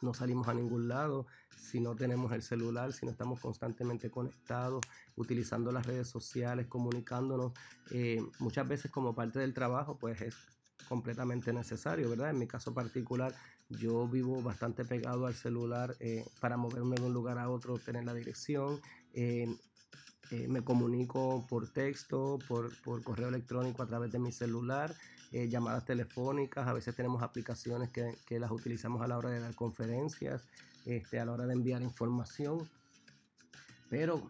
No 0.00 0.14
salimos 0.14 0.48
a 0.48 0.54
ningún 0.54 0.88
lado 0.88 1.26
si 1.56 1.80
no 1.80 1.94
tenemos 1.94 2.32
el 2.32 2.42
celular, 2.42 2.92
si 2.92 3.04
no 3.04 3.12
estamos 3.12 3.40
constantemente 3.40 4.10
conectados, 4.10 4.80
utilizando 5.16 5.72
las 5.72 5.86
redes 5.86 6.08
sociales, 6.08 6.66
comunicándonos. 6.66 7.52
Eh, 7.90 8.22
muchas 8.38 8.66
veces 8.66 8.90
como 8.90 9.14
parte 9.14 9.38
del 9.38 9.52
trabajo, 9.52 9.98
pues 9.98 10.20
es 10.22 10.34
completamente 10.88 11.52
necesario, 11.52 12.08
¿verdad? 12.08 12.30
En 12.30 12.38
mi 12.38 12.46
caso 12.46 12.72
particular, 12.72 13.34
yo 13.68 14.08
vivo 14.08 14.40
bastante 14.40 14.84
pegado 14.84 15.26
al 15.26 15.34
celular 15.34 15.94
eh, 16.00 16.24
para 16.40 16.56
moverme 16.56 16.96
de 16.96 17.02
un 17.02 17.12
lugar 17.12 17.38
a 17.38 17.50
otro, 17.50 17.78
tener 17.78 18.04
la 18.04 18.14
dirección. 18.14 18.80
Eh, 19.12 19.46
me 20.46 20.62
comunico 20.62 21.46
por 21.48 21.70
texto, 21.70 22.38
por, 22.48 22.70
por, 22.82 23.02
correo 23.02 23.28
electrónico 23.28 23.82
a 23.82 23.86
través 23.86 24.12
de 24.12 24.18
mi 24.18 24.30
celular, 24.30 24.94
llamadas 25.30 25.84
telefónicas, 25.84 26.66
a 26.66 26.72
veces 26.72 26.94
tenemos 26.94 27.22
aplicaciones 27.22 27.90
que, 27.90 28.16
que, 28.26 28.38
las 28.38 28.50
utilizamos 28.50 29.02
a 29.02 29.08
la 29.08 29.18
hora 29.18 29.30
de 29.30 29.40
dar 29.40 29.54
conferencias, 29.54 30.42
este, 30.86 31.20
a 31.20 31.24
la 31.24 31.32
hora 31.32 31.46
de 31.46 31.52
enviar 31.52 31.82
información. 31.82 32.68
Pero 33.90 34.28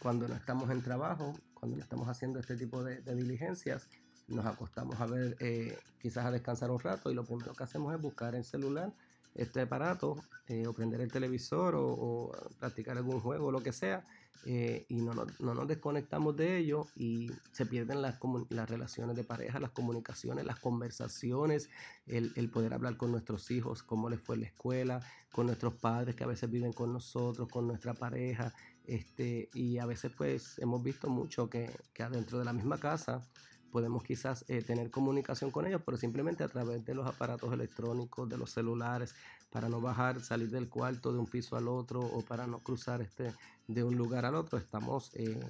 cuando 0.00 0.28
no 0.28 0.34
estamos 0.34 0.70
en 0.70 0.82
trabajo, 0.82 1.34
cuando 1.54 1.76
no 1.76 1.82
estamos 1.82 2.08
haciendo 2.08 2.38
este 2.38 2.56
tipo 2.56 2.82
de, 2.84 3.00
diligencias, 3.14 3.88
nos 4.28 4.46
acostamos 4.46 5.00
a 5.00 5.06
ver, 5.06 5.36
eh, 5.40 5.76
quizás 6.00 6.26
a 6.26 6.30
descansar 6.30 6.70
un 6.70 6.78
rato 6.78 7.10
y 7.10 7.14
lo 7.14 7.24
primero 7.24 7.52
que 7.54 7.64
hacemos 7.64 7.94
es 7.94 8.00
buscar 8.00 8.34
en 8.34 8.44
celular 8.44 8.92
este 9.34 9.62
aparato 9.62 10.16
eh, 10.46 10.66
o 10.66 10.72
prender 10.72 11.00
el 11.00 11.10
televisor 11.10 11.74
o, 11.76 12.32
practicar 12.58 12.96
algún 12.96 13.20
juego 13.20 13.46
o 13.46 13.52
lo 13.52 13.62
que 13.62 13.72
sea 13.72 14.04
eh, 14.46 14.86
y 14.88 14.96
no, 14.96 15.12
no, 15.14 15.54
nos 15.54 15.68
desconectamos 15.68 16.36
de 16.36 16.58
ello 16.58 16.86
y 16.96 17.30
se 17.52 17.66
pierden 17.66 18.02
las, 18.02 18.18
las 18.50 18.70
relaciones 18.70 19.16
de 19.16 19.24
pareja, 19.24 19.60
las 19.60 19.70
comunicaciones, 19.70 20.44
las 20.44 20.58
conversaciones, 20.58 21.68
el, 22.06 22.32
el, 22.36 22.50
poder 22.50 22.74
hablar 22.74 22.96
con 22.96 23.10
nuestros 23.10 23.50
hijos, 23.50 23.82
cómo 23.82 24.08
les 24.08 24.20
fue 24.20 24.36
en 24.36 24.42
la 24.42 24.46
escuela, 24.46 25.00
con 25.32 25.46
nuestros 25.46 25.74
padres 25.74 26.14
que 26.14 26.24
a 26.24 26.28
veces 26.28 26.50
viven 26.50 26.72
con 26.72 26.92
nosotros, 26.92 27.48
con 27.48 27.66
nuestra 27.66 27.94
pareja. 27.94 28.54
Este, 28.84 29.50
y 29.52 29.78
a 29.78 29.86
veces 29.86 30.12
pues 30.16 30.58
hemos 30.58 30.82
visto 30.82 31.10
mucho 31.10 31.50
que, 31.50 31.70
que 31.92 32.02
adentro 32.02 32.38
de 32.38 32.44
la 32.44 32.52
misma 32.52 32.78
casa 32.78 33.22
podemos 33.70 34.02
quizás 34.02 34.44
eh, 34.48 34.62
tener 34.62 34.90
comunicación 34.90 35.50
con 35.50 35.66
ellos, 35.66 35.82
pero 35.84 35.96
simplemente 35.96 36.44
a 36.44 36.48
través 36.48 36.84
de 36.84 36.94
los 36.94 37.06
aparatos 37.06 37.52
electrónicos, 37.52 38.28
de 38.28 38.38
los 38.38 38.50
celulares, 38.50 39.14
para 39.50 39.68
no 39.68 39.80
bajar, 39.80 40.20
salir 40.20 40.50
del 40.50 40.68
cuarto 40.68 41.12
de 41.12 41.18
un 41.18 41.26
piso 41.26 41.56
al 41.56 41.68
otro 41.68 42.00
o 42.00 42.22
para 42.22 42.46
no 42.46 42.58
cruzar 42.60 43.00
este 43.00 43.32
de 43.66 43.84
un 43.84 43.96
lugar 43.96 44.24
al 44.24 44.34
otro. 44.34 44.58
Estamos 44.58 45.10
eh, 45.14 45.40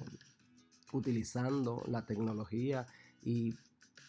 utilizando 0.91 1.83
la 1.87 2.05
tecnología 2.05 2.87
y 3.21 3.53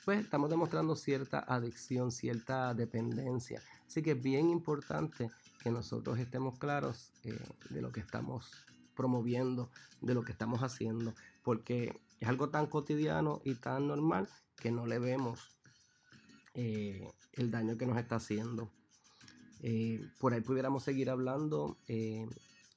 pues 0.05 0.21
estamos 0.21 0.51
demostrando 0.51 0.97
cierta 0.97 1.41
adicción, 1.41 2.11
cierta 2.11 2.75
dependencia. 2.75 3.63
Así 3.87 4.03
que 4.03 4.13
es 4.13 4.23
bien 4.23 4.49
importante 4.49 5.31
que 5.63 5.71
nosotros 5.71 6.19
estemos 6.19 6.59
claros 6.59 7.13
eh, 7.25 7.39
de 7.69 7.83
lo 7.83 7.93
que 7.93 8.01
estamos 8.01 8.51
promoviendo, 8.95 9.71
de 10.01 10.15
lo 10.15 10.23
que 10.23 10.33
estamos 10.33 10.63
haciendo, 10.63 11.15
porque 11.43 12.01
es 12.21 12.29
algo 12.29 12.51
tan 12.51 12.67
cotidiano 12.67 13.41
y 13.45 13.55
tan 13.55 13.89
normal 13.89 14.29
que 14.57 14.71
no 14.71 14.87
le 14.87 14.99
vemos 14.99 15.57
eh, 16.55 17.11
el 17.33 17.51
daño 17.51 17.79
que 17.79 17.87
nos 17.87 17.97
está 17.97 18.17
haciendo. 18.17 18.71
Eh, 19.63 20.07
por 20.19 20.35
ahí 20.35 20.43
pudiéramos 20.43 20.85
seguir 20.85 21.09
hablando 21.11 21.79
eh, 21.89 22.29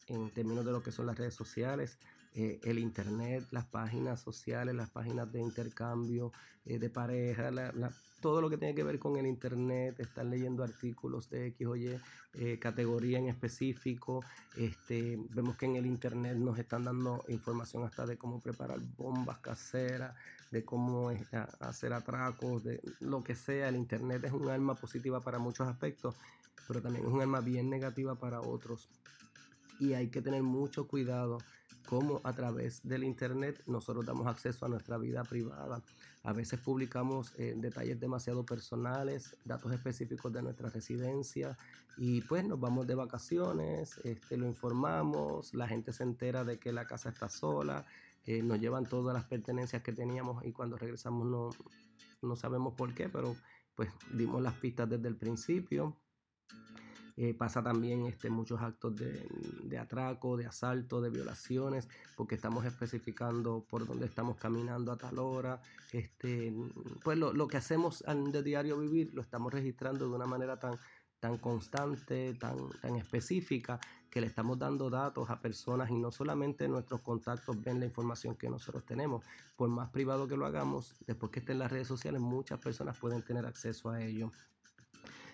en 0.07 0.33
términos 0.33 0.65
de 0.65 0.71
lo 0.71 0.81
que 0.81 0.91
son 0.91 1.05
las 1.05 1.17
redes 1.17 1.35
sociales, 1.35 1.99
el 2.35 2.79
internet, 2.79 3.45
las 3.51 3.65
páginas 3.67 4.19
sociales, 4.19 4.73
las 4.73 4.89
páginas 4.89 5.31
de 5.31 5.39
intercambio 5.39 6.31
de 6.65 6.89
pareja, 6.89 7.51
la, 7.51 7.93
todo 8.23 8.39
lo 8.39 8.49
que 8.49 8.57
tiene 8.57 8.73
que 8.73 8.83
ver 8.83 8.99
con 8.99 9.17
el 9.17 9.27
Internet, 9.27 9.99
estar 9.99 10.25
leyendo 10.25 10.63
artículos 10.63 11.29
de 11.29 11.47
X 11.47 11.67
o 11.67 11.75
Y 11.75 11.99
eh, 12.35 12.57
categoría 12.57 13.19
en 13.19 13.27
específico. 13.27 14.23
Este, 14.55 15.19
vemos 15.31 15.57
que 15.57 15.65
en 15.65 15.75
el 15.75 15.85
Internet 15.85 16.37
nos 16.37 16.57
están 16.57 16.85
dando 16.85 17.21
información 17.27 17.83
hasta 17.83 18.05
de 18.05 18.17
cómo 18.17 18.39
preparar 18.39 18.79
bombas 18.95 19.39
caseras, 19.39 20.15
de 20.51 20.63
cómo 20.63 21.11
hacer 21.59 21.91
atracos, 21.91 22.63
de 22.63 22.79
lo 23.01 23.21
que 23.25 23.35
sea. 23.35 23.67
El 23.67 23.75
Internet 23.75 24.23
es 24.23 24.31
un 24.31 24.47
arma 24.47 24.73
positiva 24.75 25.19
para 25.19 25.37
muchos 25.37 25.67
aspectos, 25.67 26.15
pero 26.65 26.81
también 26.81 27.05
es 27.05 27.11
un 27.11 27.19
arma 27.19 27.41
bien 27.41 27.69
negativa 27.69 28.15
para 28.15 28.39
otros. 28.39 28.87
Y 29.81 29.95
hay 29.95 30.07
que 30.07 30.21
tener 30.21 30.43
mucho 30.43 30.87
cuidado 30.87 31.39
cómo 31.87 32.21
a 32.23 32.33
través 32.33 32.81
del 32.83 33.03
Internet 33.03 33.61
nosotros 33.65 34.05
damos 34.05 34.27
acceso 34.27 34.65
a 34.65 34.69
nuestra 34.69 34.97
vida 34.97 35.23
privada. 35.23 35.81
A 36.23 36.33
veces 36.33 36.59
publicamos 36.59 37.33
eh, 37.37 37.53
detalles 37.57 37.99
demasiado 37.99 38.45
personales, 38.45 39.35
datos 39.45 39.71
específicos 39.73 40.31
de 40.31 40.41
nuestra 40.41 40.69
residencia 40.69 41.57
y 41.97 42.21
pues 42.21 42.45
nos 42.45 42.59
vamos 42.59 42.87
de 42.87 42.95
vacaciones, 42.95 43.97
este, 44.03 44.37
lo 44.37 44.47
informamos, 44.47 45.53
la 45.53 45.67
gente 45.67 45.93
se 45.93 46.03
entera 46.03 46.43
de 46.43 46.57
que 46.57 46.71
la 46.71 46.85
casa 46.85 47.09
está 47.09 47.29
sola, 47.29 47.85
eh, 48.25 48.41
nos 48.41 48.59
llevan 48.59 48.85
todas 48.85 49.13
las 49.13 49.25
pertenencias 49.25 49.83
que 49.83 49.91
teníamos 49.91 50.43
y 50.45 50.51
cuando 50.51 50.77
regresamos 50.77 51.27
no, 51.27 51.49
no 52.21 52.35
sabemos 52.35 52.73
por 52.73 52.93
qué, 52.93 53.09
pero 53.09 53.35
pues 53.75 53.89
dimos 54.13 54.41
las 54.41 54.53
pistas 54.55 54.89
desde 54.89 55.07
el 55.07 55.17
principio. 55.17 55.97
Eh, 57.15 57.33
pasa 57.33 57.61
también 57.61 58.05
este, 58.05 58.29
muchos 58.29 58.59
actos 58.61 58.95
de, 58.95 59.77
atraco, 59.77 60.35
de 60.35 60.45
asalto, 60.45 61.01
de 61.01 61.09
violaciones, 61.09 61.87
porque 62.15 62.35
estamos 62.35 62.65
especificando 62.65 63.65
por 63.69 63.85
dónde 63.85 64.05
estamos 64.05 64.37
caminando 64.37 64.91
a 64.91 64.97
tal 64.97 65.19
hora. 65.19 65.61
Este, 65.91 66.53
pues 67.03 67.17
lo, 67.17 67.33
lo 67.33 67.47
que 67.47 67.57
hacemos 67.57 68.03
de 68.07 68.43
diario 68.43 68.79
vivir 68.79 69.13
lo 69.13 69.21
estamos 69.21 69.53
registrando 69.53 70.09
de 70.09 70.15
una 70.15 70.25
manera 70.25 70.57
tan, 70.57 70.77
tan 71.19 71.37
constante, 71.37 72.33
tan, 72.33 72.57
tan 72.81 72.95
específica, 72.95 73.79
que 74.09 74.19
le 74.19 74.27
estamos 74.27 74.59
dando 74.59 74.89
datos 74.89 75.29
a 75.29 75.39
personas 75.39 75.89
y 75.89 75.95
no 75.95 76.11
solamente 76.11 76.67
nuestros 76.67 77.01
contactos 77.01 77.59
ven 77.63 77.79
la 77.79 77.85
información 77.85 78.35
que 78.35 78.49
nosotros 78.49 78.85
tenemos. 78.85 79.23
Por 79.55 79.69
más 79.69 79.89
privado 79.89 80.27
que 80.27 80.35
lo 80.35 80.45
hagamos, 80.45 80.95
después 81.07 81.31
que 81.31 81.39
esté 81.39 81.53
en 81.53 81.59
las 81.59 81.71
redes 81.71 81.87
sociales, 81.87 82.21
muchas 82.21 82.59
personas 82.59 82.97
pueden 82.97 83.23
tener 83.23 83.45
acceso 83.45 83.89
a 83.89 84.03
ello. 84.03 84.31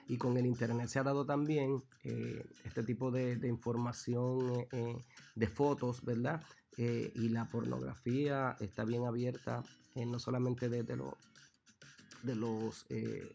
Y 0.10 0.18
con 0.18 0.36
el 0.38 0.45
Internet 0.45 0.89
se 0.89 0.99
ha 0.99 1.03
dado 1.03 1.26
también 1.26 1.82
eh, 2.03 2.43
este 2.66 2.84
tipo 2.84 3.12
de, 3.12 3.39
información 3.47 4.60
eh, 4.60 4.68
eh, 4.72 5.05
de 5.36 5.47
fotos, 5.47 6.03
¿verdad? 6.03 6.43
y 6.78 7.28
la 7.28 7.49
pornografía 7.49 8.55
está 8.62 8.86
bien 8.86 9.05
abierta, 9.05 9.62
no 9.95 10.18
solamente 10.18 10.70
de, 10.70 10.84
de, 10.84 12.36
los 12.36 12.86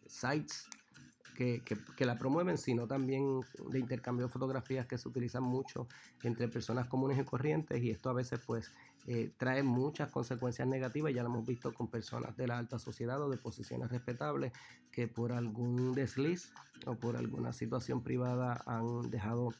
sites 0.07 0.67
que, 1.35 2.07
la 2.07 2.17
promueven, 2.17 2.57
sino 2.57 2.87
también 2.87 3.41
de 3.69 3.79
intercambio 3.79 4.27
de 4.27 4.33
fotografías 4.33 4.87
que 4.87 4.97
se 4.97 5.09
utilizan 5.09 5.43
mucho 5.43 5.89
entre 6.23 6.49
personas 6.49 6.89
comunes 6.89 7.19
y 7.19 7.25
corrientes 7.25 7.83
y 7.83 7.91
esto 7.91 8.09
a 8.09 8.15
veces 8.15 8.41
pues 8.47 8.73
eh, 9.07 9.33
trae 9.37 9.63
muchas 9.63 10.11
consecuencias 10.11 10.67
negativas, 10.67 11.13
ya 11.13 11.23
lo 11.23 11.29
hemos 11.29 11.47
visto 11.47 11.75
con 11.75 11.89
personas 11.89 12.37
de 12.37 12.47
la 12.47 12.59
alta 12.59 12.79
sociedad 12.79 13.21
o 13.21 13.29
de 13.29 13.37
posiciones 13.37 13.91
respetables 13.91 14.53
que 14.91 15.09
por 15.09 15.33
algún 15.33 15.93
desliz 15.93 16.53
o 16.87 16.95
por 16.95 17.17
alguna 17.17 17.53
situación 17.53 18.03
privada 18.03 18.63
han 18.67 19.11
dejado 19.11 19.51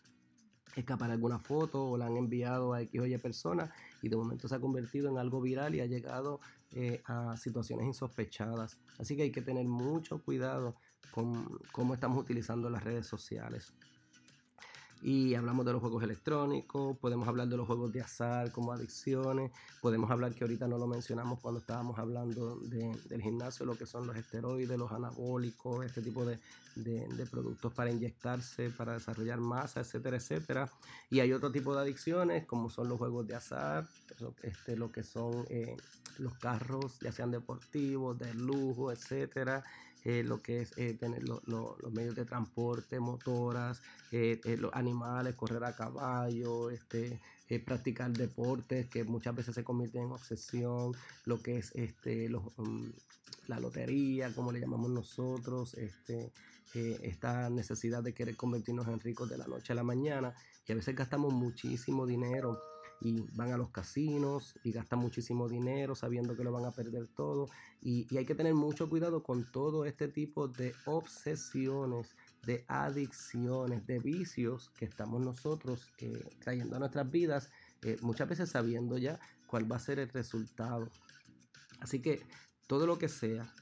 escapar 0.77 1.11
alguna 1.11 1.39
foto 1.39 1.85
o 1.85 1.97
la 1.97 2.07
han 2.07 2.17
enviado 2.17 2.73
a 2.73 2.83
X 2.83 3.01
o 3.01 3.07
Y 3.07 3.17
personas 3.19 3.71
y 4.03 4.09
de 4.09 4.17
momento 4.17 4.49
se 4.49 4.55
ha 4.55 4.61
convertido 4.61 5.09
en 5.09 5.19
algo 5.19 5.41
viral 5.41 5.75
y 5.75 5.81
ha 5.81 5.87
llegado 5.87 6.41
eh, 6.71 7.03
a 7.05 7.37
situaciones 7.37 7.87
insospechadas. 7.87 8.79
Así 8.99 9.17
que 9.17 9.23
hay 9.23 9.31
que 9.31 9.43
tener 9.43 9.67
mucho 9.67 10.23
cuidado 10.23 10.77
con 11.13 11.59
cómo 11.71 11.95
estamos 11.95 12.19
utilizando 12.19 12.69
las 12.71 12.83
redes 12.83 13.07
sociales. 13.07 13.73
Y 15.05 15.35
hablamos 15.35 15.67
de 15.67 15.73
los 15.75 15.83
juegos 15.83 16.03
electrónicos, 16.03 16.97
podemos 16.97 17.29
hablar 17.29 17.47
de 17.47 17.59
los 17.59 17.67
juegos 17.67 17.93
de 17.93 18.01
azar 18.01 18.51
como 18.53 18.73
adicciones, 18.73 19.53
podemos 19.83 20.11
hablar 20.11 20.35
que 20.35 20.45
ahorita 20.45 20.67
no 20.67 20.79
lo 20.79 20.87
mencionamos 20.87 21.41
cuando 21.41 21.61
estábamos 21.61 21.99
hablando 21.99 22.57
del 22.57 23.21
gimnasio, 23.21 23.67
lo 23.67 23.77
que 23.77 23.85
son 23.85 24.07
los 24.07 24.17
esteroides, 24.17 24.79
los 24.79 24.91
anabólicos, 24.93 25.85
este 25.85 26.01
tipo 26.01 26.25
de, 26.25 26.39
productos 27.31 27.71
para 27.75 27.91
inyectarse, 27.91 28.71
para 28.71 28.95
desarrollar 28.95 29.41
masa, 29.41 29.81
etcétera, 29.81 30.17
etcétera. 30.17 30.71
Y 31.11 31.21
hay 31.21 31.35
otro 31.35 31.53
tipo 31.53 31.75
de 31.75 31.83
adicciones 31.83 32.47
como 32.47 32.71
son 32.71 32.89
los 32.89 32.97
juegos 32.97 33.27
de 33.27 33.35
azar, 33.35 33.87
este, 34.43 34.75
lo 34.75 34.91
que 34.91 35.03
son 35.03 35.45
eh, 35.51 35.77
los 36.17 36.33
carros, 36.39 36.99
ya 37.01 37.13
sean 37.13 37.31
deportivos, 37.31 38.19
de 38.19 38.33
lujo, 38.33 38.91
etcétera. 38.91 39.63
Eh, 40.05 40.23
lo 40.23 40.43
que 40.43 40.61
es 40.61 40.77
eh, 40.77 40.93
tener 40.95 41.27
los 41.27 41.43
medios 41.91 42.15
de 42.15 42.27
transporte, 42.27 43.01
motoras, 43.01 43.81
eh, 44.13 44.39
los 44.59 44.73
animales, 44.75 45.35
correr 45.35 45.65
a 45.65 45.75
caballo, 45.75 46.69
este, 46.69 47.21
practicar 47.65 48.13
deportes 48.13 48.87
que 48.91 49.05
muchas 49.05 49.35
veces 49.35 49.55
se 49.55 49.65
convierten 49.65 50.03
en 50.03 50.13
obsesión, 50.13 50.93
lo 51.25 51.41
que 51.41 51.57
es 51.57 51.73
este, 51.75 52.29
um, 52.35 52.93
la 53.47 53.59
lotería, 53.61 54.35
como 54.35 54.53
le 54.53 54.61
llamamos 54.61 54.91
nosotros, 54.91 55.75
este, 55.75 56.33
esta 56.75 57.49
necesidad 57.49 58.03
de 58.03 58.13
querer 58.13 58.37
convertirnos 58.37 58.89
en 58.89 59.01
ricos 59.01 59.31
de 59.31 59.39
la 59.39 59.47
noche 59.47 59.73
a 59.73 59.77
la 59.77 59.85
mañana. 59.85 60.35
Y 60.67 60.73
a 60.73 60.75
veces 60.75 60.97
gastamos 60.97 61.33
muchísimo 61.33 62.07
dinero 62.07 62.61
y 63.01 63.21
van 63.33 63.53
a 63.53 63.57
los 63.57 63.71
casinos 63.71 64.55
y 64.65 64.73
gastan 64.73 64.99
muchísimo 64.99 65.49
dinero 65.49 65.95
sabiendo 65.95 66.37
que 66.37 66.45
lo 66.45 66.53
van 66.53 66.65
a 66.65 66.71
perder 66.71 67.07
todo. 67.09 67.49
Y, 67.81 68.17
hay 68.17 68.25
que 68.25 68.35
tener 68.35 68.55
mucho 68.55 68.89
cuidado 68.89 69.23
con 69.23 69.51
todo 69.51 69.85
este 69.85 70.09
tipo 70.09 70.49
de 70.49 70.75
obsesiones, 70.87 72.17
de 72.47 72.65
adicciones, 72.69 73.87
de 73.87 73.99
vicios 73.99 74.71
que 74.71 74.85
estamos 74.85 75.21
nosotros 75.21 75.93
eh, 75.99 76.25
trayendo 76.41 76.77
a 76.77 76.79
nuestras 76.79 77.11
vidas, 77.11 77.51
eh, 77.83 77.97
muchas 78.01 78.29
veces 78.29 78.51
sabiendo 78.51 78.97
ya 78.99 79.19
cuál 79.47 79.71
va 79.71 79.77
a 79.77 79.81
ser 79.81 79.99
el 79.99 80.09
resultado. 80.09 80.89
Así 81.81 82.01
que 82.01 82.23
todo 82.67 82.87
lo 82.87 82.99
que 82.99 83.09
sea 83.09 83.53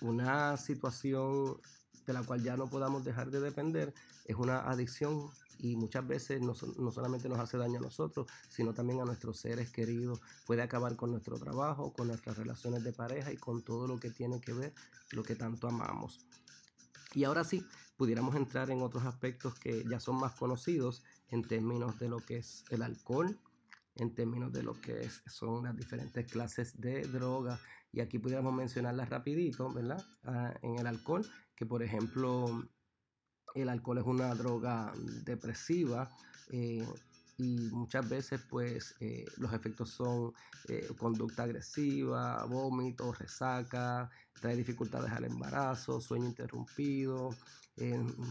una 0.00 0.56
situación 0.56 1.56
de 2.06 2.12
la 2.12 2.22
cual 2.22 2.42
ya 2.42 2.56
no 2.56 2.68
podamos 2.68 3.04
dejar 3.04 3.30
de 3.30 3.40
depender 3.40 3.94
es 4.24 4.36
una 4.36 4.60
adicción 4.60 5.30
y 5.62 5.76
muchas 5.76 6.06
veces 6.06 6.40
no, 6.40 6.54
solamente 6.54 7.28
nos 7.28 7.38
hace 7.38 7.58
daño 7.58 7.78
a 7.78 7.82
nosotros, 7.82 8.26
sino 8.48 8.72
también 8.72 9.00
a 9.00 9.04
nuestros 9.04 9.38
seres 9.38 9.70
queridos. 9.70 10.20
Puede 10.46 10.62
acabar 10.62 10.96
con 10.96 11.10
nuestro 11.10 11.38
trabajo, 11.38 11.92
con 11.92 12.08
nuestras 12.08 12.38
relaciones 12.38 12.82
de 12.82 12.92
pareja 12.92 13.32
y 13.32 13.36
con 13.36 13.62
todo 13.62 13.86
lo 13.86 13.98
que 13.98 14.10
tiene 14.10 14.40
que 14.40 14.52
ver 14.52 14.74
lo 15.12 15.22
que 15.22 15.36
tanto 15.36 15.68
amamos. 15.68 16.18
Y 17.14 17.24
ahora 17.24 17.44
sí, 17.44 17.64
pudiéramos 17.96 18.36
entrar 18.36 18.70
en 18.70 18.82
otros 18.82 19.04
aspectos 19.04 19.54
que 19.54 19.84
ya 19.88 20.00
son 20.00 20.16
más 20.16 20.34
conocidos 20.34 21.02
en 21.28 21.42
términos 21.42 21.98
de 21.98 22.08
lo 22.08 22.18
que 22.18 22.38
es 22.38 22.64
el 22.70 22.82
alcohol, 22.82 23.38
en 23.96 24.14
términos 24.14 24.52
de 24.52 24.62
lo 24.62 24.80
que 24.80 25.08
son 25.26 25.64
las 25.64 25.76
diferentes 25.76 26.30
clases 26.30 26.80
de 26.80 27.02
drogas. 27.02 27.60
Y 27.92 28.00
aquí 28.00 28.18
pudiéramos 28.18 28.54
mencionarlas 28.54 29.10
rapidito, 29.10 29.72
¿verdad? 29.72 30.02
Ah, 30.24 30.54
en 30.62 30.78
el 30.78 30.86
alcohol, 30.86 31.26
que 31.56 31.66
por 31.66 31.82
ejemplo 31.82 32.64
el 33.54 33.68
alcohol 33.68 33.98
es 33.98 34.04
una 34.04 34.34
droga 34.34 34.92
depresiva 35.24 36.10
eh, 36.50 36.86
y 37.38 37.70
muchas 37.70 38.08
veces 38.08 38.40
pues 38.48 38.94
eh, 39.00 39.24
los 39.38 39.52
efectos 39.52 39.90
son 39.90 40.32
eh, 40.68 40.88
conducta 40.98 41.44
agresiva, 41.44 42.44
vómito, 42.44 43.12
resaca, 43.12 44.10
trae 44.40 44.56
dificultades 44.56 45.10
al 45.12 45.24
embarazo, 45.24 46.00
sueño 46.00 46.26
interrumpido, 46.26 47.30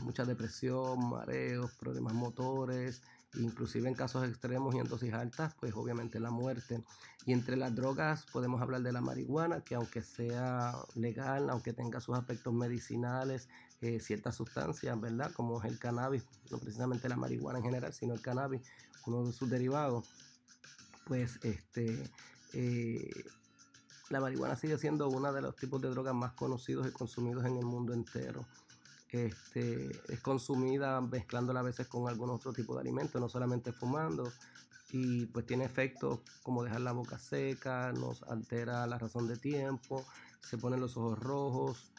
mucha 0.03 0.25
depresión, 0.25 1.09
mareos, 1.09 1.71
problemas 1.73 2.13
motores, 2.13 3.01
inclusive 3.35 3.87
en 3.87 3.95
casos 3.95 4.27
extremos 4.27 4.75
y 4.75 4.79
en 4.79 4.87
dosis 4.87 5.13
altas, 5.13 5.53
pues 5.59 5.73
obviamente 5.73 6.19
la 6.19 6.31
muerte. 6.31 6.83
Y 7.25 7.33
entre 7.33 7.57
las 7.57 7.75
drogas 7.75 8.25
podemos 8.31 8.61
hablar 8.61 8.81
de 8.81 8.91
la 8.91 9.01
marihuana, 9.01 9.61
que 9.61 9.75
aunque 9.75 10.01
sea 10.01 10.75
legal, 10.95 11.49
aunque 11.49 11.73
tenga 11.73 11.99
sus 11.99 12.17
aspectos 12.17 12.53
medicinales, 12.53 13.49
eh, 13.81 13.99
ciertas 13.99 14.35
sustancias, 14.35 14.99
¿verdad? 14.99 15.31
Como 15.33 15.61
es 15.61 15.71
el 15.71 15.79
cannabis, 15.79 16.25
no 16.51 16.57
precisamente 16.57 17.07
la 17.07 17.15
marihuana 17.15 17.59
en 17.59 17.65
general, 17.65 17.93
sino 17.93 18.13
el 18.13 18.21
cannabis, 18.21 18.61
uno 19.05 19.25
de 19.25 19.33
sus 19.33 19.49
derivados, 19.49 20.09
pues 21.05 21.39
este... 21.43 22.09
Eh, 22.53 23.09
la 24.09 24.19
marihuana 24.19 24.55
sigue 24.55 24.77
siendo 24.77 25.07
uno 25.07 25.31
de 25.31 25.41
los 25.41 25.55
tipos 25.55 25.79
de 25.81 25.89
drogas 25.89 26.15
más 26.15 26.33
conocidos 26.33 26.87
y 26.87 26.91
consumidos 26.91 27.45
en 27.45 27.57
el 27.57 27.65
mundo 27.65 27.93
entero. 27.93 28.43
Este, 29.11 29.89
es 30.11 30.19
consumida 30.21 31.01
mezclándola 31.01 31.61
a 31.61 31.63
veces 31.63 31.87
con 31.87 32.07
algún 32.07 32.29
otro 32.29 32.51
tipo 32.53 32.75
de 32.75 32.81
alimento, 32.81 33.19
no 33.19 33.29
solamente 33.29 33.71
fumando. 33.71 34.31
Y 34.91 35.27
pues 35.27 35.45
tiene 35.45 35.65
efectos 35.65 36.21
como 36.41 36.63
dejar 36.63 36.81
la 36.81 36.91
boca 36.91 37.19
seca, 37.19 37.91
nos 37.93 38.23
altera 38.23 38.87
la 38.87 38.97
razón 38.97 39.27
de 39.27 39.37
tiempo, 39.37 40.03
se 40.41 40.57
ponen 40.57 40.79
los 40.79 40.97
ojos 40.97 41.19
rojos, 41.19 41.91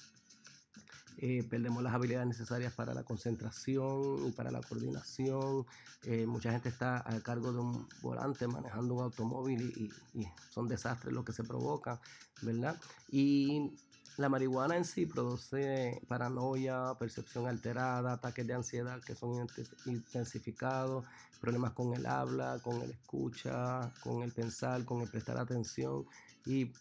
eh, 1.23 1.45
perdemos 1.49 1.83
las 1.83 1.93
habilidades 1.93 2.29
necesarias 2.29 2.73
para 2.73 2.95
la 2.95 3.03
concentración 3.03 4.27
y 4.27 4.33
para 4.33 4.51
la 4.51 4.63
coordinación. 4.63 5.67
Eh, 6.05 6.25
mucha 6.25 6.51
gente 6.51 6.71
está 6.71 7.05
a 7.07 7.21
cargo 7.21 7.53
de 7.53 7.59
un 7.59 7.87
volante 8.01 8.47
manejando 8.49 8.95
un 8.95 9.03
automóvil 9.03 9.71
y, 9.77 10.19
y, 10.19 10.27
son 10.49 10.67
desastres 10.67 11.13
los 11.13 11.23
que 11.23 11.33
se 11.33 11.45
provocan, 11.45 12.01
¿verdad? 12.41 12.75
Y 13.11 13.71
la 14.17 14.31
marihuana 14.31 14.79
en 14.79 14.87
sí 14.87 15.05
produce 15.05 16.01
paranoia, 16.09 16.95
percepción 16.99 17.47
alterada, 17.47 18.15
ataques 18.15 18.47
de 18.47 18.55
ansiedad 18.55 19.03
que 19.03 19.15
son 19.15 19.47
intensificados, 19.85 21.05
problemas 21.39 21.73
con 21.73 21.93
el 21.93 22.07
habla, 22.07 22.61
con 22.63 22.81
el 22.81 22.93
escucha, 22.93 23.93
con 24.03 24.23
el 24.23 24.33
pensar, 24.33 24.87
con 24.87 25.03
el 25.03 25.09
prestar 25.09 25.37
atención. 25.39 26.07
Y 26.47 26.73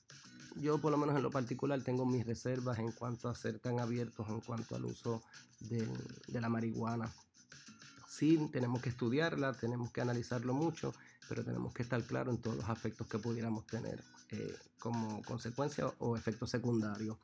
yo 0.56 0.80
por 0.80 0.92
lo 0.92 0.98
menos 0.98 1.16
en 1.16 1.24
lo 1.24 1.32
particular 1.32 1.82
tengo 1.82 2.06
mis 2.06 2.26
reservas 2.26 2.80
en 2.80 2.92
cuanto 2.92 3.30
a 3.30 3.36
ser 3.36 3.60
tan 3.60 3.80
abiertos 3.80 4.28
en 4.30 4.42
cuanto 4.42 4.76
al 4.76 4.86
uso 4.86 5.22
de, 5.62 5.88
la 6.40 6.50
marihuana. 6.50 7.14
Sí, 8.08 8.50
tenemos 8.52 8.82
que 8.82 8.90
estudiarla, 8.90 9.54
tenemos 9.54 9.92
que 9.92 10.02
analizarlo 10.02 10.54
mucho, 10.54 10.94
pero 11.28 11.44
tenemos 11.44 11.74
que 11.74 11.84
estar 11.84 12.02
claros 12.04 12.36
en 12.36 12.42
todos 12.42 12.58
los 12.58 12.70
aspectos 12.70 13.08
que 13.08 13.20
pudiéramos 13.20 13.66
tener 13.68 14.04
eh, 14.32 14.56
como 14.80 15.22
consecuencia 15.24 15.88
o 16.00 16.18
efecto 16.18 16.46
secundario. 16.46 17.20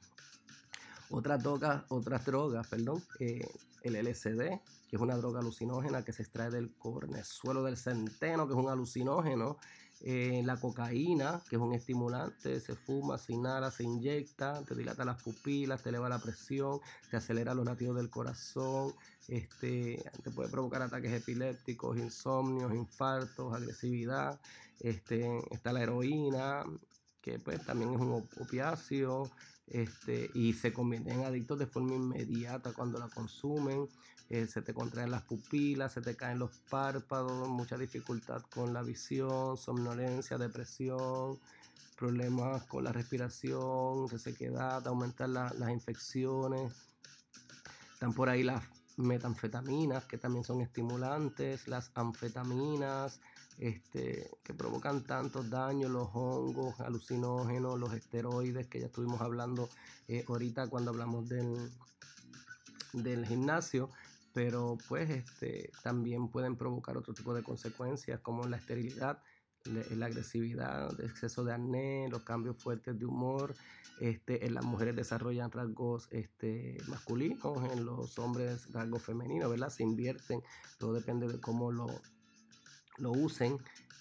Otras 1.10 1.42
drogas, 1.44 1.84
otras 1.90 2.26
drogas, 2.26 2.68
perdón, 2.68 3.04
eh, 3.20 3.48
el 3.84 3.96
LSD, 3.96 4.60
que 4.88 4.96
es 4.96 5.02
una 5.02 5.16
droga 5.16 5.40
alucinógena 5.40 6.04
que 6.04 6.14
se 6.14 6.24
extrae 6.24 6.50
del 6.50 6.74
cornezuelo 6.76 7.64
del 7.64 7.78
centeno, 7.78 8.48
que 8.48 8.54
es 8.54 8.60
un 8.60 8.70
alucinógeno. 8.70 9.58
Eh, 10.08 10.44
la 10.46 10.60
cocaína, 10.60 11.42
que 11.50 11.56
es 11.56 11.62
un 11.62 11.74
estimulante, 11.74 12.60
se 12.60 12.76
fuma, 12.76 13.18
se 13.18 13.34
inhala, 13.34 13.72
se 13.72 13.84
inyecta, 13.84 14.64
te 14.64 14.76
dilata 14.76 15.04
las 15.04 15.20
pupilas, 15.24 15.82
te 15.82 15.90
eleva 15.90 16.08
la 16.10 16.20
presión, 16.20 16.80
te 17.10 17.18
acelera 17.18 17.56
los 17.56 17.66
latidos 17.66 17.96
del 17.96 18.12
corazón, 18.12 18.94
este, 19.28 20.04
te 20.24 20.30
puede 20.30 20.50
provocar 20.50 20.84
ataques 20.84 21.12
epilépticos, 21.12 21.98
insomnios, 21.98 22.72
infartos, 22.76 23.52
agresividad. 23.56 24.40
Este, 24.80 25.40
está 25.52 25.74
la 25.74 25.82
heroína, 25.82 26.64
que 27.26 27.40
pues 27.40 27.66
también 27.66 27.92
es 27.96 28.00
un 28.00 28.24
opiáceo, 28.40 29.32
este, 29.66 30.30
y 30.36 30.54
se 30.54 30.72
convierten 30.72 31.22
en 31.22 31.26
adictos 31.26 31.58
de 31.58 31.66
forma 31.66 31.96
inmediata 31.96 32.72
cuando 32.72 33.00
la 33.00 33.10
consumen. 33.10 33.90
Eh, 34.30 34.48
se 34.48 34.62
te 34.62 34.74
contraen 34.74 35.12
las 35.12 35.24
pupilas, 35.24 35.94
se 35.94 36.02
te 36.02 36.16
caen 36.16 36.40
los 36.40 36.52
párpados, 36.70 37.48
mucha 37.48 37.78
dificultad 37.78 38.44
con 38.54 38.74
la 38.74 38.84
visión, 38.84 39.58
somnolencia, 39.58 40.38
depresión, 40.38 41.40
problemas 41.98 42.64
con 42.66 42.84
la 42.84 42.92
respiración, 42.92 44.08
resequedad, 44.08 44.86
aumentar 44.88 45.30
las 45.30 45.70
infecciones. 45.70 46.74
Están 47.94 48.14
por 48.14 48.30
ahí 48.30 48.44
las 48.44 48.64
metanfetaminas, 48.98 50.06
que 50.06 50.18
también 50.18 50.44
son 50.44 50.62
estimulantes, 50.62 51.68
las 51.68 51.92
anfetaminas, 51.96 53.20
este, 53.58 54.30
que 54.44 54.54
provocan 54.54 55.04
tantos 55.04 55.50
daños, 55.50 55.90
los 55.90 56.10
hongos, 56.14 56.80
alucinógenos, 56.80 57.80
los 57.80 57.94
esteroides, 57.94 58.68
que 58.68 58.80
ya 58.80 58.88
estuvimos 58.88 59.22
hablando 59.22 59.70
eh, 60.08 60.26
ahorita 60.28 60.68
cuando 60.68 60.92
hablamos 60.92 61.28
del, 61.30 61.72
del 62.94 63.26
gimnasio, 63.26 63.90
pero 64.34 64.78
pues 64.90 65.10
este, 65.10 65.72
también 65.84 66.28
pueden 66.28 66.58
provocar 66.58 66.98
otro 66.98 67.14
tipo 67.14 67.34
de 67.34 67.44
consecuencias 67.44 68.20
como 68.20 68.46
la 68.48 68.58
esterilidad, 68.58 69.22
la 69.64 70.06
agresividad, 70.06 71.00
el 71.00 71.06
exceso 71.10 71.44
de 71.44 71.54
acné, 71.54 72.08
los 72.10 72.22
cambios 72.22 72.58
fuertes 72.58 73.00
de 73.00 73.06
humor. 73.06 73.56
Este, 74.02 74.46
en 74.46 74.54
las 74.54 74.66
mujeres 74.66 74.94
desarrollan 74.94 75.52
rasgos 75.52 76.10
este, 76.12 76.78
masculinos, 76.88 77.72
en 77.72 77.86
los 77.86 78.20
hombres 78.20 78.70
rasgos 78.74 79.02
femeninos, 79.02 79.50
¿verdad? 79.50 79.70
Se 79.70 79.84
invierten, 79.84 80.44
todo 80.78 80.92
depende 80.92 81.30
de 81.30 81.40
cómo 81.40 81.72
lo, 81.72 81.88
lo 82.98 83.12
usen 83.12 83.58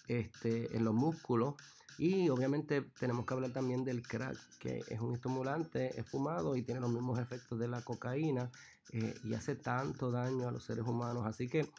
este, 0.08 0.76
en 0.76 0.84
los 0.84 0.94
músculos. 0.94 1.54
Y 1.96 2.28
obviamente 2.28 2.82
tenemos 2.98 3.24
que 3.24 3.34
hablar 3.34 3.52
también 3.52 3.84
del 3.84 4.02
crack, 4.02 4.36
que 4.58 4.82
es 4.88 5.00
un 5.00 5.14
estimulante, 5.14 5.98
es 5.98 6.08
fumado 6.08 6.56
y 6.56 6.62
tiene 6.62 6.80
los 6.80 6.90
mismos 6.90 7.20
efectos 7.20 7.58
de 7.58 7.68
la 7.68 7.82
cocaína 7.82 8.50
eh, 8.92 9.14
y 9.22 9.34
hace 9.34 9.54
tanto 9.54 10.10
daño 10.10 10.48
a 10.48 10.52
los 10.52 10.64
seres 10.64 10.84
humanos. 10.86 11.24
Así 11.24 11.48
que 11.48 11.70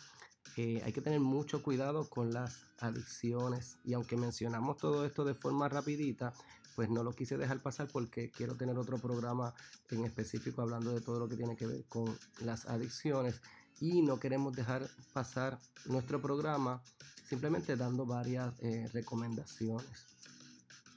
eh, 0.57 0.81
hay 0.85 0.93
que 0.93 1.01
tener 1.01 1.19
mucho 1.19 1.61
cuidado 1.61 2.09
con 2.09 2.33
las 2.33 2.61
adicciones. 2.79 3.77
Y 3.83 3.93
aunque 3.93 4.15
mencionamos 4.15 4.77
todo 4.77 5.05
esto 5.05 5.25
de 5.25 5.33
forma 5.33 5.67
rapidita, 5.67 6.33
pues 6.75 6.89
no 6.89 7.03
lo 7.03 7.13
quise 7.13 7.37
dejar 7.37 7.59
pasar 7.59 7.87
porque 7.91 8.29
quiero 8.29 8.55
tener 8.55 8.77
otro 8.77 8.97
programa 8.97 9.53
en 9.91 10.05
específico 10.05 10.61
hablando 10.61 10.91
de 10.91 11.01
todo 11.01 11.19
lo 11.19 11.27
que 11.27 11.35
tiene 11.35 11.55
que 11.55 11.67
ver 11.67 11.85
con 11.85 12.17
las 12.41 12.65
adicciones 12.67 13.41
y 13.79 14.01
no 14.01 14.19
queremos 14.19 14.55
dejar 14.55 14.87
pasar 15.13 15.59
nuestro 15.85 16.21
programa 16.21 16.81
simplemente 17.27 17.75
dando 17.75 18.05
varias 18.05 18.53
eh, 18.59 18.89
recomendaciones. 18.93 20.05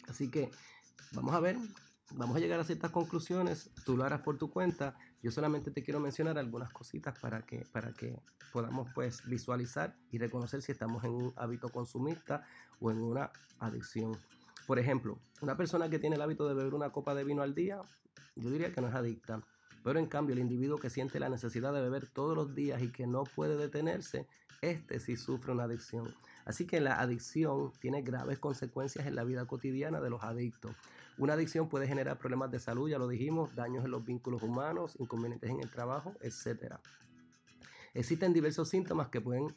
Así 0.08 0.30
que 0.30 0.50
vamos 1.12 1.34
a 1.34 1.40
ver, 1.40 1.56
vamos 2.12 2.36
a 2.36 2.40
llegar 2.40 2.60
a 2.60 2.64
ciertas 2.64 2.90
conclusiones, 2.90 3.70
tú 3.84 3.96
lo 3.96 4.04
harás 4.04 4.20
por 4.20 4.38
tu 4.38 4.50
cuenta, 4.50 4.96
yo 5.22 5.30
solamente 5.30 5.70
te 5.70 5.82
quiero 5.82 6.00
mencionar 6.00 6.38
algunas 6.38 6.72
cositas 6.72 7.18
para 7.18 7.42
que, 7.42 7.66
para 7.72 7.92
que 7.92 8.20
podamos 8.52 8.88
pues 8.94 9.26
visualizar 9.26 9.96
y 10.10 10.18
reconocer 10.18 10.62
si 10.62 10.72
estamos 10.72 11.04
en 11.04 11.10
un 11.10 11.32
hábito 11.36 11.68
consumista 11.70 12.46
o 12.80 12.90
en 12.90 12.98
una 12.98 13.30
adicción. 13.58 14.16
Por 14.66 14.78
ejemplo, 14.78 15.18
una 15.40 15.56
persona 15.56 15.88
que 15.88 15.98
tiene 15.98 16.16
el 16.16 16.22
hábito 16.22 16.46
de 16.46 16.54
beber 16.54 16.74
una 16.74 16.90
copa 16.90 17.14
de 17.14 17.24
vino 17.24 17.42
al 17.42 17.54
día, 17.54 17.80
yo 18.36 18.50
diría 18.50 18.72
que 18.72 18.80
no 18.80 18.88
es 18.88 18.94
adicta. 18.94 19.42
Pero 19.82 19.98
en 19.98 20.06
cambio 20.06 20.34
el 20.34 20.40
individuo 20.40 20.78
que 20.78 20.90
siente 20.90 21.20
la 21.20 21.28
necesidad 21.28 21.72
de 21.72 21.80
beber 21.80 22.08
todos 22.08 22.36
los 22.36 22.54
días 22.54 22.82
y 22.82 22.90
que 22.90 23.06
no 23.06 23.24
puede 23.24 23.56
detenerse, 23.56 24.26
este 24.60 24.98
sí 24.98 25.16
sufre 25.16 25.52
una 25.52 25.64
adicción. 25.64 26.14
Así 26.44 26.66
que 26.66 26.80
la 26.80 27.00
adicción 27.00 27.72
tiene 27.80 28.02
graves 28.02 28.38
consecuencias 28.38 29.06
en 29.06 29.14
la 29.14 29.24
vida 29.24 29.46
cotidiana 29.46 30.00
de 30.00 30.10
los 30.10 30.22
adictos. 30.24 30.72
Una 31.16 31.34
adicción 31.34 31.68
puede 31.68 31.86
generar 31.86 32.18
problemas 32.18 32.50
de 32.50 32.58
salud, 32.58 32.88
ya 32.88 32.98
lo 32.98 33.08
dijimos, 33.08 33.54
daños 33.54 33.84
en 33.84 33.90
los 33.90 34.04
vínculos 34.04 34.42
humanos, 34.42 34.96
inconvenientes 34.98 35.50
en 35.50 35.60
el 35.60 35.70
trabajo, 35.70 36.14
etc. 36.20 36.76
Existen 37.94 38.32
diversos 38.32 38.68
síntomas 38.68 39.08
que 39.08 39.20
pueden 39.20 39.54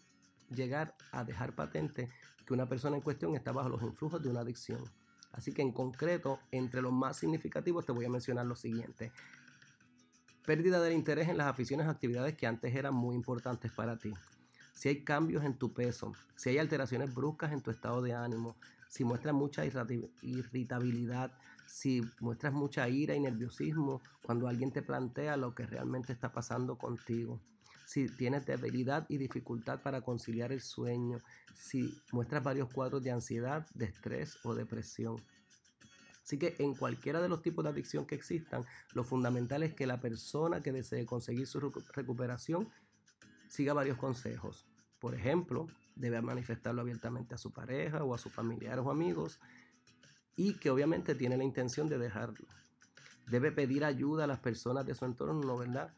llegar 0.49 0.95
a 1.11 1.23
dejar 1.23 1.55
patente 1.55 2.09
que 2.45 2.53
una 2.53 2.67
persona 2.67 2.95
en 2.95 3.01
cuestión 3.01 3.35
está 3.35 3.51
bajo 3.51 3.69
los 3.69 3.81
influjos 3.81 4.21
de 4.21 4.29
una 4.29 4.41
adicción. 4.41 4.83
Así 5.31 5.53
que 5.53 5.61
en 5.61 5.71
concreto, 5.71 6.39
entre 6.51 6.81
los 6.81 6.91
más 6.91 7.17
significativos 7.17 7.85
te 7.85 7.91
voy 7.91 8.05
a 8.05 8.09
mencionar 8.09 8.45
lo 8.45 8.55
siguiente. 8.55 9.11
Pérdida 10.45 10.81
del 10.81 10.93
interés 10.93 11.29
en 11.29 11.37
las 11.37 11.47
aficiones 11.47 11.87
o 11.87 11.91
actividades 11.91 12.35
que 12.35 12.47
antes 12.47 12.73
eran 12.75 12.95
muy 12.95 13.15
importantes 13.15 13.71
para 13.71 13.97
ti. 13.97 14.11
Si 14.73 14.89
hay 14.89 15.03
cambios 15.03 15.43
en 15.43 15.53
tu 15.53 15.71
peso, 15.71 16.13
si 16.35 16.49
hay 16.49 16.57
alteraciones 16.57 17.13
bruscas 17.13 17.51
en 17.51 17.61
tu 17.61 17.69
estado 17.69 18.01
de 18.01 18.13
ánimo, 18.13 18.55
si 18.89 19.03
muestras 19.03 19.35
mucha 19.35 19.63
irritabilidad, 19.65 21.31
si 21.67 22.01
muestras 22.19 22.53
mucha 22.53 22.89
ira 22.89 23.15
y 23.15 23.19
nerviosismo 23.19 24.01
cuando 24.23 24.47
alguien 24.47 24.71
te 24.71 24.81
plantea 24.81 25.37
lo 25.37 25.53
que 25.53 25.67
realmente 25.67 26.11
está 26.11 26.31
pasando 26.31 26.75
contigo, 26.77 27.39
si 27.85 28.07
tienes 28.07 28.45
debilidad 28.45 29.05
y 29.09 29.17
dificultad 29.17 29.81
para 29.81 30.01
conciliar 30.01 30.51
el 30.51 30.61
sueño, 30.61 31.19
si 31.53 31.93
muestras 32.11 32.43
varios 32.43 32.69
cuadros 32.73 33.03
de 33.03 33.11
ansiedad, 33.11 33.67
de 33.75 33.85
estrés 33.85 34.39
o 34.43 34.55
depresión. 34.55 35.17
Así 36.23 36.37
que 36.37 36.55
en 36.59 36.75
cualquiera 36.75 37.21
de 37.21 37.29
los 37.29 37.41
tipos 37.41 37.63
de 37.63 37.71
adicción 37.71 38.05
que 38.05 38.15
existan, 38.15 38.63
lo 38.93 39.03
fundamental 39.03 39.63
es 39.63 39.73
que 39.73 39.87
la 39.87 39.99
persona 39.99 40.61
que 40.61 40.71
desee 40.71 41.05
conseguir 41.05 41.47
su 41.47 41.59
recuperación 41.59 42.69
siga 43.47 43.73
varios 43.73 43.97
consejos. 43.97 44.67
Por 44.99 45.15
ejemplo, 45.15 45.67
debe 45.95 46.21
manifestarlo 46.21 46.81
abiertamente 46.81 47.35
a 47.35 47.37
su 47.37 47.51
pareja 47.51 48.03
o 48.03 48.13
a 48.13 48.17
sus 48.17 48.31
familiares 48.31 48.85
o 48.85 48.91
amigos 48.91 49.39
y 50.35 50.53
que 50.55 50.69
obviamente 50.69 51.15
tiene 51.15 51.37
la 51.37 51.43
intención 51.43 51.89
de 51.89 51.97
dejarlo. 51.97 52.47
Debe 53.27 53.51
pedir 53.51 53.83
ayuda 53.83 54.25
a 54.25 54.27
las 54.27 54.39
personas 54.39 54.85
de 54.85 54.95
su 54.95 55.05
entorno, 55.05 55.57
¿verdad? 55.57 55.93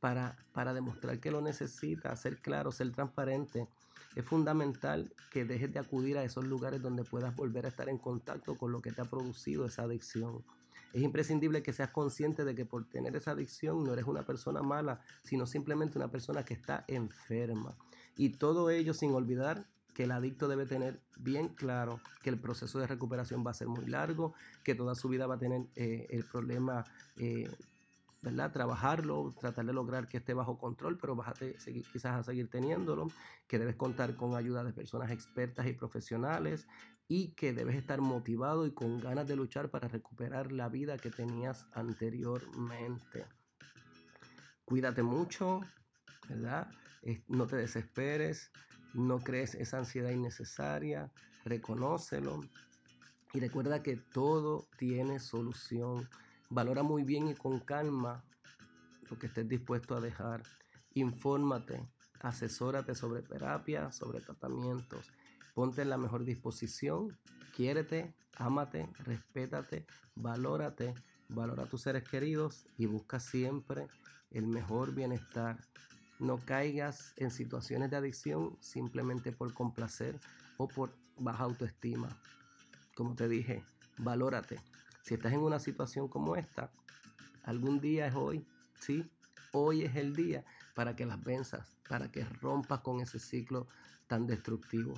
para, 0.00 0.36
para 0.52 0.72
demostrar 0.72 1.18
que 1.20 1.30
lo 1.30 1.40
necesita, 1.40 2.14
ser 2.16 2.40
claro, 2.40 2.72
ser 2.72 2.90
transparente. 2.92 3.68
Es 4.18 4.24
fundamental 4.24 5.14
que 5.30 5.44
dejes 5.44 5.72
de 5.72 5.78
acudir 5.78 6.18
a 6.18 6.24
esos 6.24 6.44
lugares 6.44 6.82
donde 6.82 7.04
puedas 7.04 7.36
volver 7.36 7.66
a 7.66 7.68
estar 7.68 7.88
en 7.88 7.98
contacto 7.98 8.58
con 8.58 8.72
lo 8.72 8.82
que 8.82 8.90
te 8.90 9.00
ha 9.00 9.04
producido 9.04 9.64
esa 9.64 9.84
adicción. 9.84 10.42
Es 10.92 11.02
imprescindible 11.02 11.62
que 11.62 11.72
seas 11.72 11.90
consciente 11.90 12.44
de 12.44 12.56
que 12.56 12.66
por 12.66 12.84
tener 12.88 13.14
esa 13.14 13.30
adicción 13.30 13.84
no 13.84 13.92
eres 13.92 14.06
una 14.06 14.26
persona 14.26 14.60
mala, 14.60 15.00
sino 15.22 15.46
simplemente 15.46 15.98
una 15.98 16.10
persona 16.10 16.44
que 16.44 16.54
está 16.54 16.84
enferma. 16.88 17.76
Y 18.16 18.30
todo 18.30 18.70
ello 18.70 18.92
sin 18.92 19.12
olvidar 19.12 19.68
que 19.94 20.02
el 20.02 20.10
adicto 20.10 20.48
debe 20.48 20.66
tener 20.66 21.00
bien 21.16 21.50
claro 21.50 22.00
que 22.20 22.30
el 22.30 22.40
proceso 22.40 22.80
de 22.80 22.88
recuperación 22.88 23.46
va 23.46 23.52
a 23.52 23.54
ser 23.54 23.68
muy 23.68 23.86
largo, 23.86 24.34
que 24.64 24.74
toda 24.74 24.96
su 24.96 25.08
vida 25.08 25.28
va 25.28 25.36
a 25.36 25.38
tener 25.38 25.62
eh, 25.76 26.08
el 26.10 26.24
problema 26.24 26.84
eh, 27.18 27.48
¿verdad? 28.20 28.52
Trabajarlo, 28.52 29.34
tratar 29.38 29.64
de 29.64 29.72
lograr 29.72 30.08
que 30.08 30.16
esté 30.18 30.34
bajo 30.34 30.58
control, 30.58 30.98
pero 30.98 31.14
vas 31.14 31.32
quizás 31.92 32.16
a 32.16 32.22
seguir 32.22 32.50
teniéndolo, 32.50 33.06
que 33.46 33.58
debes 33.58 33.76
contar 33.76 34.16
con 34.16 34.34
ayuda 34.34 34.64
de 34.64 34.72
personas 34.72 35.10
expertas 35.10 35.66
y 35.66 35.72
profesionales 35.72 36.66
y 37.06 37.32
que 37.32 37.52
debes 37.52 37.76
estar 37.76 38.00
motivado 38.00 38.66
y 38.66 38.72
con 38.72 39.00
ganas 39.00 39.26
de 39.28 39.36
luchar 39.36 39.70
para 39.70 39.88
recuperar 39.88 40.52
la 40.52 40.68
vida 40.68 40.98
que 40.98 41.10
tenías 41.10 41.66
anteriormente. 41.72 43.26
Cuídate 44.64 45.02
mucho, 45.02 45.60
¿verdad? 46.28 46.68
No 47.28 47.46
te 47.46 47.56
desesperes, 47.56 48.50
no 48.92 49.18
crees 49.20 49.54
esa 49.54 49.78
ansiedad 49.78 50.10
innecesaria, 50.10 51.10
reconócelo 51.44 52.40
y 53.32 53.40
recuerda 53.40 53.82
que 53.82 53.96
todo 53.96 54.66
tiene 54.76 55.20
solución 55.20 56.08
Valora 56.50 56.82
muy 56.82 57.04
bien 57.04 57.28
y 57.28 57.34
con 57.34 57.60
calma 57.60 58.24
lo 59.10 59.18
que 59.18 59.26
estés 59.26 59.48
dispuesto 59.48 59.96
a 59.96 60.00
dejar. 60.00 60.42
Infórmate, 60.94 61.86
asesórate 62.20 62.94
sobre 62.94 63.22
terapia, 63.22 63.92
sobre 63.92 64.20
tratamientos. 64.20 65.12
Ponte 65.54 65.82
en 65.82 65.90
la 65.90 65.98
mejor 65.98 66.24
disposición. 66.24 67.18
Quiérete, 67.54 68.14
ámate, 68.36 68.88
respétate, 69.04 69.86
valórate, 70.14 70.94
valora 71.28 71.64
a 71.64 71.68
tus 71.68 71.82
seres 71.82 72.08
queridos 72.08 72.66
y 72.78 72.86
busca 72.86 73.20
siempre 73.20 73.88
el 74.30 74.46
mejor 74.46 74.94
bienestar. 74.94 75.58
No 76.18 76.38
caigas 76.38 77.12
en 77.16 77.30
situaciones 77.30 77.90
de 77.90 77.96
adicción 77.96 78.56
simplemente 78.60 79.32
por 79.32 79.52
complacer 79.52 80.18
o 80.56 80.66
por 80.66 80.96
baja 81.18 81.44
autoestima. 81.44 82.08
Como 82.94 83.14
te 83.14 83.28
dije, 83.28 83.64
valórate, 83.98 84.60
si 85.08 85.14
estás 85.14 85.32
en 85.32 85.40
una 85.40 85.58
situación 85.58 86.06
como 86.06 86.36
esta, 86.36 86.70
algún 87.44 87.80
día 87.80 88.06
es 88.06 88.14
hoy, 88.14 88.46
¿sí? 88.78 89.10
Hoy 89.54 89.82
es 89.82 89.96
el 89.96 90.14
día 90.14 90.44
para 90.74 90.94
que 90.96 91.06
las 91.06 91.24
venzas, 91.24 91.78
para 91.88 92.12
que 92.12 92.24
rompas 92.42 92.80
con 92.80 93.00
ese 93.00 93.18
ciclo 93.18 93.68
tan 94.06 94.26
destructivo. 94.26 94.92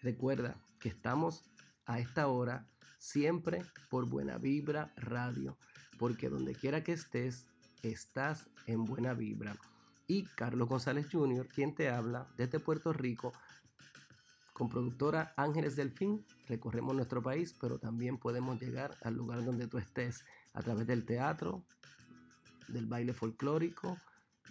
Recuerda 0.00 0.54
que 0.78 0.90
estamos 0.90 1.42
a 1.86 1.98
esta 1.98 2.28
hora 2.28 2.68
siempre 2.98 3.64
por 3.88 4.08
Buena 4.08 4.38
Vibra 4.38 4.92
Radio, 4.94 5.58
porque 5.98 6.28
donde 6.28 6.54
quiera 6.54 6.84
que 6.84 6.92
estés, 6.92 7.48
estás 7.82 8.48
en 8.66 8.84
Buena 8.84 9.12
Vibra. 9.12 9.56
Y 10.06 10.22
Carlos 10.36 10.68
González 10.68 11.08
Jr., 11.10 11.48
quien 11.48 11.74
te 11.74 11.90
habla 11.90 12.28
desde 12.36 12.60
Puerto 12.60 12.92
Rico, 12.92 13.32
con 14.60 14.68
productora 14.68 15.32
Ángeles 15.38 15.74
Delfín 15.74 16.22
recorremos 16.46 16.94
nuestro 16.94 17.22
país, 17.22 17.56
pero 17.58 17.78
también 17.78 18.18
podemos 18.18 18.60
llegar 18.60 18.94
al 19.00 19.14
lugar 19.14 19.42
donde 19.42 19.66
tú 19.66 19.78
estés 19.78 20.26
a 20.52 20.60
través 20.60 20.86
del 20.86 21.06
teatro, 21.06 21.64
del 22.68 22.84
baile 22.84 23.14
folclórico, 23.14 23.96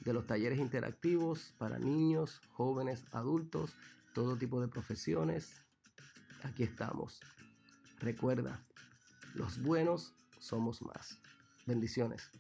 de 0.03 0.14
los 0.14 0.26
talleres 0.26 0.57
interactivos 0.57 1.53
para 1.60 1.78
niños, 1.78 2.41
jóvenes, 2.53 3.05
adultos, 3.12 3.76
todo 4.16 4.36
tipo 4.36 4.60
de 4.60 4.68
profesiones. 4.68 5.64
Aquí 6.41 6.64
estamos. 6.64 7.20
Recuerda, 7.99 8.66
los 9.36 9.62
buenos 9.62 10.16
somos 10.39 10.82
más. 10.82 11.20
Bendiciones. 11.68 12.32